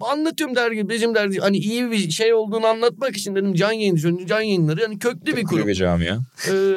Anlatıyorum 0.00 0.56
dergi 0.56 0.88
bizim 0.88 1.14
dergi 1.14 1.38
hani 1.38 1.58
iyi 1.58 1.90
bir 1.90 2.10
şey 2.10 2.34
olduğunu 2.34 2.66
anlatmak 2.66 3.16
için 3.16 3.34
dedim 3.34 3.54
can 3.54 3.72
yayıncı 3.72 4.26
can 4.26 4.40
yayınları 4.40 4.80
yani 4.80 4.98
köklü 4.98 5.36
bir 5.36 5.44
kurum. 5.44 5.62
Kulübe 5.62 5.74
camia. 5.74 6.18
Ee, 6.48 6.76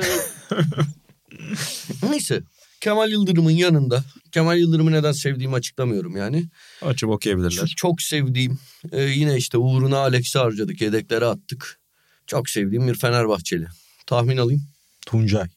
neyse 2.10 2.42
Kemal 2.82 3.12
Yıldırım'ın 3.12 3.52
yanında 3.52 4.04
Kemal 4.32 4.58
Yıldırım'ı 4.60 4.92
neden 4.92 5.12
sevdiğimi 5.12 5.56
açıklamıyorum 5.56 6.18
yani. 6.18 6.50
Açıp 6.82 7.10
okuyabilirler. 7.10 7.74
çok 7.78 8.02
sevdiğim 8.02 8.60
e, 8.92 9.02
yine 9.02 9.38
işte 9.38 9.58
uğruna 9.58 9.98
Alex'i 9.98 10.40
harcadık 10.40 10.82
yedeklere 10.82 11.26
attık. 11.26 11.80
Çok 12.28 12.50
sevdiğim 12.50 12.88
bir 12.88 12.96
Fenerbahçeli. 12.96 13.68
Tahmin 14.06 14.38
alayım. 14.38 14.68
Tuncay. 15.06 15.48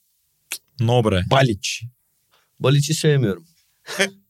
Nobre. 0.80 1.24
Baliç. 1.30 1.82
Balic'i 2.60 2.94
sevmiyorum. 2.94 3.46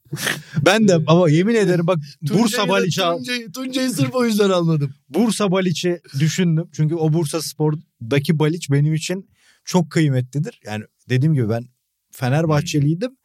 Ben 0.66 0.88
de 0.88 0.99
ama 1.07 1.30
yemin 1.30 1.55
ederim 1.55 1.86
bak 1.86 1.99
Bursa 2.22 2.68
Baliç'i 2.68 3.03
al- 3.05 3.16
Tuncay'ı, 3.16 3.53
Tuncay'ı 3.53 3.90
sırf 3.90 4.14
o 4.14 4.24
yüzden 4.24 4.51
almadım. 4.51 4.95
Bursa 5.09 5.51
Baliç'i 5.51 6.01
düşündüm. 6.18 6.68
Çünkü 6.72 6.95
o 6.95 7.12
Bursa 7.12 7.43
Spor'daki 7.43 8.38
Baliç 8.38 8.70
benim 8.70 8.95
için 8.95 9.30
çok 9.64 9.90
kıymetlidir. 9.90 10.61
Yani 10.64 10.84
dediğim 11.09 11.34
gibi 11.34 11.49
ben 11.49 11.64
Fenerbahçeliydim. 12.12 13.16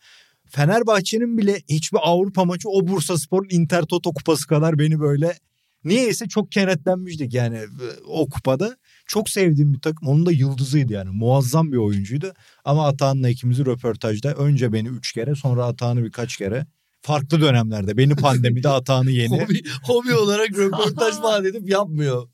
Fenerbahçe'nin 0.49 1.37
bile 1.37 1.61
hiçbir 1.69 1.99
Avrupa 2.01 2.45
maçı 2.45 2.69
o 2.69 2.87
Bursa 2.87 3.17
Spor'un 3.17 3.47
Inter 3.49 3.83
Toto 3.83 4.13
kupası 4.13 4.47
kadar 4.47 4.79
beni 4.79 4.99
böyle 4.99 5.37
niyeyse 5.83 6.27
çok 6.27 6.51
kenetlenmiştik 6.51 7.33
yani 7.33 7.57
e, 7.57 7.67
o 8.07 8.29
kupada. 8.29 8.77
Çok 9.07 9.29
sevdiğim 9.29 9.73
bir 9.73 9.79
takım. 9.79 10.07
Onun 10.07 10.25
da 10.25 10.31
yıldızıydı 10.31 10.93
yani. 10.93 11.09
Muazzam 11.09 11.71
bir 11.71 11.77
oyuncuydu. 11.77 12.33
Ama 12.65 12.87
Atahan'la 12.87 13.29
ikimizi 13.29 13.65
röportajda 13.65 14.33
önce 14.33 14.73
beni 14.73 14.87
üç 14.87 15.11
kere 15.11 15.35
sonra 15.35 15.65
Atahan'ı 15.65 16.03
birkaç 16.03 16.37
kere 16.37 16.65
farklı 17.01 17.41
dönemlerde. 17.41 17.97
Beni 17.97 18.15
pandemide 18.15 18.69
Atahan'ı 18.69 19.11
yeni. 19.11 19.41
Hobi, 19.43 19.63
hobi 19.83 20.13
olarak 20.13 20.49
röportaj 20.57 21.15
vaat 21.21 21.45
edip 21.45 21.69
yapmıyor. 21.69 22.29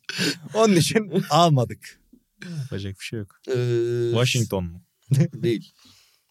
Onun 0.54 0.76
için 0.76 1.12
almadık. 1.30 1.99
Yapacak 2.62 2.99
bir 2.99 3.06
şey 3.06 3.20
yok. 3.20 3.39
Ee, 3.47 4.10
Washington 4.12 4.64
mu? 4.64 4.82
Değil. 5.34 5.72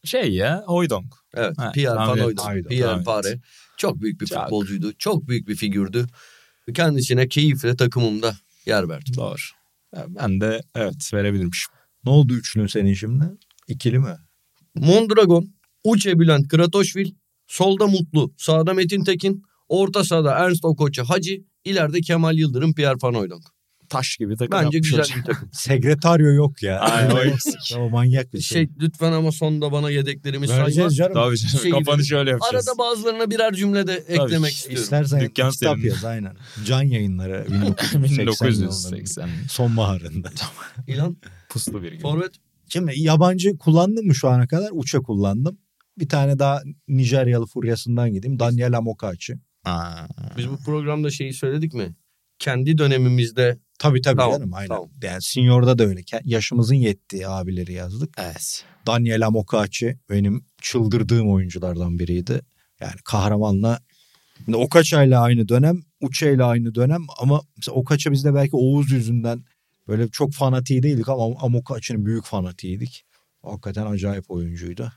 Şey 0.04 0.34
ya 0.34 0.62
Hoydong. 0.66 1.12
Evet. 1.34 1.58
Ha, 1.58 1.72
Pierre 1.72 1.96
Van. 1.96 2.34
Haydi, 2.36 2.68
Pierre 2.68 3.02
Pare. 3.02 3.40
Çok 3.76 4.00
büyük 4.00 4.20
bir 4.20 4.26
Çok. 4.26 4.42
futbolcuydu. 4.42 4.92
Çok 4.98 5.28
büyük 5.28 5.48
bir 5.48 5.56
figürdü. 5.56 6.06
Kendisine 6.74 7.28
keyifle 7.28 7.76
takımımda 7.76 8.36
yer 8.66 8.88
verdim. 8.88 9.14
Doğru. 9.16 9.36
Ben 10.08 10.40
de 10.40 10.62
evet 10.74 11.10
verebilirmişim. 11.14 11.74
Ne 12.04 12.10
oldu 12.10 12.34
üçlün 12.34 12.66
senin 12.66 12.94
şimdi? 12.94 13.24
İkili 13.68 13.98
mi? 13.98 14.16
Mondragon, 14.74 15.54
Uçe 15.84 16.18
Bülent 16.18 16.48
Kratoşvil, 16.48 17.10
solda 17.46 17.86
Mutlu, 17.86 18.34
sağda 18.36 18.74
Metin 18.74 19.04
Tekin, 19.04 19.42
orta 19.68 20.04
sahada 20.04 20.32
Ernst 20.32 20.64
Okocha 20.64 21.08
Hacı, 21.08 21.44
ileride 21.64 22.00
Kemal 22.00 22.38
Yıldırım, 22.38 22.74
Pierre 22.74 22.96
Van 23.02 23.14
Hooydonk. 23.14 23.44
Taş 23.92 24.16
gibi 24.16 24.36
takım 24.36 24.52
Bence 24.58 24.76
yapmış 24.76 24.90
güzel 24.90 25.04
bir 25.18 25.24
takım. 25.24 25.48
Sekretaryo 25.52 26.32
yok 26.32 26.62
ya. 26.62 26.78
Aynen, 26.80 27.10
o 27.10 27.18
eksik. 27.22 27.76
o 27.78 27.90
manyak 27.90 28.32
bir 28.34 28.40
şey. 28.40 28.58
Şey 28.58 28.70
lütfen 28.80 29.12
ama 29.12 29.32
sonda 29.32 29.72
bana 29.72 29.90
yedeklerimi 29.90 30.48
sayma. 30.48 30.64
Vereceğiz 30.64 30.96
canım. 30.96 31.14
Tabii 31.14 31.36
canım 31.36 31.62
Şey 31.62 31.70
kafanı 31.70 31.96
gibi. 31.96 32.04
şöyle 32.06 32.30
yapacağız. 32.30 32.68
Arada 32.68 32.78
bazılarına 32.78 33.30
birer 33.30 33.52
cümle 33.52 33.86
de 33.86 33.92
eklemek 34.08 34.52
istiyorum. 34.52 34.82
İstersen 34.82 35.20
Dükkan 35.20 35.50
kitap 35.50 35.76
senin. 35.78 35.88
yaz 35.88 36.04
aynen. 36.04 36.36
Can 36.66 36.82
yayınları 36.82 37.46
1980 37.50 38.46
yılının 38.50 38.68
1980 38.68 39.28
sonbaharında. 39.50 40.30
İlan, 40.86 41.16
puslu 41.48 41.82
bir 41.82 41.92
gün. 41.92 42.00
forvet. 42.00 42.32
Şimdi 42.68 42.92
yabancı 43.00 43.58
kullandım 43.58 44.06
mı 44.06 44.14
şu 44.14 44.28
ana 44.28 44.46
kadar? 44.46 44.68
Uça 44.72 45.00
kullandım. 45.00 45.58
Bir 45.98 46.08
tane 46.08 46.38
daha 46.38 46.62
Nijeryalı 46.88 47.46
furyasından 47.46 48.12
gideyim. 48.12 48.38
Daniel 48.38 48.76
Amokachi. 48.78 49.34
Aa, 49.64 50.06
Biz 50.36 50.48
bu 50.48 50.56
programda 50.64 51.10
şeyi 51.10 51.32
söyledik 51.34 51.74
mi? 51.74 51.94
Kendi 52.42 52.78
dönemimizde 52.78 53.58
Tabii 53.78 54.02
tabii 54.02 54.16
Tamam, 54.16 54.38
canım 54.38 54.54
aynen. 54.54 54.68
tamam. 54.68 54.90
Yani 55.02 55.22
Senior'da 55.22 55.78
da 55.78 55.84
öyle. 55.84 56.00
Yaşımızın 56.24 56.74
yettiği 56.74 57.28
abileri 57.28 57.72
yazdık. 57.72 58.14
evet. 58.18 58.64
Daniel 58.86 59.26
Amokachi 59.26 59.98
benim 60.10 60.44
çıldırdığım 60.62 61.32
oyunculardan 61.32 61.98
biriydi. 61.98 62.40
Yani 62.80 62.94
kahramanla 63.04 63.80
Şimdi 64.44 64.56
Okaça 64.56 65.04
ile 65.04 65.18
aynı 65.18 65.48
dönem, 65.48 65.82
Uça 66.00 66.30
ile 66.30 66.44
aynı 66.44 66.74
dönem 66.74 67.02
ama 67.18 67.42
mesela 67.56 67.74
Okaça 67.74 68.12
bizde 68.12 68.34
belki 68.34 68.56
Oğuz 68.56 68.90
yüzünden 68.90 69.44
böyle 69.88 70.08
çok 70.08 70.32
fanatiği 70.32 70.82
değildik 70.82 71.08
ama 71.08 71.24
Amokachi'nin 71.40 72.06
büyük 72.06 72.24
fanatiğiydik. 72.24 73.04
Hakikaten 73.42 73.86
acayip 73.86 74.30
oyuncuydu. 74.30 74.92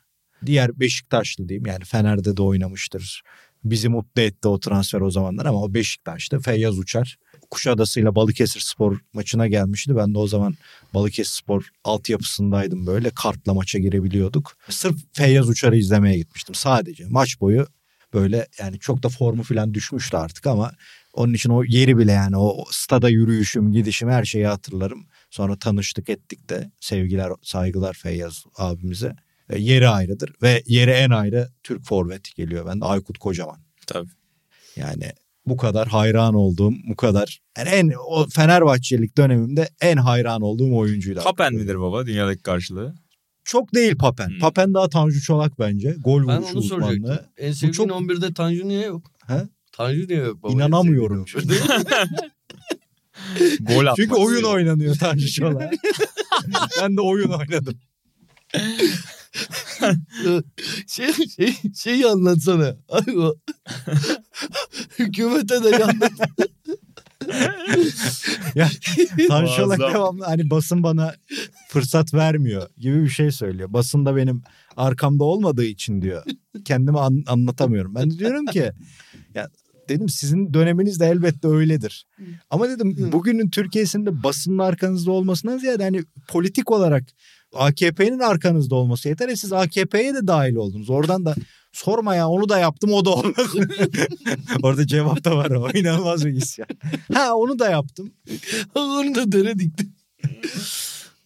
Diğer 0.45 0.79
Beşiktaşlı 0.79 1.49
diyeyim 1.49 1.65
yani 1.65 1.83
Fener'de 1.83 2.37
de 2.37 2.41
oynamıştır. 2.41 3.23
Bizi 3.63 3.89
mutlu 3.89 4.21
etti 4.21 4.47
o 4.47 4.59
transfer 4.59 5.01
o 5.01 5.11
zamanlar 5.11 5.45
ama 5.45 5.61
o 5.61 5.73
Beşiktaş'ta 5.73 6.39
Feyyaz 6.39 6.79
Uçar. 6.79 7.17
Kuşadası 7.55 7.99
ile 7.99 8.15
Balıkesir 8.15 8.59
Spor 8.59 8.99
maçına 9.13 9.47
gelmişti. 9.47 9.95
Ben 9.95 10.13
de 10.13 10.17
o 10.17 10.27
zaman 10.27 10.55
Balıkesir 10.93 11.31
Spor 11.31 11.69
altyapısındaydım 11.83 12.87
böyle. 12.87 13.09
Kartla 13.09 13.53
maça 13.53 13.79
girebiliyorduk. 13.79 14.57
Sırf 14.69 14.95
Feyyaz 15.13 15.49
Uçar'ı 15.49 15.77
izlemeye 15.77 16.17
gitmiştim 16.17 16.55
sadece. 16.55 17.05
Maç 17.09 17.41
boyu 17.41 17.67
böyle 18.13 18.47
yani 18.59 18.79
çok 18.79 19.03
da 19.03 19.09
formu 19.09 19.43
falan 19.43 19.73
düşmüştü 19.73 20.17
artık 20.17 20.47
ama 20.47 20.71
onun 21.13 21.33
için 21.33 21.49
o 21.49 21.63
yeri 21.63 21.97
bile 21.97 22.11
yani 22.11 22.37
o 22.37 22.65
stada 22.71 23.09
yürüyüşüm, 23.09 23.71
gidişim 23.71 24.09
her 24.09 24.25
şeyi 24.25 24.47
hatırlarım. 24.47 25.07
Sonra 25.29 25.59
tanıştık 25.59 26.09
ettik 26.09 26.49
de 26.49 26.71
sevgiler, 26.79 27.31
saygılar 27.41 27.93
Feyyaz 27.93 28.43
abimize. 28.57 29.15
E, 29.49 29.59
yeri 29.59 29.87
ayrıdır 29.89 30.33
ve 30.41 30.63
yeri 30.65 30.91
en 30.91 31.09
ayrı 31.09 31.49
Türk 31.63 31.85
forvet 31.85 32.35
geliyor 32.35 32.65
bende 32.65 32.85
Aykut 32.85 33.17
Kocaman. 33.17 33.59
Tabii. 33.87 34.09
Yani 34.75 35.11
bu 35.47 35.57
kadar 35.57 35.87
hayran 35.87 36.33
olduğum, 36.33 36.71
bu 36.89 36.95
kadar 36.95 37.39
yani 37.57 37.69
en 37.69 37.91
o 38.07 38.27
Fenerbahçelik 38.29 39.17
dönemimde 39.17 39.69
en 39.81 39.97
hayran 39.97 40.41
olduğum 40.41 40.75
oyuncuydu. 40.77 41.19
Papen 41.23 41.53
midir 41.53 41.79
baba 41.79 42.05
dünyadaki 42.05 42.43
karşılığı? 42.43 42.95
Çok 43.43 43.73
değil 43.75 43.95
Papen. 43.97 44.29
Hmm. 44.29 44.39
Papen 44.39 44.73
daha 44.73 44.89
Tanju 44.89 45.21
Çolak 45.21 45.59
bence. 45.59 45.95
Gol 46.03 46.27
ben 46.27 46.37
vuruşu 46.37 46.57
onu 46.57 46.63
soracaktım. 46.63 47.03
uzmanlığı. 47.03 47.29
En 47.37 47.51
sevdiğin 47.51 47.71
çok- 47.71 47.89
11'de 47.91 48.33
Tanju 48.33 48.67
niye 48.67 48.85
yok? 48.85 49.11
He? 49.27 49.41
Tanju 49.71 50.07
niye 50.07 50.19
yok 50.19 50.43
baba? 50.43 50.53
İnanamıyorum 50.53 51.25
En 51.27 51.39
sevdiğin 51.39 51.61
çünkü. 51.61 51.73
11'de? 51.73 52.29
Gol 53.59 53.79
atmak. 53.85 53.95
Çünkü 53.95 54.15
oyun 54.15 54.43
oynanıyor 54.43 54.95
Tanju 54.95 55.27
Çolak. 55.31 55.73
ben 56.81 56.97
de 56.97 57.01
oyun 57.01 57.29
oynadım. 57.29 57.79
şey, 60.87 61.13
şey, 61.13 61.55
şeyi 61.75 62.07
anlatsana. 62.07 62.75
Ay 62.89 63.17
o. 63.17 63.35
Hükümete 64.99 65.63
de 65.63 65.69
yandı. 65.69 66.07
Ya 68.55 68.69
Muazzam. 69.29 69.93
devamlı 69.93 70.25
hani 70.25 70.49
basın 70.49 70.83
bana 70.83 71.15
fırsat 71.69 72.13
vermiyor 72.13 72.69
gibi 72.77 73.03
bir 73.03 73.09
şey 73.09 73.31
söylüyor. 73.31 73.73
Basın 73.73 74.05
da 74.05 74.15
benim 74.15 74.41
arkamda 74.77 75.23
olmadığı 75.23 75.65
için 75.65 76.01
diyor. 76.01 76.23
Kendimi 76.65 76.99
an- 76.99 77.23
anlatamıyorum. 77.27 77.95
Ben 77.95 78.11
de 78.11 78.19
diyorum 78.19 78.45
ki 78.45 78.71
ya 79.33 79.49
dedim 79.89 80.09
sizin 80.09 80.53
döneminiz 80.53 80.99
de 80.99 81.05
elbette 81.07 81.47
öyledir. 81.47 82.05
Ama 82.49 82.69
dedim 82.69 83.09
bugünün 83.11 83.49
Türkiye'sinde 83.49 84.23
basının 84.23 84.57
arkanızda 84.57 85.11
olmasından 85.11 85.57
ziyade 85.57 85.83
hani 85.83 86.03
politik 86.27 86.71
olarak 86.71 87.03
AKP'nin 87.55 88.19
arkanızda 88.19 88.75
olması 88.75 89.09
yeter. 89.09 89.29
E 89.29 89.35
siz 89.35 89.53
AKP'ye 89.53 90.13
de 90.13 90.27
dahil 90.27 90.55
oldunuz. 90.55 90.89
Oradan 90.89 91.25
da 91.25 91.35
sorma 91.71 92.15
ya 92.15 92.27
onu 92.27 92.49
da 92.49 92.59
yaptım 92.59 92.93
o 92.93 93.05
da 93.05 93.09
olmadı. 93.09 93.35
Orada 94.63 94.87
cevap 94.87 95.23
da 95.23 95.37
var 95.37 95.51
o. 95.51 95.69
İnanılmaz 95.69 96.25
bir 96.25 96.31
isyan. 96.31 96.67
Ha 97.13 97.33
onu 97.35 97.59
da 97.59 97.69
yaptım. 97.69 98.13
Onu 98.75 99.15
da 99.15 99.31
dere 99.31 99.59
dikti. 99.59 99.85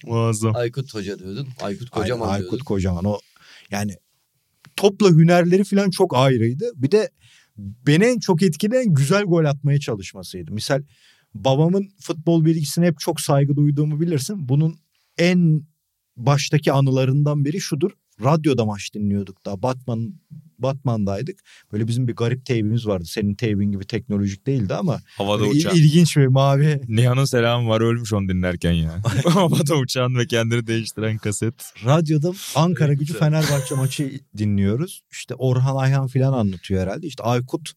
Muazzam. 0.06 0.56
Aykut 0.56 0.94
Hoca 0.94 1.20
diyordun. 1.20 1.48
Aykut 1.62 1.90
Kocaman 1.90 2.30
Aykut 2.30 2.50
diyordun. 2.50 2.66
Kocaman 2.66 3.06
o 3.06 3.20
yani 3.72 3.96
topla 4.76 5.10
hünerleri 5.10 5.64
falan 5.64 5.90
çok 5.90 6.16
ayrıydı. 6.16 6.72
Bir 6.76 6.92
de 6.92 7.10
beni 7.58 8.06
en 8.06 8.20
çok 8.20 8.44
etkileyen 8.44 8.94
güzel 8.94 9.24
gol 9.24 9.46
atmaya 9.46 9.80
çalışmasıydı. 9.80 10.52
Misal 10.52 10.84
babamın 11.34 11.90
futbol 12.00 12.46
bilgisine 12.46 12.86
hep 12.86 13.00
çok 13.00 13.22
saygı 13.22 13.56
duyduğumu 13.56 14.02
bilirsin. 14.02 14.50
Bunun 14.50 14.80
en 15.18 15.62
baştaki 16.26 16.72
anılarından 16.72 17.45
biri 17.45 17.61
şudur. 17.61 17.91
Radyoda 18.24 18.65
maç 18.65 18.93
dinliyorduk 18.93 19.45
daha. 19.45 19.61
Batman 19.61 20.13
Batman'daydık. 20.59 21.39
Böyle 21.72 21.88
bizim 21.88 22.07
bir 22.07 22.15
garip 22.15 22.45
teybimiz 22.45 22.88
vardı. 22.88 23.05
Senin 23.05 23.36
teybin 23.36 23.72
gibi 23.72 23.86
teknolojik 23.86 24.47
değildi 24.47 24.76
ama 24.76 24.99
Havada 25.17 25.43
uçan. 25.43 25.76
ilginç 25.76 26.17
bir 26.17 26.28
mavi 26.28 26.82
Nihan'ın 26.88 27.26
selamı 27.26 27.70
var 27.70 27.82
ölmüş 27.82 28.13
onu 28.13 28.30
dinlerken 28.30 28.72
ya. 28.72 29.01
Havada 29.26 29.76
uçan 29.76 30.15
ve 30.15 30.28
kendini 30.28 30.67
değiştiren 30.67 31.17
kaset. 31.17 31.53
radyoda 31.86 32.32
Ankara 32.55 32.93
gücü. 32.93 33.13
Fenerbahçe 33.13 33.76
maçı 33.76 34.20
dinliyoruz. 34.38 35.01
İşte 35.11 35.36
Orhan 35.36 35.76
Ayhan 35.76 36.07
falan 36.07 36.34
anlatıyor 36.34 36.82
herhalde. 36.82 37.07
İşte 37.07 37.24
Aykut 37.24 37.72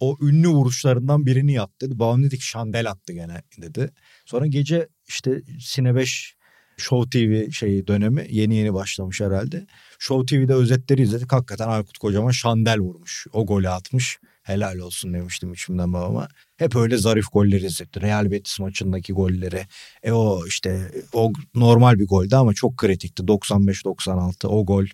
o 0.00 0.16
ünlü 0.20 0.48
vuruşlarından 0.48 1.26
birini 1.26 1.52
yaptı 1.52 1.86
dedi. 1.86 1.98
Babam 1.98 2.22
dedi 2.22 2.38
ki 2.38 2.46
şandel 2.46 2.90
attı 2.90 3.12
gene 3.12 3.42
dedi. 3.62 3.90
Sonra 4.26 4.46
gece 4.46 4.88
işte 5.08 5.42
Sine 5.60 5.94
5 5.94 6.34
Show 6.76 7.10
TV 7.10 7.50
şeyi 7.50 7.86
dönemi 7.86 8.26
yeni 8.30 8.54
yeni 8.54 8.74
başlamış 8.74 9.20
herhalde. 9.20 9.66
Show 9.98 10.36
TV'de 10.36 10.54
özetleri 10.54 11.02
izledik. 11.02 11.32
Hakikaten 11.32 11.68
Aykut 11.68 11.98
Kocaman 11.98 12.30
şandel 12.30 12.78
vurmuş. 12.78 13.26
O 13.32 13.46
golü 13.46 13.68
atmış. 13.68 14.18
Helal 14.42 14.78
olsun 14.78 15.14
demiştim 15.14 15.52
içimden 15.52 15.92
babama. 15.92 16.28
Hep 16.56 16.76
öyle 16.76 16.96
zarif 16.96 17.32
goller 17.32 17.60
izletti. 17.60 18.00
Real 18.00 18.30
Betis 18.30 18.60
maçındaki 18.60 19.12
golleri. 19.12 19.66
E 20.02 20.12
o 20.12 20.46
işte 20.46 20.90
o 21.12 21.32
normal 21.54 21.98
bir 21.98 22.06
goldü 22.06 22.36
ama 22.36 22.54
çok 22.54 22.76
kritikti. 22.76 23.22
95-96 23.22 24.46
o 24.46 24.66
gol. 24.66 24.84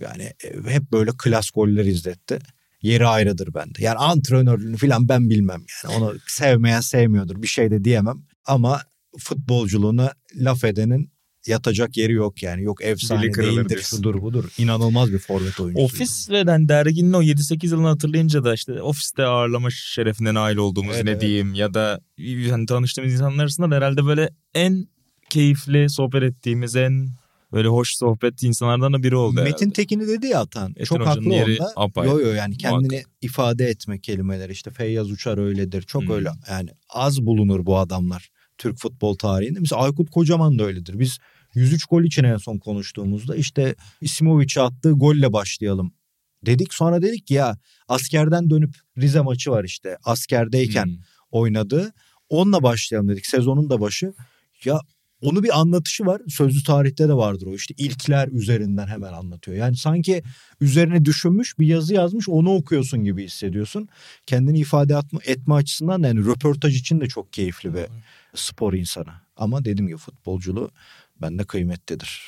Yani 0.00 0.22
e, 0.22 0.70
hep 0.70 0.92
böyle 0.92 1.10
klas 1.18 1.50
goller 1.50 1.84
izletti. 1.84 2.38
Yeri 2.82 3.06
ayrıdır 3.06 3.54
bende. 3.54 3.82
Yani 3.82 3.98
antrenörlüğünü 3.98 4.76
falan 4.76 5.08
ben 5.08 5.30
bilmem. 5.30 5.64
Yani 5.84 5.96
onu 5.96 6.14
sevmeyen 6.26 6.80
sevmiyordur. 6.80 7.42
Bir 7.42 7.46
şey 7.46 7.70
de 7.70 7.84
diyemem. 7.84 8.22
Ama 8.44 8.82
futbolculuğuna 9.18 10.12
laf 10.34 10.64
edenin 10.64 11.10
yatacak 11.48 11.96
yeri 11.96 12.12
yok 12.12 12.42
yani. 12.42 12.62
Yok 12.62 12.84
efsane 12.84 13.22
değildir 13.22 13.68
diyorsun. 13.68 13.96
şudur 13.96 14.22
budur. 14.22 14.44
İnanılmaz 14.58 15.12
bir 15.12 15.18
forvet 15.18 15.60
oyuncusu. 15.60 15.84
Ofis 15.84 16.30
ve 16.30 16.36
yani 16.46 16.68
derginin 16.68 17.12
o 17.12 17.22
7-8 17.22 17.66
yılını 17.66 17.86
hatırlayınca 17.88 18.44
da 18.44 18.54
işte 18.54 18.82
ofiste 18.82 19.22
ağırlama 19.24 19.70
şerefine 19.70 20.34
nail 20.34 20.56
olduğumuz 20.56 20.94
Evet, 20.94 21.04
ne 21.04 21.10
evet. 21.10 21.20
diyeyim 21.20 21.54
ya 21.54 21.74
da 21.74 22.00
yani 22.48 22.66
tanıştığımız 22.66 23.12
insanlar 23.12 23.42
arasında 23.42 23.70
da 23.70 23.74
herhalde 23.76 24.04
böyle 24.04 24.30
en 24.54 24.88
keyifli 25.30 25.90
sohbet 25.90 26.22
ettiğimiz 26.22 26.76
en 26.76 27.08
böyle 27.52 27.68
hoş 27.68 27.94
sohbet 27.96 28.42
insanlardan 28.42 28.92
da 28.92 29.02
biri 29.02 29.16
oldu 29.16 29.34
Metin 29.34 29.46
herhalde. 29.56 29.72
Tekin'i 29.72 30.08
dedi 30.08 30.26
ya 30.26 30.40
Atan. 30.40 30.68
Metin 30.68 30.84
çok 30.84 31.06
haklı 31.06 31.34
onda. 31.34 31.72
apayrı. 31.76 32.10
Yo 32.10 32.20
yo 32.20 32.32
yani 32.32 32.56
kendini 32.56 33.02
ifade 33.22 33.66
etme 33.66 33.98
kelimeleri 34.00 34.52
işte 34.52 34.70
Feyyaz 34.70 35.10
Uçar 35.10 35.38
öyledir. 35.38 35.82
Çok 35.82 36.02
Hmm. 36.02 36.10
öyle 36.10 36.28
yani 36.50 36.70
az 36.88 37.22
bulunur 37.26 37.66
bu 37.66 37.78
adamlar 37.78 38.28
Türk 38.58 38.78
futbol 38.78 39.14
tarihinde. 39.14 39.60
Mesela 39.60 39.82
Aykut 39.82 40.10
Kocaman 40.10 40.58
da 40.58 40.64
öyledir. 40.64 40.98
Biz 40.98 41.18
103 41.56 41.84
gol 41.84 42.02
için 42.04 42.24
en 42.24 42.36
son 42.36 42.58
konuştuğumuzda 42.58 43.36
işte 43.36 43.74
İsmovic'e 44.00 44.60
attığı 44.60 44.92
golle 44.92 45.32
başlayalım 45.32 45.92
dedik. 46.46 46.74
Sonra 46.74 47.02
dedik 47.02 47.26
ki 47.26 47.34
ya 47.34 47.58
askerden 47.88 48.50
dönüp 48.50 48.74
Rize 48.98 49.20
maçı 49.20 49.50
var 49.50 49.64
işte 49.64 49.96
askerdeyken 50.04 50.84
Hmm. 50.86 50.98
oynadığı. 51.30 51.92
Onunla 52.28 52.62
başlayalım 52.62 53.08
dedik 53.08 53.26
sezonun 53.26 53.70
da 53.70 53.80
başı. 53.80 54.14
Ya 54.64 54.80
onu 55.20 55.42
bir 55.42 55.60
anlatışı 55.60 56.06
var. 56.06 56.22
Sözlü 56.28 56.62
tarihte 56.62 57.08
de 57.08 57.14
vardır 57.14 57.46
o 57.46 57.54
işte 57.54 57.74
ilkler 57.78 58.28
üzerinden 58.28 58.86
hemen 58.86 59.12
anlatıyor. 59.12 59.56
Yani 59.56 59.76
sanki 59.76 60.22
üzerine 60.60 61.04
düşünmüş 61.04 61.58
bir 61.58 61.66
yazı 61.66 61.94
yazmış 61.94 62.28
onu 62.28 62.54
okuyorsun 62.54 63.04
gibi 63.04 63.24
hissediyorsun. 63.24 63.88
Kendini 64.26 64.58
ifade 64.58 65.00
etme, 65.26 65.54
açısından 65.54 66.02
da 66.02 66.06
yani 66.06 66.26
röportaj 66.26 66.76
için 66.76 67.00
de 67.00 67.06
çok 67.06 67.32
keyifli 67.32 67.74
bir 67.74 67.86
spor 68.34 68.74
insanı. 68.74 69.12
Ama 69.36 69.64
dediğim 69.64 69.86
gibi 69.86 69.98
futbolculuğu 69.98 70.70
bende 71.22 71.44
kıymetlidir. 71.44 72.22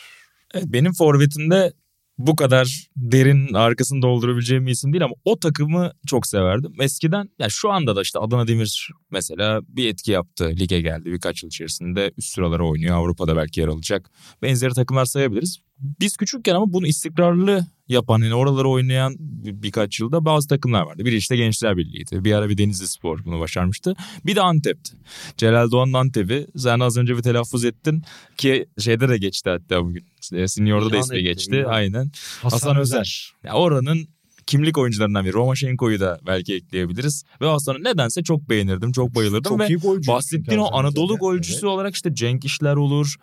Evet, 0.54 0.64
benim 0.68 0.92
forvetimde 0.92 1.72
bu 2.18 2.36
kadar 2.36 2.88
derin 2.96 3.54
arkasını 3.54 4.02
doldurabileceğim 4.02 4.66
bir 4.66 4.72
isim 4.72 4.92
değil 4.92 5.04
ama 5.04 5.14
o 5.24 5.38
takımı 5.38 5.92
çok 6.06 6.26
severdim. 6.26 6.72
Eskiden 6.80 7.30
ya 7.38 7.48
şu 7.48 7.70
anda 7.70 7.96
da 7.96 8.02
işte 8.02 8.18
Adana 8.18 8.48
Demir 8.48 8.90
mesela 9.10 9.60
bir 9.68 9.88
etki 9.88 10.10
yaptı. 10.10 10.52
Lige 10.60 10.80
geldi 10.80 11.04
birkaç 11.04 11.42
yıl 11.42 11.48
içerisinde 11.48 12.12
üst 12.16 12.34
sıralara 12.34 12.68
oynuyor. 12.68 12.96
Avrupa'da 12.96 13.36
belki 13.36 13.60
yer 13.60 13.68
alacak. 13.68 14.10
Benzeri 14.42 14.74
takımlar 14.74 15.04
sayabiliriz. 15.04 15.58
Biz 16.00 16.16
küçükken 16.16 16.54
ama 16.54 16.72
bunu 16.72 16.86
istikrarlı 16.86 17.66
yapan 17.88 18.22
yani 18.22 18.34
oraları 18.34 18.68
oynayan 18.68 19.16
bir- 19.18 19.62
birkaç 19.62 20.00
yılda 20.00 20.24
bazı 20.24 20.48
takımlar 20.48 20.82
vardı. 20.82 21.04
Biri 21.04 21.16
işte 21.16 21.36
Gençler 21.36 21.76
Birliği'ydi. 21.76 22.24
Bir 22.24 22.32
ara 22.32 22.48
bir 22.48 22.58
Denizli 22.58 22.88
Spor 22.88 23.24
bunu 23.24 23.40
başarmıştı. 23.40 23.94
Bir 24.26 24.36
de 24.36 24.40
Antep'ti. 24.40 24.92
Celal 25.36 25.70
Doğan'ın 25.70 25.92
Antep'i. 25.92 26.46
Sen 26.56 26.80
az 26.80 26.96
önce 26.96 27.16
bir 27.16 27.22
telaffuz 27.22 27.64
ettin 27.64 28.02
ki 28.36 28.66
şeyde 28.78 29.08
de 29.08 29.18
geçti 29.18 29.50
hatta 29.50 29.84
bugün. 29.84 30.04
E, 30.32 30.48
Senior'da 30.48 30.90
da 30.90 30.98
ismi 30.98 31.22
geçti. 31.22 31.56
İlhan. 31.56 31.70
Aynen. 31.70 32.10
Hasan, 32.42 32.76
Özer. 32.76 33.32
Ya 33.44 33.52
oranın 33.52 34.08
kimlik 34.48 34.78
oyuncularından 34.78 35.24
biri. 35.24 35.32
Romaşenko'yu 35.32 36.00
da 36.00 36.18
belki 36.26 36.54
ekleyebiliriz. 36.54 37.24
Ve 37.40 37.46
Hasan'ı 37.46 37.84
nedense 37.84 38.22
çok 38.22 38.48
beğenirdim, 38.48 38.92
çok 38.92 39.14
bayılırdım. 39.14 39.50
Çok 39.50 39.60
ve 39.60 39.68
iyi 39.68 39.76
golcü. 39.76 40.08
bahsettiğin 40.08 40.60
o 40.60 40.68
Anadolu 40.72 41.12
Özer. 41.12 41.18
golcüsü 41.20 41.54
Evet. 41.54 41.64
olarak 41.64 41.94
işte 41.94 42.14
Cenk 42.14 42.44
İşler 42.44 42.74
olur. 42.76 43.14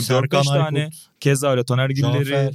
Serkan 0.00 0.42
4-5 0.42 0.46
tane 0.46 0.78
Aykut, 0.80 0.94
keza 1.20 1.50
öyle 1.50 1.64
Taner 1.64 1.90
Gülleri, 1.90 2.24
Cafer, 2.24 2.52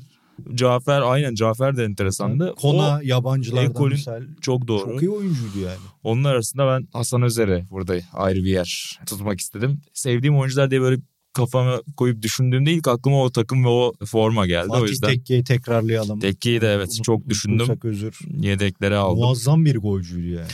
Cafer. 0.56 1.02
aynen 1.02 1.36
Cafer 1.36 1.78
de 1.78 1.84
enteresandı. 1.84 2.56
Kona 2.62 2.98
O 2.98 3.00
yabancılardan 3.04 3.70
ekolün 3.72 3.94
misal. 3.94 4.22
çok 4.42 4.68
doğru. 4.68 4.92
Çok 4.92 5.02
iyi 5.02 5.10
oyuncuydu 5.10 5.60
yani. 5.60 5.78
Onun 6.04 6.24
arasında 6.24 6.68
ben 6.68 6.88
Hasan 6.94 7.22
Özer'e 7.22 7.66
burada 7.72 7.96
ayrı 8.14 8.40
bir 8.44 8.50
yer 8.50 9.00
tutmak 9.06 9.40
istedim. 9.40 9.82
Sevdiğim 9.94 10.38
oyuncular 10.40 10.72
diye 10.72 10.82
böyle 10.82 11.02
kafama 11.34 11.82
koyup 11.98 12.22
düşündüğümde 12.22 12.72
ilk 12.72 12.88
aklıma 12.88 13.24
o 13.24 13.32
takım 13.32 13.64
ve 13.64 13.68
o 13.68 13.94
forma 14.06 14.48
geldi. 14.48 14.68
o 14.70 14.74
Fatih 14.74 14.90
yüzden 14.90 15.08
Tekke'yi 15.08 15.44
tekrarlayalım. 15.44 16.20
Tekke'yi 16.20 16.62
de 16.62 16.74
evet 16.74 16.90
Unut- 16.90 17.04
çok 17.04 17.30
düşündüm. 17.30 17.80
özür. 17.84 18.20
Yedeklere 18.40 18.96
aldım. 18.98 19.20
Muazzam 19.24 19.66
bir 19.66 19.78
golcüydü 19.78 20.28
yani. 20.30 20.48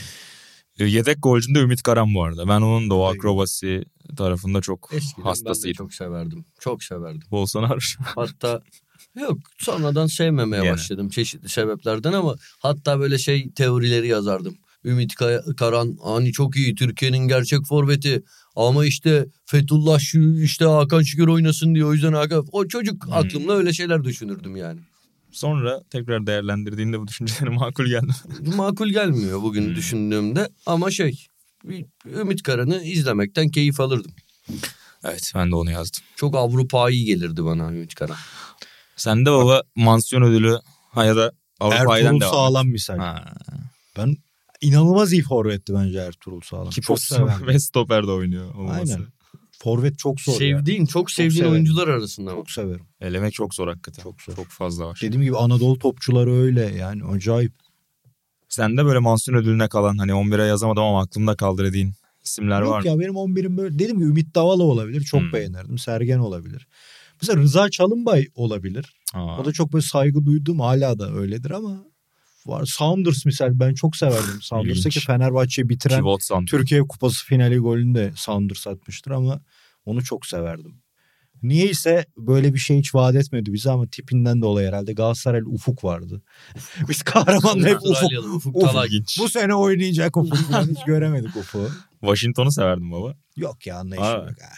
E, 0.78 0.84
Yedek 0.84 1.22
golcünde 1.22 1.58
Ümit 1.58 1.82
Karan 1.82 2.14
bu 2.14 2.24
arada. 2.24 2.48
Ben 2.48 2.60
onun 2.60 2.90
da 2.90 2.94
o 2.94 3.04
akrobasi 3.04 3.84
tarafında 4.16 4.60
çok 4.60 4.88
Eskiden 4.92 5.12
ben 5.16 5.24
de 5.24 5.28
hastasıydım. 5.28 5.76
çok 5.76 5.94
severdim. 5.94 6.44
Çok 6.60 6.82
severdim. 6.82 7.22
Bolsonaro. 7.30 7.78
Hatta 8.00 8.62
yok 9.20 9.38
sonradan 9.58 10.06
sevmemeye 10.06 10.62
Gene. 10.62 10.72
başladım 10.72 11.08
çeşitli 11.08 11.48
sebeplerden 11.48 12.12
ama 12.12 12.36
hatta 12.58 13.00
böyle 13.00 13.18
şey 13.18 13.50
teorileri 13.50 14.08
yazardım. 14.08 14.56
Ümit 14.84 15.14
Karan 15.56 15.96
hani 16.04 16.32
çok 16.32 16.56
iyi 16.56 16.74
Türkiye'nin 16.74 17.28
gerçek 17.28 17.58
forveti 17.68 18.22
ama 18.66 18.86
işte 18.86 19.26
Fethullah 19.46 19.98
şu 19.98 20.20
işte 20.42 20.64
Hakan 20.64 21.02
Şükür 21.02 21.26
oynasın 21.28 21.74
diyor 21.74 21.88
o 21.88 21.92
yüzden 21.94 22.12
Hakan 22.12 22.46
o 22.52 22.68
çocuk 22.68 23.06
Hmm. 23.06 23.12
aklımda 23.12 23.52
öyle 23.56 23.72
şeyler 23.72 24.04
düşünürdüm 24.04 24.56
yani. 24.56 24.80
Sonra 25.32 25.82
tekrar 25.90 26.26
değerlendirdiğinde 26.26 27.00
bu 27.00 27.08
düşünceleri 27.08 27.50
makul 27.54 27.86
geldi. 27.86 28.12
Makul 28.56 28.88
gelmiyor 28.88 29.42
bugün 29.42 29.66
Hmm. 29.66 29.74
düşündüğümde 29.76 30.48
ama 30.66 30.90
şey 30.90 31.26
bir 31.64 31.84
Ümit 32.20 32.42
Karan'ı 32.42 32.82
izlemekten 32.82 33.48
keyif 33.48 33.80
alırdım. 33.80 34.12
evet 35.04 35.32
ben 35.34 35.50
de 35.50 35.54
onu 35.54 35.70
yazdım. 35.70 36.02
Çok 36.16 36.34
Avrupa'yı 36.36 37.04
gelirdi 37.04 37.44
bana 37.44 37.72
Ümit 37.72 37.94
Karan. 37.94 38.16
Sen 38.96 39.26
de 39.26 39.30
baba 39.30 39.62
mansiyon 39.76 40.22
ödülü 40.22 40.58
ha 40.90 41.04
ya 41.04 41.16
da 41.16 41.32
Avrupa'dan 41.60 41.96
Ertuğrul 42.04 42.20
devam. 42.20 42.32
Sağlam 42.32 42.68
misal. 42.68 42.98
Ha. 42.98 43.32
Ben 43.98 44.16
inanılmaz 44.60 45.12
iyi 45.12 45.22
forvetti 45.22 45.74
bence 45.74 45.98
Ertuğrul 45.98 46.40
Sağlam. 46.40 46.70
Ki 46.70 46.80
çok 46.80 46.98
ve 47.46 47.58
stoper 47.58 48.06
de 48.06 48.10
oynuyor. 48.10 48.54
olması. 48.54 48.94
Aynen. 48.94 49.06
Forvet 49.62 49.98
çok 49.98 50.20
zor. 50.20 50.32
Sevdiğin, 50.32 50.86
çok 50.86 51.10
sevdiğin 51.10 51.30
severim. 51.30 51.52
oyuncular 51.52 51.88
arasında 51.88 52.30
mı? 52.30 52.36
Çok 52.36 52.50
severim. 52.50 52.86
Elemek 53.00 53.32
çok 53.32 53.54
zor 53.54 53.68
hakikaten. 53.68 54.02
Çok 54.02 54.22
zor. 54.22 54.36
Çok 54.36 54.46
fazla 54.46 54.86
var. 54.86 54.98
Dediğim 55.02 55.22
gibi 55.24 55.36
Anadolu 55.36 55.78
topçuları 55.78 56.32
öyle 56.34 56.60
yani 56.62 57.04
acayip. 57.04 57.52
Sen 58.48 58.76
de 58.76 58.84
böyle 58.84 58.98
mansiyon 58.98 59.38
ödülüne 59.38 59.68
kalan 59.68 59.98
hani 59.98 60.10
11'e 60.12 60.46
yazamadım 60.46 60.82
ama 60.82 61.02
aklımda 61.02 61.36
kaldı 61.36 61.64
dediğin 61.64 61.92
isimler 62.24 62.60
var 62.60 62.66
Yok 62.76 62.84
mı? 62.84 62.88
ya 62.90 62.98
benim 62.98 63.14
11'im 63.14 63.56
böyle 63.56 63.74
dediğim 63.74 63.98
gibi 63.98 64.08
Ümit 64.08 64.34
Davala 64.34 64.62
olabilir. 64.62 65.00
Çok 65.00 65.20
Hmm. 65.20 65.32
beğenirdim. 65.32 65.78
Sergen 65.78 66.18
olabilir. 66.18 66.66
Mesela 67.22 67.42
Rıza 67.42 67.70
Çalınbay 67.70 68.26
olabilir. 68.34 68.94
Aa. 69.14 69.38
O 69.40 69.44
da 69.44 69.52
çok 69.52 69.72
böyle 69.72 69.82
saygı 69.84 70.24
duyduğum 70.24 70.60
hala 70.60 70.98
da 70.98 71.12
öyledir 71.14 71.50
ama 71.50 71.84
var. 72.48 72.64
Saunders 72.64 73.26
misal 73.26 73.50
ben 73.52 73.74
çok 73.74 73.96
severdim 73.96 74.42
Saunders'ı 74.42 74.78
İlginç. 74.78 74.94
ki 74.94 75.00
Fenerbahçe'yi 75.00 75.68
bitiren. 75.68 75.96
Türkiye 76.46 76.80
Kupası 76.80 77.24
finali 77.26 77.58
golünü 77.58 77.94
de 77.94 78.12
Saunders 78.16 78.66
atmıştır 78.66 79.10
ama 79.10 79.40
onu 79.84 80.04
çok 80.04 80.26
severdim. 80.26 80.74
Niyeyse 81.42 82.06
böyle 82.16 82.54
bir 82.54 82.58
şey 82.58 82.78
hiç 82.78 82.94
vaat 82.94 83.14
etmedi 83.14 83.52
bize 83.52 83.70
ama 83.70 83.86
tipinden 83.86 84.42
dolayı 84.42 84.68
herhalde 84.68 84.92
Galatasaraylı 84.92 85.48
Ufuk 85.48 85.84
vardı. 85.84 86.22
Biz 86.88 87.02
kahramanla 87.02 87.68
hep 87.68 87.76
Ufuk. 87.82 88.12
Ufuk 88.34 88.56
Ufuk. 88.56 88.64
Bu 89.18 89.28
sene 89.28 89.54
oynayacak 89.54 90.16
Ufuk 90.16 90.38
hiç 90.70 90.84
göremedik 90.86 91.36
Ufuk'u. 91.36 91.70
Washington'u 92.00 92.52
severdim 92.52 92.92
baba. 92.92 93.14
Yok 93.36 93.66
ya 93.66 93.76
anlayışım 93.78 94.06
yok. 94.28 94.40
ha. 94.42 94.48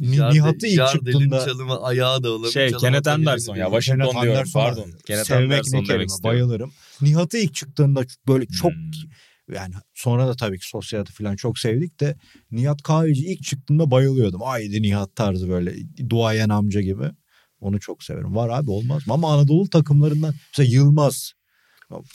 Ni- 0.00 0.10
Nihat'ı 0.10 0.66
ilk 0.66 0.88
çıktığında 0.92 1.44
çalımı 1.44 1.82
ayağı 1.82 2.22
da 2.22 2.30
olabilir. 2.32 2.52
Şey 2.52 2.72
Kenneth 2.72 3.08
Anderson 3.08 3.56
ya. 3.56 3.64
Washington 3.66 4.04
Kenneth 4.04 4.22
diyorum 4.22 4.38
Anderson'a 4.40 4.64
pardon. 4.64 4.90
Kenneth 5.06 5.32
Anderson 5.32 5.72
demek 5.72 6.08
istiyorum. 6.08 6.22
bayılırım. 6.22 6.72
Nihat'ı 7.00 7.38
ilk 7.38 7.54
çıktığında 7.54 8.04
böyle 8.28 8.46
çok 8.46 8.72
Hmm. 8.72 9.54
yani 9.54 9.74
sonra 9.94 10.28
da 10.28 10.34
tabii 10.36 10.58
ki 10.58 10.68
sosyalde 10.68 11.10
falan 11.10 11.36
çok 11.36 11.58
sevdik 11.58 12.00
de 12.00 12.16
Nihat 12.50 12.82
Kahveci 12.82 13.26
ilk 13.26 13.42
çıktığında 13.42 13.90
bayılıyordum. 13.90 14.40
Haydi 14.40 14.82
Nihat 14.82 15.16
tarzı 15.16 15.48
böyle 15.48 15.74
duayen 16.10 16.48
amca 16.48 16.80
gibi. 16.80 17.10
Onu 17.60 17.80
çok 17.80 18.02
severim. 18.02 18.34
Var 18.36 18.48
abi 18.48 18.70
olmaz 18.70 19.06
mı? 19.06 19.14
Ama 19.14 19.34
Anadolu 19.34 19.68
takımlarından 19.70 20.34
mesela 20.52 20.74
Yılmaz. 20.74 21.32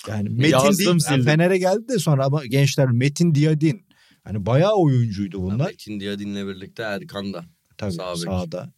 Yani 0.07 0.29
Metin 0.29 0.51
Yazdım, 0.51 0.99
değil. 0.99 1.11
Yani. 1.11 1.23
Fener'e 1.23 1.57
geldi 1.57 1.87
de 1.89 1.99
sonra 1.99 2.25
ama 2.25 2.45
gençler 2.45 2.87
Metin 2.87 3.35
Diyadin. 3.35 3.85
Hani 4.23 4.45
bayağı 4.45 4.73
oyuncuydu 4.75 5.41
bunlar. 5.41 5.67
Metin 5.67 5.99
Diyadin'le 5.99 6.47
birlikte 6.47 6.83
Erkan 6.83 7.33
da. 7.33 7.45
Tabii 7.79 7.91
Sağ 7.91 8.11
bek. 8.13 8.17
sağda 8.19 8.73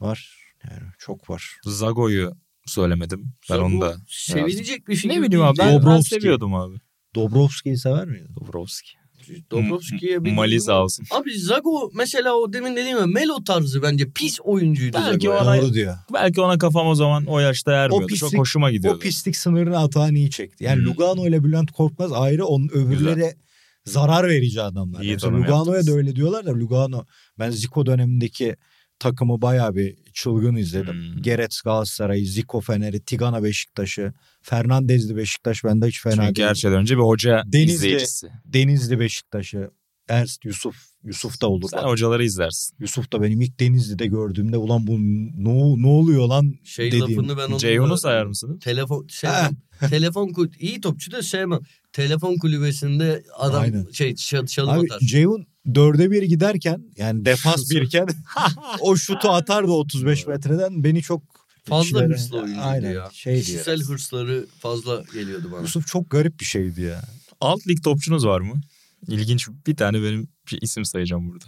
var. 0.00 0.38
Yani 0.70 0.82
çok 0.98 1.30
var. 1.30 1.56
Zago'yu 1.64 2.32
söylemedim. 2.66 3.20
Ben 3.50 3.54
Zago 3.54 3.66
onu 3.66 3.80
da 3.80 3.96
Sevilecek 4.08 4.88
bir 4.88 4.96
figür 4.96 5.14
Ne 5.14 5.22
bileyim 5.22 5.44
abi 5.44 5.58
ben, 5.58 5.68
ben 5.68 5.82
Dobrovski. 5.82 6.14
seviyordum 6.14 6.54
abi. 6.54 6.76
Dobrovski'yi 7.14 7.76
sever 7.78 8.04
miydin? 8.04 8.28
Dobrovski. 8.40 8.90
Dobrovski'ye 9.50 10.24
bir 10.24 10.32
Mali 10.32 10.60
sağ 10.60 10.82
olsun. 10.82 11.06
Abi 11.10 11.38
Zago 11.38 11.90
mesela 11.94 12.34
o 12.34 12.52
demin 12.52 12.76
dediğim 12.76 12.98
gibi 12.98 13.06
Melo 13.12 13.44
tarzı 13.44 13.82
bence 13.82 14.10
pis 14.10 14.40
oyuncuydu 14.40 14.96
Belki 14.96 15.26
Zago. 15.26 15.36
o 15.36 15.40
ara- 15.48 15.62
Doğru 15.62 15.74
diyor. 15.74 15.96
Belki 16.14 16.40
ona 16.40 16.58
kafam 16.58 16.86
o 16.86 16.94
zaman 16.94 17.24
o 17.26 17.38
yaşta 17.40 17.72
ermiyordu. 17.72 18.06
pislik- 18.06 18.30
Çok 18.30 18.40
hoşuma 18.40 18.70
gidiyordu. 18.70 18.96
O 18.98 19.00
pislik 19.00 19.36
sınırını 19.36 19.78
Atahan 19.78 20.14
iyi 20.14 20.30
çekti. 20.30 20.64
Yani 20.64 20.78
Hmm. 20.78 20.86
Lugano 20.86 21.26
ile 21.28 21.44
Bülent 21.44 21.70
Korkmaz 21.72 22.12
ayrı 22.12 22.46
onun 22.46 22.68
öbürleri 22.68 23.34
zarar 23.84 24.28
verici 24.28 24.62
adamlar. 24.62 25.02
İyi 25.02 25.12
Mesela 25.12 25.32
Lugano'ya 25.32 25.56
yaptınız. 25.76 25.86
da 25.86 25.92
öyle 25.92 26.16
diyorlar 26.16 26.46
da 26.46 26.50
Lugano 26.54 27.04
ben 27.38 27.50
Zico 27.50 27.86
dönemindeki 27.86 28.56
takımı 28.98 29.42
bayağı 29.42 29.74
bir 29.74 29.96
çılgın 30.14 30.54
izledim. 30.56 30.94
Hmm. 30.94 31.22
Gerets 31.22 31.60
Galatasaray'ı, 31.60 32.26
Zico 32.26 32.60
Fener'i, 32.60 33.00
Tigana 33.04 33.42
Beşiktaş'ı, 33.44 34.12
Fernandezli 34.42 35.16
Beşiktaş 35.16 35.64
bende 35.64 35.86
hiç 35.86 36.02
fena 36.02 36.14
Çünkü 36.26 36.34
değil. 36.36 36.48
her 36.48 36.54
şeyden 36.54 36.78
önce 36.78 36.96
bir 36.96 37.02
hoca 37.02 37.42
Denizli- 37.46 37.56
izleyicisi. 37.72 38.28
Denizli 38.44 38.98
Beşiktaş'ı, 39.00 39.70
Ernst 40.08 40.44
Yusuf, 40.44 40.76
Yusuf 41.04 41.40
da 41.40 41.48
olur. 41.50 41.68
Sen 41.70 41.82
bak. 41.82 41.88
hocaları 41.90 42.24
izlersin. 42.24 42.76
Yusuf 42.80 43.12
da 43.12 43.22
benim 43.22 43.40
ilk 43.40 43.60
Denizli'de 43.60 44.06
gördüğümde 44.06 44.56
ulan 44.56 44.86
bu 44.86 44.98
ne, 44.98 45.82
ne 45.82 45.86
oluyor 45.88 46.28
lan 46.28 46.54
Şey 46.64 46.92
dediğim. 46.92 47.22
lafını 47.22 47.36
ben 47.38 47.52
onu 47.52 47.58
Ceyhun'u 47.58 47.98
sayar 47.98 48.26
mısın? 48.26 48.58
Telefon 48.58 49.06
sevmem. 49.10 49.56
telefon 49.90 50.28
kul 50.32 50.48
iyi 50.58 50.80
topçu 50.80 51.10
da 51.12 51.22
sevmem. 51.22 51.60
Telefon 51.92 52.36
kulübesinde 52.36 53.24
adam 53.38 53.62
Aynen. 53.62 53.86
şey 53.92 54.14
çal, 54.14 54.46
çalım 54.46 54.70
Abi 54.70 54.86
atar. 54.86 54.98
Ceyhun 55.06 55.46
dörde 55.74 56.10
bir 56.10 56.22
giderken 56.22 56.82
yani 56.96 57.24
defans 57.24 57.70
birken 57.70 58.08
o 58.80 58.96
şutu 58.96 59.28
atardı 59.28 59.70
35 59.72 60.26
metreden 60.26 60.84
beni 60.84 61.02
çok 61.02 61.22
Fazla 61.64 61.98
İçlere- 62.04 62.08
hırslı 62.08 62.36
oyuncuydu 62.36 62.60
Aynen, 62.62 62.92
ya. 62.92 63.08
şeydi 63.12 63.40
Kişisel 63.40 63.76
biraz. 63.76 63.88
hırsları 63.88 64.46
fazla 64.58 65.02
geliyordu 65.14 65.48
bana. 65.52 65.60
Yusuf 65.60 65.86
çok 65.86 66.10
garip 66.10 66.40
bir 66.40 66.44
şeydi 66.44 66.80
ya. 66.82 67.02
Alt 67.40 67.66
lig 67.68 67.82
topçunuz 67.84 68.26
var 68.26 68.40
mı? 68.40 68.60
İlginç 69.08 69.48
bir 69.66 69.76
tane 69.76 70.02
benim 70.02 70.28
bir 70.52 70.62
isim 70.62 70.84
sayacağım 70.84 71.28
burada. 71.30 71.44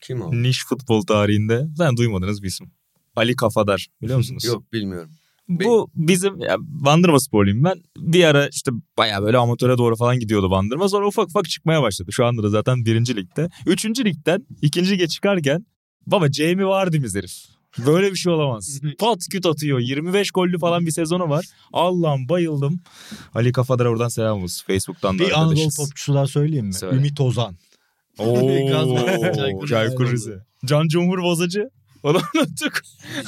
Kim 0.00 0.22
o? 0.22 0.32
Niş 0.32 0.64
futbol 0.66 1.02
tarihinde 1.02 1.66
sen 1.76 1.96
duymadığınız 1.96 2.42
bir 2.42 2.48
isim. 2.48 2.70
Ali 3.16 3.36
Kafadar 3.36 3.88
biliyor 4.02 4.18
musunuz? 4.18 4.44
Yok 4.44 4.72
bilmiyorum. 4.72 5.10
Bu 5.48 5.90
bizim 5.94 6.40
ya, 6.40 6.56
Bandırma 6.58 7.20
sporluyum 7.20 7.64
ben. 7.64 7.82
Bir 7.98 8.24
ara 8.24 8.48
işte 8.48 8.70
baya 8.98 9.22
böyle 9.22 9.38
amatöre 9.38 9.78
doğru 9.78 9.96
falan 9.96 10.18
gidiyordu 10.18 10.50
Bandırma. 10.50 10.88
Sonra 10.88 11.06
ufak 11.06 11.26
ufak 11.28 11.48
çıkmaya 11.48 11.82
başladı. 11.82 12.12
Şu 12.12 12.24
anda 12.24 12.42
da 12.42 12.48
zaten 12.48 12.84
birinci 12.84 13.16
ligde. 13.16 13.48
Üçüncü 13.66 14.04
ligden 14.04 14.46
ikinci 14.62 14.90
lige 14.90 15.08
çıkarken 15.08 15.66
baba 16.06 16.32
Jamie 16.32 16.66
Vardy'miz 16.66 17.14
herif. 17.14 17.51
Böyle 17.78 18.10
bir 18.10 18.16
şey 18.16 18.32
olamaz. 18.32 18.80
Pat 18.98 19.18
küt 19.30 19.46
atıyor. 19.46 19.78
25 19.78 20.30
gollü 20.30 20.58
falan 20.58 20.86
bir 20.86 20.90
sezonu 20.90 21.28
var. 21.28 21.46
Allah'ım 21.72 22.28
bayıldım. 22.28 22.80
Ali 23.34 23.52
Kafadar'a 23.52 23.88
oradan 23.88 24.08
selam 24.08 24.42
olsun. 24.42 24.64
Facebook'tan 24.66 25.18
da 25.18 25.22
Bir 25.22 25.30
Anadolu 25.32 25.50
arkadaşız. 25.50 25.76
topçusu 25.76 26.14
daha 26.14 26.26
söyleyeyim 26.26 26.66
mi? 26.66 26.74
Söyle. 26.74 26.96
Ümit 26.96 27.20
Ozan. 27.20 27.56
Oo, 28.18 29.66
Çaykur 29.68 30.12
Rize. 30.12 30.44
Can 30.64 30.88
Cumhur 30.88 31.22
Bozacı. 31.22 31.70
Onu 32.02 32.20
unuttuk. 32.36 32.80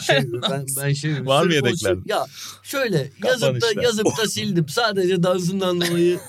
Şey, 0.07 0.17
ben, 0.51 0.67
ben 0.77 0.93
şey 0.93 1.13
Var 1.27 1.45
mı 1.45 1.53
sırf 1.53 1.65
yedekler? 1.65 1.97
Ya 2.07 2.27
şöyle 2.63 3.11
yazıp 3.25 3.63
da 3.63 3.83
yazıp 3.83 4.07
da 4.07 4.29
sildim. 4.29 4.69
Sadece 4.69 5.23
dansından 5.23 5.81
dolayı 5.81 6.21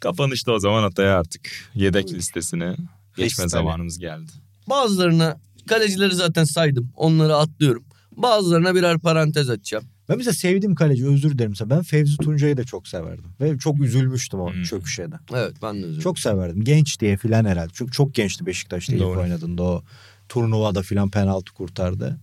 Kapanışta 0.00 0.52
o 0.52 0.58
zaman 0.58 0.82
Atay'a 0.82 1.18
artık 1.18 1.70
yedek 1.74 2.12
listesine 2.12 2.76
geçme 3.16 3.48
zamanımız 3.48 3.98
geldi. 3.98 4.32
bazılarına 4.68 5.40
kalecileri 5.66 6.14
zaten 6.14 6.44
saydım. 6.44 6.90
Onları 6.96 7.36
atlıyorum. 7.36 7.84
Bazılarına 8.16 8.74
birer 8.74 8.98
parantez 8.98 9.50
açacağım. 9.50 9.84
Ben 10.08 10.16
mesela 10.16 10.34
sevdiğim 10.34 10.74
kaleci 10.74 11.06
özür 11.06 11.30
dilerim. 11.30 11.50
Mesela 11.50 11.70
ben 11.70 11.82
Fevzi 11.82 12.16
Tuncay'ı 12.16 12.56
da 12.56 12.64
çok 12.64 12.88
severdim. 12.88 13.24
Ve 13.40 13.58
çok 13.58 13.80
üzülmüştüm 13.80 14.40
o 14.40 14.52
Hmm. 14.52 14.62
çöküşe 14.62 15.12
de. 15.12 15.14
Evet 15.34 15.52
ben 15.62 15.74
de 15.74 15.78
üzüldüm. 15.86 16.00
Çok 16.02 16.18
severdim. 16.18 16.64
Genç 16.64 17.00
diye 17.00 17.16
filan 17.16 17.44
herhalde. 17.44 17.70
Çünkü 17.74 17.92
çok 17.92 18.14
gençti 18.14 18.46
Beşiktaş'ta 18.46 18.92
ilk 18.92 19.00
Doğru. 19.00 19.20
oynadığında 19.20 19.62
o 19.62 19.82
turnuvada 20.28 20.82
filan 20.82 21.10
penaltı 21.10 21.52
kurtardı. 21.54 22.20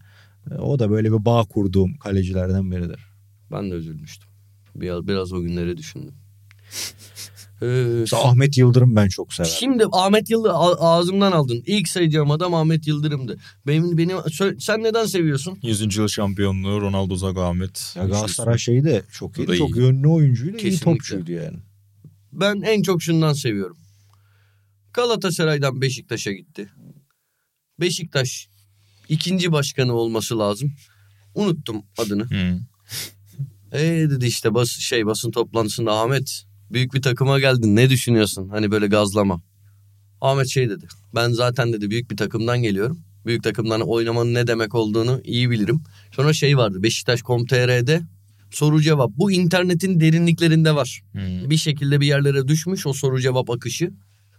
E, 0.52 0.54
O 0.56 0.80
da 0.80 0.90
böyle 0.90 1.12
bir 1.12 1.26
bağ 1.26 1.44
kurduğum 1.44 1.98
kalecilerden 1.98 2.72
biridir. 2.72 3.00
Ben 3.52 3.72
de 3.72 3.76
üzülmüştüm. 3.76 4.30
Biraz, 4.76 5.08
biraz 5.08 5.34
o 5.34 5.42
günleri 5.42 5.78
düşündüm. 5.78 6.14
Ee, 7.64 8.16
Ahmet 8.16 8.58
Yıldırım 8.58 8.96
ben 8.96 9.08
çok 9.08 9.34
severim. 9.34 9.56
Şimdi 9.60 9.86
Ahmet 9.92 10.30
Yıldırım 10.30 10.56
ağzımdan 10.80 11.32
aldın. 11.32 11.64
İlk 11.66 11.88
sayacağım 11.90 12.32
adam 12.32 12.54
Ahmet 12.54 12.88
Yıldırım'dı. 12.88 13.38
Benim 13.68 13.98
benim 13.98 14.18
sen 14.60 14.84
neden 14.84 15.06
seviyorsun? 15.06 15.60
100. 15.64 15.98
yıl 15.98 16.08
şampiyonluğu 16.08 16.82
Ronaldo 16.82 17.16
Zaga 17.16 17.42
Ahmet. 17.44 17.94
Ya 17.96 18.06
Galatasaray 18.06 18.58
şeyi 18.58 18.84
de 18.84 19.04
çok 19.12 19.38
iyi. 19.38 19.48
da 19.48 19.56
Çok 19.58 19.70
iyi. 19.76 19.80
yönlü 19.80 20.08
oyuncuydu. 20.08 20.58
iyi 20.58 20.60
Kesinlikle. 20.60 20.84
topçuydu 20.92 21.32
yani. 21.32 21.58
Ben 22.32 22.62
en 22.62 22.82
çok 22.82 23.02
şundan 23.02 23.34
seviyorum. 23.34 23.78
Galatasaray'dan 24.94 25.82
Beşiktaş'a 25.82 26.32
gitti. 26.32 26.70
Beşiktaş 27.80 28.48
ikinci 29.10 29.52
başkanı 29.52 29.94
olması 29.94 30.40
lazım. 30.40 30.74
Unuttum 31.36 31.82
adını. 31.98 32.24
Hı. 32.24 32.60
Ee 33.74 33.82
dedi 34.10 34.26
işte 34.26 34.54
bas 34.54 34.70
şey 34.70 35.06
basın 35.06 35.32
toplantısında 35.32 36.00
Ahmet 36.00 36.44
büyük 36.72 36.94
bir 36.94 37.02
takıma 37.02 37.40
geldin 37.40 37.76
ne 37.76 37.90
düşünüyorsun? 37.90 38.50
Hani 38.50 38.72
böyle 38.72 38.88
gazlama. 38.88 39.42
Ahmet 40.22 40.48
şey 40.48 40.70
dedi. 40.70 40.88
Ben 41.16 41.30
zaten 41.30 41.74
dedi 41.74 41.90
büyük 41.90 42.12
bir 42.12 42.18
takımdan 42.18 42.62
geliyorum. 42.62 43.00
Büyük 43.26 43.44
takımdan 43.44 43.82
oynamanın 43.82 44.34
ne 44.34 44.48
demek 44.48 44.76
olduğunu 44.76 45.22
iyi 45.24 45.50
bilirim. 45.50 45.82
Sonra 46.12 46.34
şey 46.34 46.58
vardı 46.58 46.84
Beşiktaş.com.tr'de 46.84 48.02
soru 48.52 48.82
cevap. 48.82 49.12
Bu 49.18 49.32
internetin 49.32 50.00
derinliklerinde 50.00 50.76
var. 50.76 51.04
Hı. 51.14 51.50
Bir 51.50 51.58
şekilde 51.58 52.02
bir 52.02 52.06
yerlere 52.06 52.48
düşmüş 52.48 52.88
o 52.88 52.94
soru 52.94 53.22
cevap 53.22 53.50
akışı. 53.50 53.92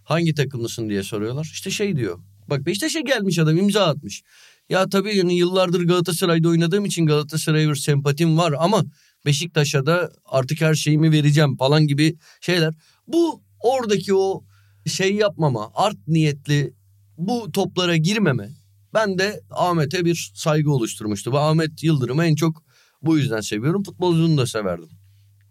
Hangi 0.04 0.34
takımlısın 0.34 0.88
diye 0.88 1.02
soruyorlar. 1.02 1.50
İşte 1.52 1.70
şey 1.70 1.96
diyor. 1.96 2.18
Bak 2.50 2.66
Beşiktaş'a 2.66 3.00
gelmiş 3.00 3.38
adam 3.38 3.56
imza 3.56 3.86
atmış. 3.86 4.22
Ya 4.68 4.88
tabii 4.88 5.16
yani 5.16 5.36
yıllardır 5.36 5.84
Galatasaray'da 5.84 6.48
oynadığım 6.48 6.84
için 6.84 7.06
Galatasaray'a 7.06 7.70
bir 7.70 7.74
sempatim 7.74 8.38
var 8.38 8.54
ama 8.58 8.84
Beşiktaş'a 9.26 9.86
da 9.86 10.12
artık 10.24 10.60
her 10.60 10.74
şeyimi 10.74 11.12
vereceğim 11.12 11.56
falan 11.56 11.86
gibi 11.86 12.16
şeyler. 12.40 12.74
Bu 13.08 13.42
oradaki 13.60 14.14
o 14.14 14.44
şey 14.86 15.14
yapmama, 15.14 15.70
art 15.74 16.08
niyetli 16.08 16.74
bu 17.18 17.52
toplara 17.52 17.96
girmeme 17.96 18.50
ben 18.94 19.18
de 19.18 19.40
Ahmet'e 19.50 20.04
bir 20.04 20.32
saygı 20.34 20.70
oluşturmuştu. 20.70 21.32
Ve 21.32 21.38
Ahmet 21.38 21.82
Yıldırım'ı 21.82 22.24
en 22.24 22.34
çok 22.34 22.62
bu 23.02 23.18
yüzden 23.18 23.40
seviyorum. 23.40 23.82
Futbolcunu 23.82 24.38
da 24.38 24.46
severdim. 24.46 24.88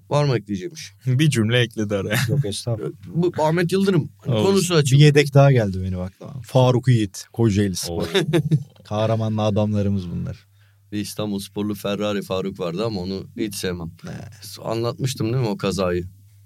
Var 0.10 0.24
mı 0.26 0.38
ekleyeceğim 0.38 0.74
bir? 1.06 1.20
Bir 1.20 1.30
cümle 1.30 1.60
ekledi 1.60 1.96
araya. 1.96 2.18
Yok 2.30 2.46
estağfurullah. 2.46 2.92
Bu 3.08 3.32
Ahmet 3.44 3.72
Yıldırım 3.72 4.10
Olsun. 4.28 4.46
konusu 4.46 4.74
bir 4.74 4.80
açık. 4.80 5.00
yedek 5.00 5.34
daha 5.34 5.52
geldi 5.52 5.84
benim 5.84 6.00
aklıma. 6.00 6.34
Faruk 6.42 6.88
Yiğit. 6.88 7.26
Kocaeli 7.34 7.76
Spor. 7.76 8.08
Kahramanlı 8.84 9.42
adamlarımız 9.42 10.12
bunlar. 10.12 10.48
Bir 10.94 11.00
İstanbul 11.00 11.40
sporlu 11.40 11.76
Ferrari 11.76 12.22
Faruk 12.22 12.60
vardı 12.60 12.86
ama 12.86 13.02
onu 13.02 13.28
hiç 13.38 13.56
sevmem. 13.56 13.92
Anlatmıştım 14.64 15.34
değil 15.34 15.44
mi 15.44 15.50
o 15.50 15.58
kazayı? 15.58 16.04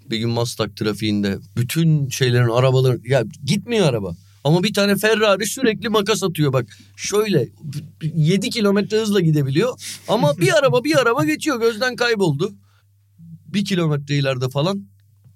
Bir 0.09 0.17
gün 0.17 0.29
Maslak 0.29 0.77
trafiğinde 0.77 1.37
bütün 1.57 2.09
şeylerin 2.09 2.49
arabaların 2.49 3.01
ya 3.05 3.23
gitmiyor 3.45 3.87
araba. 3.87 4.15
Ama 4.43 4.63
bir 4.63 4.73
tane 4.73 4.95
Ferrari 4.95 5.45
sürekli 5.45 5.89
makas 5.89 6.23
atıyor 6.23 6.53
bak. 6.53 6.77
Şöyle 6.95 7.49
7 8.01 8.49
kilometre 8.49 8.97
hızla 8.97 9.19
gidebiliyor. 9.19 9.79
Ama 10.07 10.37
bir 10.37 10.53
araba 10.59 10.83
bir 10.83 10.95
araba 10.95 11.25
geçiyor 11.25 11.59
gözden 11.59 11.95
kayboldu. 11.95 12.51
Bir 13.47 13.65
kilometre 13.65 14.17
ileride 14.17 14.49
falan 14.49 14.87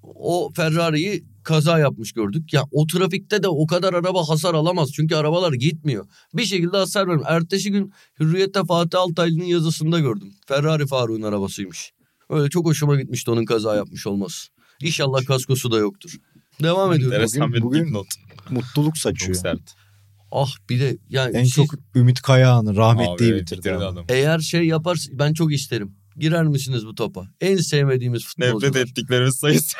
o 0.03 0.51
Ferrari'yi 0.55 1.23
kaza 1.43 1.79
yapmış 1.79 2.11
gördük. 2.11 2.53
Ya 2.53 2.63
o 2.71 2.87
trafikte 2.87 3.43
de 3.43 3.47
o 3.47 3.67
kadar 3.67 3.93
araba 3.93 4.29
hasar 4.29 4.53
alamaz. 4.53 4.89
Çünkü 4.95 5.15
arabalar 5.15 5.53
gitmiyor. 5.53 6.07
Bir 6.33 6.45
şekilde 6.45 6.77
hasar 6.77 7.07
vermiyor. 7.07 7.27
Ertesi 7.29 7.71
gün 7.71 7.93
Hürriyet'te 8.19 8.61
Fatih 8.67 8.99
Altaylı'nın 8.99 9.43
yazısında 9.43 9.99
gördüm. 9.99 10.33
Ferrari 10.47 10.87
Faruk'un 10.87 11.21
arabasıymış. 11.21 11.91
Öyle 12.29 12.49
çok 12.49 12.65
hoşuma 12.65 12.95
gitmişti 13.01 13.31
onun 13.31 13.45
kaza 13.45 13.75
yapmış 13.75 14.07
olması. 14.07 14.47
İnşallah 14.81 15.25
kaskosu 15.25 15.71
da 15.71 15.77
yoktur. 15.77 16.15
Devam 16.63 16.93
ediyorum. 16.93 17.13
Enteresan 17.13 17.53
bir 17.53 17.61
bugün- 17.61 17.85
dipnot. 17.85 18.07
Mutluluk 18.49 18.95
Çok 18.95 18.97
saçıyor. 18.97 19.35
sert. 19.37 19.75
Ah 20.31 20.49
bir 20.69 20.79
de 20.79 20.97
yani 21.09 21.37
En 21.37 21.43
siz- 21.43 21.53
çok 21.53 21.65
Ümit 21.95 22.21
Kayağan'ı 22.21 22.75
rahmetliyi 22.75 23.33
bitirdi. 23.33 23.59
bitirdi 23.59 24.03
eğer 24.09 24.39
şey 24.39 24.67
yapar 24.67 24.97
ben 25.11 25.33
çok 25.33 25.53
isterim. 25.53 25.95
Girer 26.17 26.43
misiniz 26.43 26.85
bu 26.85 26.95
topa? 26.95 27.27
En 27.41 27.57
sevmediğimiz 27.57 28.25
futbolcular. 28.25 28.67
Nefret 28.67 28.89
ettiklerimiz 28.89 29.35
sayısı. 29.35 29.77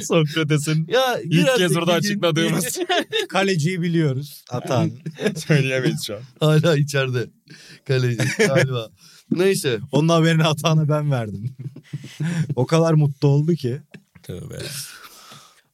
Sokrates'in 0.00 0.86
Ya 0.88 1.20
ilk 1.20 1.56
kez 1.56 1.74
burada 1.74 1.92
açıkladığımız. 1.92 2.78
Kaleciyi 3.28 3.82
biliyoruz. 3.82 4.44
Atan. 4.50 4.90
Söyleyemeyiz 5.46 6.04
şu 6.06 6.14
an. 6.16 6.20
Hala 6.40 6.76
içeride. 6.76 7.30
Kaleci 7.88 8.24
galiba. 8.38 8.90
Neyse. 9.30 9.80
Onun 9.92 10.08
haberini 10.08 10.44
Atan'a 10.44 10.88
ben 10.88 11.10
verdim. 11.10 11.56
o 12.56 12.66
kadar 12.66 12.94
mutlu 12.94 13.28
oldu 13.28 13.54
ki. 13.54 13.80
Tövbe. 14.22 14.58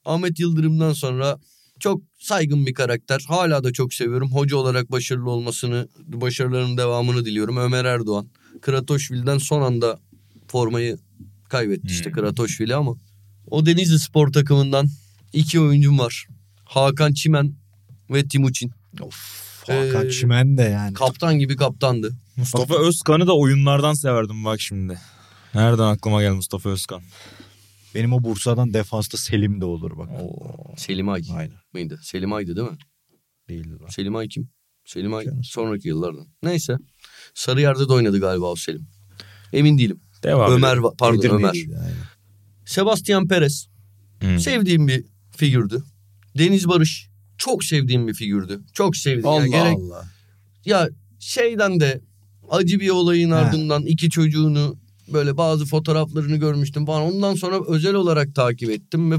Ahmet 0.04 0.40
Yıldırım'dan 0.40 0.92
sonra 0.92 1.38
çok 1.80 2.02
saygın 2.18 2.66
bir 2.66 2.74
karakter. 2.74 3.24
Hala 3.28 3.64
da 3.64 3.72
çok 3.72 3.94
seviyorum. 3.94 4.32
Hoca 4.32 4.56
olarak 4.56 4.92
başarılı 4.92 5.30
olmasını, 5.30 5.88
başarılarının 5.98 6.76
devamını 6.76 7.24
diliyorum. 7.24 7.56
Ömer 7.56 7.84
Erdoğan. 7.84 8.28
Kratoşvil'den 8.60 9.38
son 9.38 9.62
anda 9.62 10.00
formayı 10.48 10.98
kaybetti 11.48 11.86
işte 11.86 12.04
Hmm. 12.10 12.12
Kratoşvil'i 12.12 12.74
ama 12.74 12.94
o 13.50 13.66
Denizli 13.66 13.98
spor 13.98 14.32
takımından 14.32 14.88
iki 15.32 15.60
oyuncum 15.60 15.98
var. 15.98 16.26
Hakan 16.64 17.12
Çimen 17.12 17.54
ve 18.10 18.28
Timuçin. 18.28 18.70
Hakan 19.66 20.06
Ee, 20.06 20.10
Çimen 20.10 20.58
de 20.58 20.62
yani. 20.62 20.94
Kaptan 20.94 21.38
gibi 21.38 21.56
kaptandı. 21.56 22.12
Mustafa 22.36 22.78
Özkan'ı 22.78 23.26
da 23.26 23.36
oyunlardan 23.36 23.94
severdim 23.94 24.44
bak 24.44 24.60
şimdi. 24.60 24.98
Nereden 25.54 25.82
aklıma 25.82 26.22
geldi 26.22 26.34
Mustafa 26.34 26.68
Özkan? 26.70 27.02
Benim 27.94 28.12
o 28.12 28.22
Bursa'dan 28.24 28.74
defansta 28.74 29.18
Selim 29.18 29.60
de 29.60 29.64
olur 29.64 29.98
bak. 29.98 30.08
Selim 30.76 31.08
Ay 31.08 31.22
Aynen. 31.36 31.56
mıydı? 31.72 32.00
Selim 32.02 32.32
Ay'dı 32.32 32.56
değil 32.56 32.68
mi? 32.70 32.76
Değildi 33.48 33.74
o. 33.84 33.90
Selim 33.90 34.16
Ay 34.16 34.28
kim? 34.28 34.48
Selim 34.84 35.14
Ay 35.14 35.26
sonraki 35.42 35.88
yıllardan. 35.88 36.26
Neyse. 36.42 36.76
Sarıyer'de 37.40 37.88
de 37.88 37.92
oynadı 37.92 38.20
galiba 38.20 38.46
o 38.46 38.56
Selim. 38.56 38.86
Emin 39.52 39.78
değilim. 39.78 40.00
Devam 40.22 40.52
Ömer 40.52 40.72
edelim. 40.76 40.90
pardon 40.98 41.28
Ömer. 41.36 41.48
Edirne'liydi, 41.50 41.76
aynen. 41.78 41.96
Sebastian 42.66 43.28
Perez 43.28 43.66
Hmm. 44.20 44.38
sevdiğim 44.38 44.88
bir 44.88 45.04
figürdü. 45.36 45.82
Deniz 46.38 46.68
Barış 46.68 47.08
çok 47.38 47.64
sevdiğim 47.64 48.08
bir 48.08 48.14
figürdü. 48.14 48.60
Çok 48.72 48.96
sevdiğim. 48.96 49.26
Allah 49.26 49.40
yani 49.40 49.50
gerek 49.50 49.78
Allah. 49.78 50.04
ya 50.64 50.88
şeyden 51.20 51.80
de 51.80 52.00
acı 52.50 52.80
bir 52.80 52.90
olayın 52.90 53.30
Ha. 53.30 53.36
ardından 53.36 53.82
iki 53.86 54.10
çocuğunu 54.10 54.76
böyle 55.12 55.36
bazı 55.36 55.64
fotoğraflarını 55.66 56.36
görmüştüm 56.36 56.86
falan. 56.86 57.02
Ondan 57.02 57.34
sonra 57.34 57.60
özel 57.68 57.94
olarak 57.94 58.34
takip 58.34 58.70
ettim 58.70 59.10
ve 59.12 59.16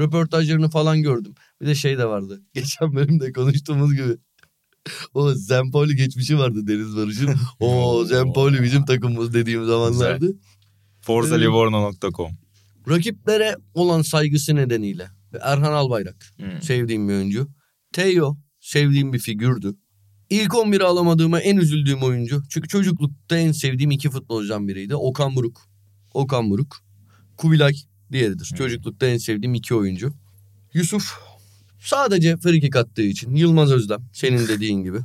röportajlarını 0.00 0.70
falan 0.70 1.02
gördüm. 1.02 1.34
Bir 1.60 1.66
de 1.66 1.74
şey 1.74 1.98
de 1.98 2.04
vardı. 2.06 2.40
Geçen 2.54 2.94
bölümde 2.94 3.32
konuştuğumuz 3.32 3.92
gibi. 3.94 4.16
O 5.14 5.34
Zempoli 5.34 5.96
geçmişi 5.96 6.38
vardı 6.38 6.66
Deniz 6.66 6.96
Barış'ın. 6.96 7.34
O 7.60 8.04
Zempoli 8.04 8.62
bizim 8.62 8.84
takımımız 8.84 9.34
dediğim 9.34 9.66
zamanlardı. 9.66 10.36
ForzaLivorno.com 11.00 12.30
Rakiplere 12.88 13.56
olan 13.74 14.02
saygısı 14.02 14.54
nedeniyle. 14.56 15.08
Erhan 15.42 15.72
Albayrak 15.72 16.16
Hmm. 16.36 16.62
sevdiğim 16.62 17.08
bir 17.08 17.14
oyuncu. 17.14 17.48
Teo 17.92 18.36
sevdiğim 18.60 19.12
bir 19.12 19.18
figürdü. 19.18 19.74
İlk 20.30 20.54
11'i 20.54 20.84
alamadığıma 20.84 21.40
en 21.40 21.56
üzüldüğüm 21.56 22.02
oyuncu. 22.02 22.42
Çünkü 22.50 22.68
çocuklukta 22.68 23.36
en 23.36 23.52
sevdiğim 23.52 23.90
iki 23.90 24.10
futbolcudan 24.10 24.68
biriydi. 24.68 24.94
Okan 24.96 25.36
Buruk. 25.36 25.60
Okan 26.14 26.50
Buruk. 26.50 26.76
Kubilay 27.36 27.72
diğeridir. 28.12 28.44
Çocuklukta 28.44 29.06
en 29.06 29.18
sevdiğim 29.18 29.54
iki 29.54 29.74
oyuncu. 29.74 30.12
Yusuf 30.74 31.14
sadece 31.84 32.36
frikik 32.36 32.76
attığı 32.76 33.02
için. 33.02 33.34
Yılmaz 33.36 33.72
Özdem 33.72 34.00
senin 34.12 34.48
dediğin 34.48 34.82
gibi. 34.82 34.98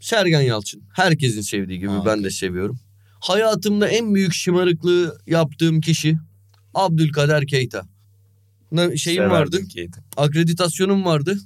Sergen 0.00 0.40
Yalçın 0.40 0.82
herkesin 0.94 1.40
sevdiği 1.40 1.78
gibi 1.78 1.90
Aa, 1.90 2.06
ben 2.06 2.24
de 2.24 2.30
seviyorum. 2.30 2.78
Hayatımda 3.20 3.88
en 3.88 4.14
büyük 4.14 4.34
şımarıklığı 4.34 5.18
yaptığım 5.26 5.80
kişi 5.80 6.18
Abdülkader 6.74 7.46
Keita. 7.46 7.82
Ne, 8.72 8.96
şeyim 8.96 9.16
Severdim 9.16 9.32
vardı 9.32 9.60
Kate'i. 9.60 9.90
akreditasyonum 10.16 11.04
vardı. 11.04 11.38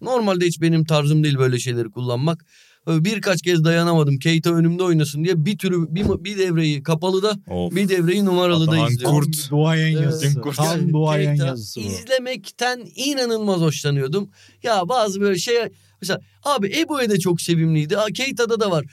Normalde 0.00 0.46
hiç 0.46 0.60
benim 0.60 0.84
tarzım 0.84 1.24
değil 1.24 1.38
böyle 1.38 1.58
şeyleri 1.58 1.90
kullanmak. 1.90 2.44
Birkaç 2.88 3.42
kez 3.42 3.64
dayanamadım. 3.64 4.18
Keita 4.18 4.50
önümde 4.54 4.82
oynasın 4.82 5.24
diye 5.24 5.44
bir 5.44 5.58
türü 5.58 5.94
bir, 5.94 6.04
bir 6.24 6.38
devreyi 6.38 6.82
kapalıda 6.82 7.38
Of. 7.48 7.74
bir 7.74 7.88
devreyi 7.88 8.24
numaralı 8.24 8.70
da 8.70 8.88
izliyorum. 8.88 9.16
Kurt. 9.20 9.50
Duayen 9.50 9.92
Evet. 9.92 10.02
yazısı. 10.04 10.40
Kurt. 10.40 10.56
Tam 10.56 10.92
duayen 10.92 11.26
Keita 11.36 11.46
yazısı 11.46 11.80
bu. 11.80 11.84
izlemekten 11.84 12.82
inanılmaz 12.96 13.60
hoşlanıyordum. 13.60 14.28
Ya 14.62 14.88
bazı 14.88 15.20
böyle 15.20 15.38
şey 15.38 15.54
mesela 16.00 16.20
abi 16.44 16.72
Ebo'ya 16.78 17.10
da 17.10 17.18
çok 17.18 17.40
sevimliydi. 17.40 17.98
Aa, 17.98 18.06
Keita'da 18.06 18.60
da 18.60 18.70
var. 18.70 18.84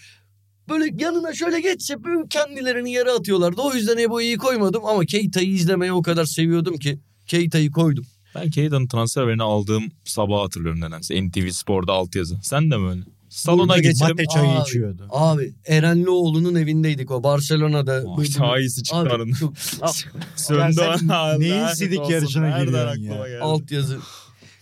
Böyle 0.69 1.03
yanına 1.03 1.33
şöyle 1.33 1.59
geçse 1.61 1.95
kendilerini 2.29 2.91
yere 2.91 3.11
atıyorlardı. 3.11 3.61
O 3.61 3.73
yüzden 3.73 3.97
Ebo'yu 3.97 4.27
iyi 4.27 4.37
koymadım 4.37 4.85
ama 4.85 5.05
Keita'yı 5.05 5.49
izlemeyi 5.49 5.91
o 5.91 6.01
kadar 6.01 6.25
seviyordum 6.25 6.77
ki 6.77 6.99
Keita'yı 7.27 7.71
koydum. 7.71 8.05
Ben 8.35 8.49
Keita'nın 8.49 8.87
transfer 8.87 9.21
haberini 9.21 9.43
aldığım 9.43 9.83
sabah 10.05 10.41
hatırlıyorum 10.43 10.81
nedense. 10.81 11.27
NTV 11.27 11.49
Spor'da 11.49 11.93
altyazı. 11.93 12.39
Sen 12.43 12.71
de 12.71 12.77
mi 12.77 12.89
öyle? 12.89 13.01
Salona 13.30 13.77
gittim. 13.77 14.07
Mate 14.09 14.25
çayı 14.34 14.49
Abi. 14.49 14.61
içiyordu. 14.61 15.07
Abi 15.09 15.53
Erenlioğlu'nun 15.65 16.55
evindeydik 16.55 17.11
o 17.11 17.23
Barcelona'da. 17.23 18.03
Oh, 18.05 18.23
daha 18.39 18.59
iyisi 18.59 18.84
çıktı 18.84 18.97
Abi, 18.99 19.09
arada. 19.09 19.32
çok 19.39 19.53
Ah, 19.82 19.93
Söndü. 20.36 20.82
Allah 20.82 21.38
neyin 21.38 21.67
sidik 21.67 22.09
yarışına 22.09 22.59
giriyorsun 22.63 23.01
ya? 23.03 23.17
geldi? 23.27 23.38
altyazı. 23.41 23.97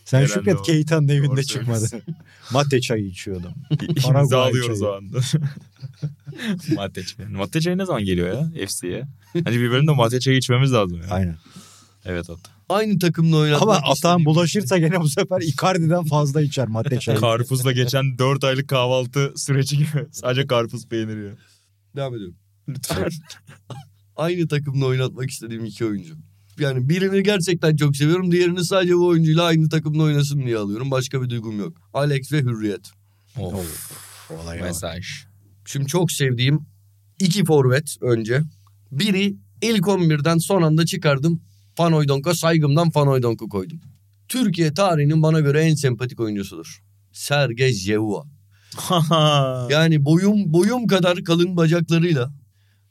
Sen 0.05 0.17
Herhalde 0.17 0.33
Şükret. 0.33 0.61
Keita'nın 0.61 1.07
evinde 1.07 1.27
Doğru 1.27 1.43
çıkmadı. 1.43 1.85
Mate 2.51 2.81
çayı 2.81 3.05
içiyordum. 3.05 3.51
İmza 4.09 4.41
alıyoruz 4.41 4.81
o 4.81 4.93
anda. 4.93 5.17
Mate 6.75 7.03
çayı. 7.05 7.29
Mate 7.29 7.61
çayı 7.61 7.77
ne 7.77 7.85
zaman 7.85 8.03
geliyor 8.03 8.27
ya 8.27 8.67
FC'ye? 8.67 9.03
Hadi 9.33 9.59
bir 9.59 9.71
bölümde 9.71 9.91
mate 9.91 10.19
çayı 10.19 10.37
içmemiz 10.37 10.73
lazım 10.73 11.01
ya. 11.01 11.07
Aynen. 11.09 11.37
Evet 12.05 12.29
Ata. 12.29 12.51
Aynı 12.69 12.99
takımla 12.99 13.37
oynatmak 13.37 13.77
Ama 13.83 13.93
istediğim- 13.93 14.25
bulaşırsa 14.25 14.77
gene 14.77 14.99
bu 15.01 15.09
sefer 15.09 15.41
Icardi'den 15.41 16.03
fazla 16.03 16.41
içer 16.41 16.67
mate 16.67 16.99
çayı. 16.99 17.19
Karpuzla 17.19 17.71
geçen 17.71 18.17
4 18.17 18.43
aylık 18.43 18.67
kahvaltı 18.67 19.33
süreci 19.35 19.77
gibi. 19.77 20.05
Sadece 20.11 20.47
karpuz 20.47 20.87
peyniri 20.87 21.19
yiyor. 21.19 21.37
Devam 21.95 22.15
ediyorum. 22.15 22.35
Lütfen. 22.69 23.09
Aynı 24.15 24.47
takımla 24.47 24.85
oynatmak 24.85 25.29
istediğim 25.29 25.65
iki 25.65 25.85
oyuncu. 25.85 26.15
Yani 26.59 26.89
birini 26.89 27.23
gerçekten 27.23 27.75
çok 27.75 27.95
seviyorum. 27.95 28.31
Diğerini 28.31 28.65
sadece 28.65 28.95
bu 28.95 29.07
oyuncuyla 29.07 29.43
aynı 29.43 29.69
takımda 29.69 30.03
oynasın 30.03 30.45
diye 30.45 30.57
alıyorum. 30.57 30.91
Başka 30.91 31.21
bir 31.21 31.29
duygum 31.29 31.59
yok. 31.59 31.77
Alex 31.93 32.31
ve 32.31 32.41
Hürriyet. 32.41 32.91
of. 33.39 33.91
Olay. 34.31 34.61
Mesaj. 34.61 35.05
Şimdi 35.65 35.87
çok 35.87 36.11
sevdiğim 36.11 36.59
iki 37.19 37.45
forvet 37.45 37.95
önce. 38.01 38.41
Biri 38.91 39.35
ilk 39.61 39.83
11'den 39.87 40.37
son 40.37 40.61
anda 40.61 40.85
çıkardım. 40.85 41.41
Fanoydonk'a 41.77 42.33
saygımdan 42.33 42.89
Fanoydonk'u 42.89 43.49
koydum. 43.49 43.81
Türkiye 44.27 44.73
tarihinin 44.73 45.21
bana 45.21 45.39
göre 45.39 45.61
en 45.61 45.75
sempatik 45.75 46.19
oyuncusudur. 46.19 46.83
Sergej 47.11 47.89
Yevua. 47.89 48.23
Yani 49.69 50.05
boyum 50.05 50.53
boyum 50.53 50.87
kadar 50.87 51.23
kalın 51.23 51.57
bacaklarıyla 51.57 52.33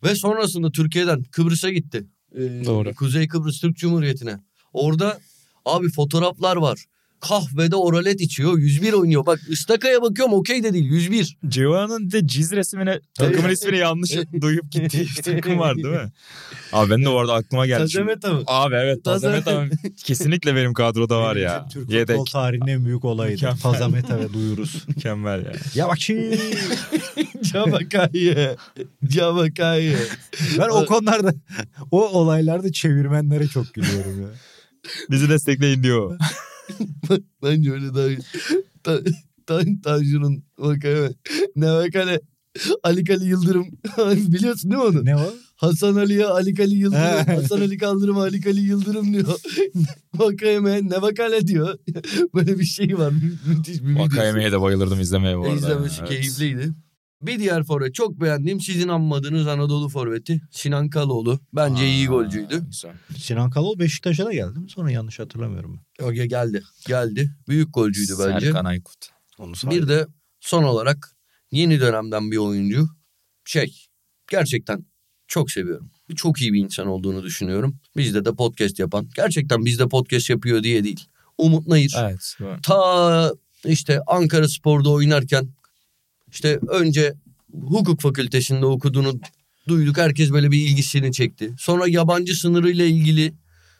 ve 0.05 0.15
sonrasında 0.15 0.71
Türkiye'den 0.73 1.23
Kıbrıs'a 1.23 1.71
gitti. 1.71 2.07
Ee, 2.35 2.65
Doğru. 2.67 2.95
Kuzey 2.95 3.29
Kıbrıs 3.29 3.61
Türk 3.61 3.77
Cumhuriyeti'ne. 3.77 4.41
Orada 4.73 5.19
abi 5.65 5.89
fotoğraflar 5.89 6.57
var. 6.57 6.85
Kahvede 7.21 7.77
oralet 7.77 8.21
içiyor. 8.21 8.59
101 8.59 8.93
oynuyor. 8.93 9.27
Bak 9.27 9.41
ıstakaya 9.53 10.03
bakıyorum 10.03 10.35
okey 10.35 10.63
de 10.63 10.73
değil 10.73 10.85
101. 10.85 11.37
Civan'ın 11.49 12.11
de 12.11 12.27
ciz 12.27 12.53
resmine 12.53 13.01
takımın 13.15 13.49
ismini 13.49 13.79
yanlış 13.79 14.11
duyup 14.41 14.71
gittiği 14.73 15.07
bir 15.19 15.23
takım 15.23 15.59
var 15.59 15.77
değil 15.77 15.87
mi? 15.87 16.13
Abi 16.73 16.91
ben 16.91 17.03
de 17.05 17.07
bu 17.07 17.19
arada 17.19 17.35
aklıma 17.35 17.67
geldi. 17.67 17.79
Tazemet 17.79 18.25
abi. 18.25 18.43
Abi 18.47 18.75
evet 18.75 19.05
Tazemet. 19.05 19.45
Tazemet 19.45 19.73
abi 19.83 19.95
kesinlikle 19.97 20.55
benim 20.57 20.75
kadroda 20.75 21.21
var 21.21 21.37
ya. 21.37 21.69
Türk 21.73 21.91
Yedek. 21.91 22.09
futbol 22.17 22.25
tarihinin 22.25 22.67
en 22.67 22.85
büyük 22.85 23.05
olayıydı. 23.05 23.55
Tazamete 23.63 24.19
ve 24.19 24.33
duyuruz. 24.33 24.85
Mükemmel 24.89 25.45
ya. 25.45 25.53
Ya 25.75 25.89
bak 25.89 26.01
şimdi 26.01 26.39
Cabakayı. 27.43 28.57
Cabakayı. 29.09 29.97
ben 30.59 30.69
o 30.69 30.87
konularda 30.87 31.35
o 31.91 32.09
olaylarda 32.09 32.73
çevirmenlere 32.73 33.47
çok 33.47 33.75
gülüyorum 33.75 34.21
ya. 34.23 34.29
Bizi 35.11 35.29
destekleyin 35.29 35.83
diyor. 35.83 36.19
Bence 37.43 37.73
öyle 37.73 37.95
daha 37.95 38.07
iyi. 38.09 38.19
Ta, 38.83 39.01
ta, 39.47 39.61
Tanju'nun 39.85 40.45
Vakayeme. 40.59 41.11
Ne 41.57 41.73
Vakale. 41.73 42.21
Ali 42.83 43.05
Kali 43.05 43.25
Yıldırım. 43.25 43.67
Biliyorsun 44.33 44.71
değil 44.71 44.83
mi 44.83 44.89
onu? 44.89 45.05
Ne 45.05 45.17
o? 45.17 45.35
Hasan 45.57 45.97
Ali'ye 45.97 46.27
Ali 46.27 46.55
Kali 46.55 46.75
Yıldırım. 46.75 47.27
Hasan 47.37 47.61
Ali 47.61 47.79
Kaldırım 47.79 48.19
Ali 48.19 48.41
Kali 48.41 48.61
Yıldırım 48.61 49.13
diyor. 49.13 49.41
Vakayeme 50.15 50.81
ne 50.83 51.03
vakale 51.03 51.47
diyor. 51.47 51.79
Böyle 52.35 52.59
bir 52.59 52.65
şey 52.65 52.99
var. 52.99 53.13
Mü- 53.13 53.39
müthiş 53.47 53.83
bir 53.83 53.89
videosu. 53.89 54.05
Vakayeme'ye 54.05 54.53
de 54.53 54.61
bayılırdım 54.61 55.01
izlemeye 55.01 55.39
bu 55.39 55.43
arada. 55.45 55.55
İzlemesi 55.57 55.97
Evet. 56.01 56.09
keyifliydi. 56.11 56.73
Bir 57.27 57.39
diğer 57.39 57.65
forvet 57.65 57.95
çok 57.95 58.21
beğendiğim 58.21 58.61
sizin 58.61 58.89
anmadığınız 58.89 59.47
Anadolu 59.47 59.89
forveti 59.89 60.41
Sinan 60.51 60.91
Kaloğlu. 60.91 61.41
Bence 61.53 61.87
iyi 61.89 62.09
Aa, 62.09 62.13
golcüydü. 62.13 62.65
güzel. 62.67 62.93
Sinan 63.19 63.51
Kalol 63.51 63.79
Beşiktaş'a 63.79 64.27
da 64.27 64.33
geldi 64.33 64.59
mi? 64.59 64.71
Sonra 64.71 64.91
yanlış 64.91 65.19
hatırlamıyorum. 65.19 65.81
Ge- 65.99 66.25
geldi. 66.27 66.63
Geldi. 66.87 67.31
Büyük 67.49 67.75
golcüydü 67.75 68.13
bence. 68.19 68.47
Serkan 68.47 68.65
Aykut. 68.65 69.07
Onu 69.39 69.53
Bir 69.65 69.89
de 69.89 70.07
son 70.41 70.63
olarak 70.63 71.17
yeni 71.51 71.81
dönemden 71.81 72.31
bir 72.31 72.37
oyuncu. 72.37 72.89
Şey 73.45 73.75
gerçekten 74.31 74.87
çok 75.29 75.51
seviyorum. 75.51 75.91
Çok 76.17 76.41
iyi 76.43 76.53
bir 76.53 76.59
insan 76.65 76.87
olduğunu 76.87 77.23
düşünüyorum. 77.23 77.81
Bizde 77.97 78.25
de 78.25 78.35
podcast 78.35 78.79
yapan. 78.79 79.09
Gerçekten 79.17 79.65
bizde 79.65 79.89
podcast 79.89 80.31
yapıyor 80.31 80.63
diye 80.63 80.85
değil. 80.85 81.05
Umut 81.39 81.67
Nayır. 81.67 81.95
Evet. 82.01 82.35
doğru. 82.41 82.61
Ta 82.63 83.33
işte 83.65 84.01
Ankara 84.07 84.49
Spor'da 84.49 84.91
oynarken 84.91 85.49
işte 86.33 86.59
önce 86.69 87.15
hukuk 87.53 88.01
fakültesinde 88.01 88.67
okuduğunu 88.67 89.21
duyduk. 89.69 89.97
Herkes 89.99 90.31
böyle 90.33 90.51
bir 90.51 90.67
ilgisini 90.67 91.13
çekti. 91.13 91.55
Sonra 91.59 91.89
yabancı 91.89 92.35
sınırıyla 92.35 92.85
ilgili 92.85 93.35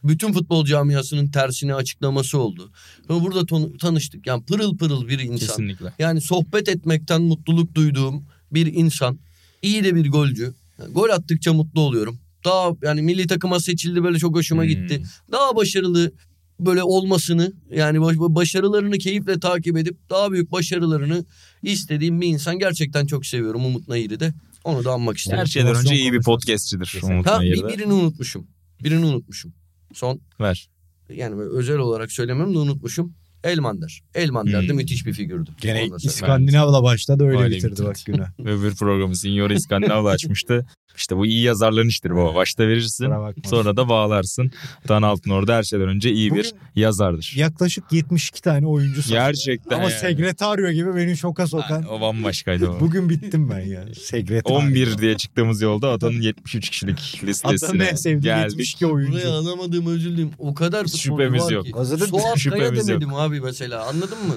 bütün 0.05 0.33
futbol 0.33 0.65
camiasının 0.65 1.31
tersine 1.31 1.75
açıklaması 1.75 2.39
oldu. 2.39 2.73
Ve 3.11 3.15
burada 3.21 3.41
ton- 3.47 3.79
tanıştık. 3.79 4.27
Yani 4.27 4.45
pırıl 4.45 4.77
pırıl 4.77 5.09
bir 5.09 5.19
insan. 5.19 5.39
Kesinlikle. 5.47 5.93
Yani 5.99 6.21
sohbet 6.21 6.69
etmekten 6.69 7.23
mutluluk 7.23 7.75
duyduğum 7.75 8.25
bir 8.53 8.67
insan. 8.75 9.19
İyi 9.63 9.85
de 9.85 9.95
bir 9.95 10.11
golcü. 10.11 10.55
Yani 10.79 10.93
gol 10.93 11.09
attıkça 11.09 11.53
mutlu 11.53 11.81
oluyorum. 11.81 12.19
Daha 12.45 12.71
yani 12.83 13.03
milli 13.03 13.27
takıma 13.27 13.61
seçildi 13.61 14.05
böyle 14.05 14.19
çok 14.19 14.37
hoşuma 14.37 14.63
Hmm. 14.63 14.69
gitti. 14.69 15.03
Daha 15.33 15.57
başarılı 15.57 16.13
böyle 16.61 16.83
olmasını 16.83 17.53
yani 17.71 18.01
baş- 18.01 18.17
başarılarını 18.17 18.99
keyifle 18.99 19.41
takip 19.41 19.77
edip 19.77 19.97
daha 20.11 20.33
büyük 20.33 20.53
başarılarını 20.53 21.25
istediğim 21.73 22.21
bir 22.21 22.27
insan. 22.27 22.59
Gerçekten 22.59 23.07
çok 23.07 23.27
seviyorum 23.27 23.65
Umut 23.65 23.89
Nayır'ı 23.89 24.21
da. 24.21 24.33
Onu 24.65 24.85
da 24.85 24.93
anmak 24.93 25.17
istedim. 25.17 25.39
Her 25.39 25.47
şeyden 25.47 25.75
önce 25.75 25.95
iyi 25.95 26.13
bir 26.13 26.23
podcastçidir. 26.23 27.01
Umut 27.03 27.27
Ha, 27.27 27.41
bir, 27.41 27.51
Nayır'da. 27.51 27.69
birini 27.69 27.93
unutmuşum. 27.93 28.47
Birini 28.85 29.05
unutmuşum. 29.07 29.53
Son 29.95 30.21
Ver. 30.41 30.69
yani 31.11 31.43
özel 31.43 31.79
olarak 31.79 32.13
söylemiyorum 32.13 32.55
da 32.55 32.59
unutmuşum. 32.59 33.15
Elmander. 33.47 34.01
Elmander 34.15 34.63
de 34.63 34.69
Hmm. 34.69 34.77
müthiş 34.77 35.07
bir 35.07 35.13
figürdü. 35.13 35.51
Gene. 35.61 35.89
İskandinav'la 36.03 36.83
başladı 36.83 37.25
öyle 37.25 37.39
Öyle 37.43 37.57
bitirdi 37.57 37.73
bitirdi. 37.73 37.87
bak 37.89 37.97
güne. 38.07 38.27
Öbür 38.51 38.75
programı 38.75 39.17
Signor 39.17 39.51
İskandinav'la 39.51 40.09
açmıştı. 40.09 40.67
İşte 40.97 41.17
bu 41.17 41.27
iyi 41.27 41.43
yazarların 41.43 41.89
iştir 41.89 42.11
bu. 42.11 42.35
Başta 42.35 42.69
verirsin 42.69 43.07
sonra 43.45 43.77
da 43.77 43.89
bağlarsın. 43.89 44.51
Dan 44.89 45.03
Altınordu 45.03 45.53
her 45.53 45.63
şeyden 45.63 45.89
önce 45.89 46.13
iyi 46.13 46.31
bir 46.35 46.39
Bugün- 46.39 46.51
yazardır. 46.77 47.33
Yaklaşık 47.37 47.85
72 47.93 48.43
tane 48.43 48.67
oyuncu 48.67 49.03
saydı. 49.03 49.15
Gerçekten 49.25 49.77
Ama 49.77 49.91
yani. 49.91 50.01
Segretaryo 50.01 50.71
gibi 50.71 50.97
beni 50.97 51.17
şoka 51.17 51.47
sokan. 51.47 51.83
Ha, 51.83 51.89
O 51.91 52.01
bambaşkaydı 52.01 52.69
o. 52.69 52.81
Bugün 52.81 53.09
bittim 53.09 53.51
ben 53.51 53.61
ya. 53.61 53.85
Segretaryo. 53.95 54.59
11 54.59 54.99
diye 54.99 55.17
çıktığımız 55.17 55.63
yolda 55.63 55.91
Atan'ın 55.93 56.21
73 56.21 56.71
kişilik 56.71 56.99
Atanın 57.17 57.29
listesine 57.31 57.85
en 57.85 57.95
sevdiği 57.95 58.21
geldik. 58.23 58.51
72 58.59 58.87
oyuncu. 58.87 59.13
Buraya 59.13 59.31
alamadığım 59.31 59.87
özür 59.87 60.11
dilerim. 60.11 60.31
O 60.39 60.55
kadar 60.55 60.79
futbolcu 60.85 60.99
Şüphemiz 60.99 61.43
var 61.45 61.51
yok. 61.51 61.67
ki. 61.67 61.73
Hazırlık 61.73 62.09
Suat 62.09 62.45
Kaya 62.51 62.77
demedim 62.77 63.15
abi 63.15 63.36
mesela 63.41 63.87
anladın 63.87 64.19
mı? 64.27 64.35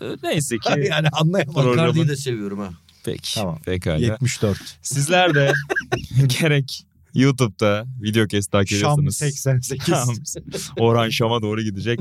Neyse 0.22 0.58
ki 0.58 0.68
yani 0.90 1.08
anlayamadım. 1.08 1.72
Icardi'yi 1.72 2.08
de 2.08 2.16
seviyorum 2.16 2.58
ha. 2.58 2.70
peki. 3.04 3.34
Tamam. 3.34 3.58
Pekala. 3.64 3.96
74. 3.96 4.58
Sizler 4.82 5.34
de 5.34 5.52
gerek 6.40 6.86
YouTube'da 7.14 7.86
video 8.02 8.26
kes 8.26 8.46
takip 8.46 8.78
Şam 8.78 8.92
ediyorsanız. 8.92 9.16
88. 9.16 9.86
Tamam. 9.86 10.16
Orhan 10.78 11.08
Şam'a 11.08 11.42
doğru 11.42 11.62
gidecek. 11.62 12.00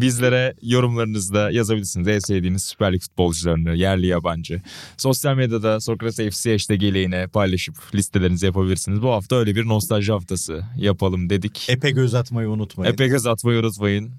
Bizlere 0.00 0.54
yorumlarınızı 0.62 1.34
da 1.34 1.50
yazabilirsiniz. 1.50 2.08
En 2.08 2.18
sevdiğiniz 2.18 2.64
Süper 2.64 2.92
Lig 2.92 3.02
futbolcularını, 3.02 3.74
yerli 3.74 4.06
yabancı. 4.06 4.62
Sosyal 4.96 5.34
medyada 5.36 5.80
Sokrates 5.80 6.36
FC 6.36 6.52
hashtag 6.52 6.82
yine 6.82 7.26
paylaşıp 7.26 7.74
listelerinizi 7.94 8.46
yapabilirsiniz. 8.46 9.02
Bu 9.02 9.10
hafta 9.10 9.36
öyle 9.36 9.56
bir 9.56 9.66
nostalji 9.66 10.12
haftası 10.12 10.64
yapalım 10.76 11.30
dedik. 11.30 11.66
Epe 11.68 11.90
göz 11.90 12.14
atmayı 12.14 12.48
unutmayın. 12.48 12.92
Epe 12.92 13.08
göz 13.08 13.26
atmayı 13.26 13.58
unutmayın. 13.58 14.12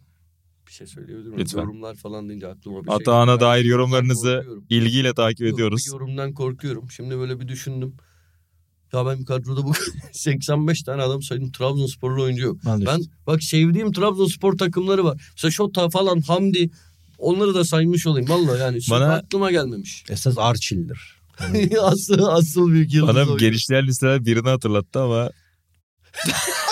Şey 0.78 0.88
söyleyebilir 0.88 1.28
miyim? 1.28 1.40
Lütfen. 1.40 1.60
Yorumlar 1.60 1.96
falan 1.96 2.30
deyince 2.30 2.48
aklıma 2.48 2.84
bir 2.84 2.88
şey. 2.88 2.96
Atahan'a 2.96 3.32
geldi. 3.32 3.42
dair 3.42 3.66
yorumlarınızı 3.66 4.36
korkuyorum. 4.36 4.66
ilgiyle 4.70 5.14
takip 5.14 5.42
Yok, 5.48 5.54
ediyoruz. 5.54 5.86
Bir 5.88 5.92
yorumdan 5.92 6.34
korkuyorum. 6.34 6.92
Şimdi 6.92 7.18
böyle 7.18 7.40
bir 7.40 7.48
düşündüm. 7.48 7.96
Ya 8.94 9.06
ben 9.06 9.26
kadroda 9.26 9.64
bu 9.64 9.72
85 10.12 10.84
tane 10.84 11.02
adam 11.02 11.22
saydım. 11.22 11.52
Trabzonsporlu 11.52 12.24
oyuncu 12.24 12.46
yok. 12.46 12.58
Ben, 12.66 12.86
Ben 12.86 13.02
bak 13.28 13.44
sevdiğim 13.44 13.92
Trabzonspor 13.92 14.58
takımları 14.58 15.04
var. 15.04 15.32
Mesela 15.36 15.52
Şota 15.52 15.90
falan 15.90 16.22
Hamdi 16.22 16.70
onları 17.18 17.54
da 17.54 17.66
saymış 17.66 18.08
olayım. 18.08 18.30
Vallahi 18.30 18.60
yani 18.60 18.80
Bana- 18.90 19.14
aklıma 19.14 19.52
gelmemiş. 19.52 20.06
Esas 20.10 20.38
Arçil'dir. 20.38 21.18
asıl 21.82 22.24
asıl 22.24 22.72
büyük 22.72 22.94
yıldız 22.94 23.16
Bana 23.16 23.38
genişleyen 23.38 23.88
listeler 23.88 24.26
birini 24.26 24.50
hatırlattı 24.50 25.00
ama 25.02 25.30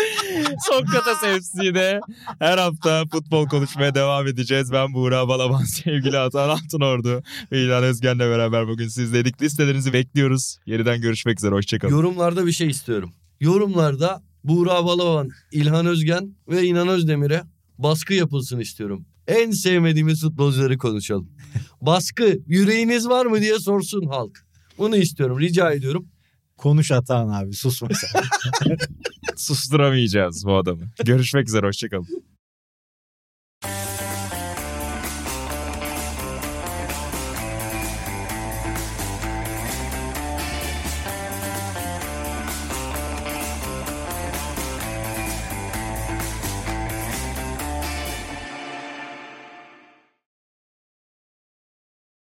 Sokrates 0.70 1.18
FC'de 1.18 2.00
her 2.38 2.58
hafta 2.58 3.04
futbol 3.12 3.46
konuşmaya 3.48 3.94
devam 3.94 4.26
edeceğiz. 4.26 4.72
Ben 4.72 4.94
Buğra 4.94 5.28
Balaban, 5.28 5.64
sevgili 5.84 6.18
Atan 6.18 6.48
Altınordu 6.48 7.22
ve 7.52 7.62
İlhan 7.62 7.84
Özgen'le 7.84 8.18
beraber 8.18 8.68
bugün 8.68 8.88
sizdeydik. 8.88 9.42
Listelerinizi 9.42 9.92
bekliyoruz. 9.92 10.58
Yeniden 10.66 11.00
görüşmek 11.00 11.38
üzere. 11.38 11.54
Hoşçakalın. 11.54 11.92
Yorumlarda 11.92 12.46
bir 12.46 12.52
şey 12.52 12.68
istiyorum. 12.68 13.12
Yorumlarda 13.40 14.22
Buğra 14.44 14.84
Balaban, 14.84 15.28
İlhan 15.52 15.86
Özgen 15.86 16.34
ve 16.48 16.66
İnan 16.66 16.88
Özdemir'e 16.88 17.42
baskı 17.78 18.14
yapılsın 18.14 18.60
istiyorum. 18.60 19.06
En 19.26 19.50
sevmediğimiz 19.50 20.20
futbolcuları 20.20 20.78
konuşalım. 20.78 21.30
baskı, 21.80 22.38
yüreğiniz 22.46 23.08
var 23.08 23.26
mı 23.26 23.40
diye 23.40 23.58
sorsun 23.58 24.06
halk. 24.06 24.46
Bunu 24.78 24.96
istiyorum, 24.96 25.40
rica 25.40 25.72
ediyorum. 25.72 26.08
Konuş 26.56 26.92
Atahan 26.92 27.28
abi 27.28 27.52
susma 27.52 27.88
sen. 27.94 28.22
Susturamayacağız 29.40 30.44
bu 30.46 30.56
adamı. 30.56 30.82
Görüşmek 31.04 31.48
üzere. 31.48 31.66
Hoşçakalın. 31.66 32.06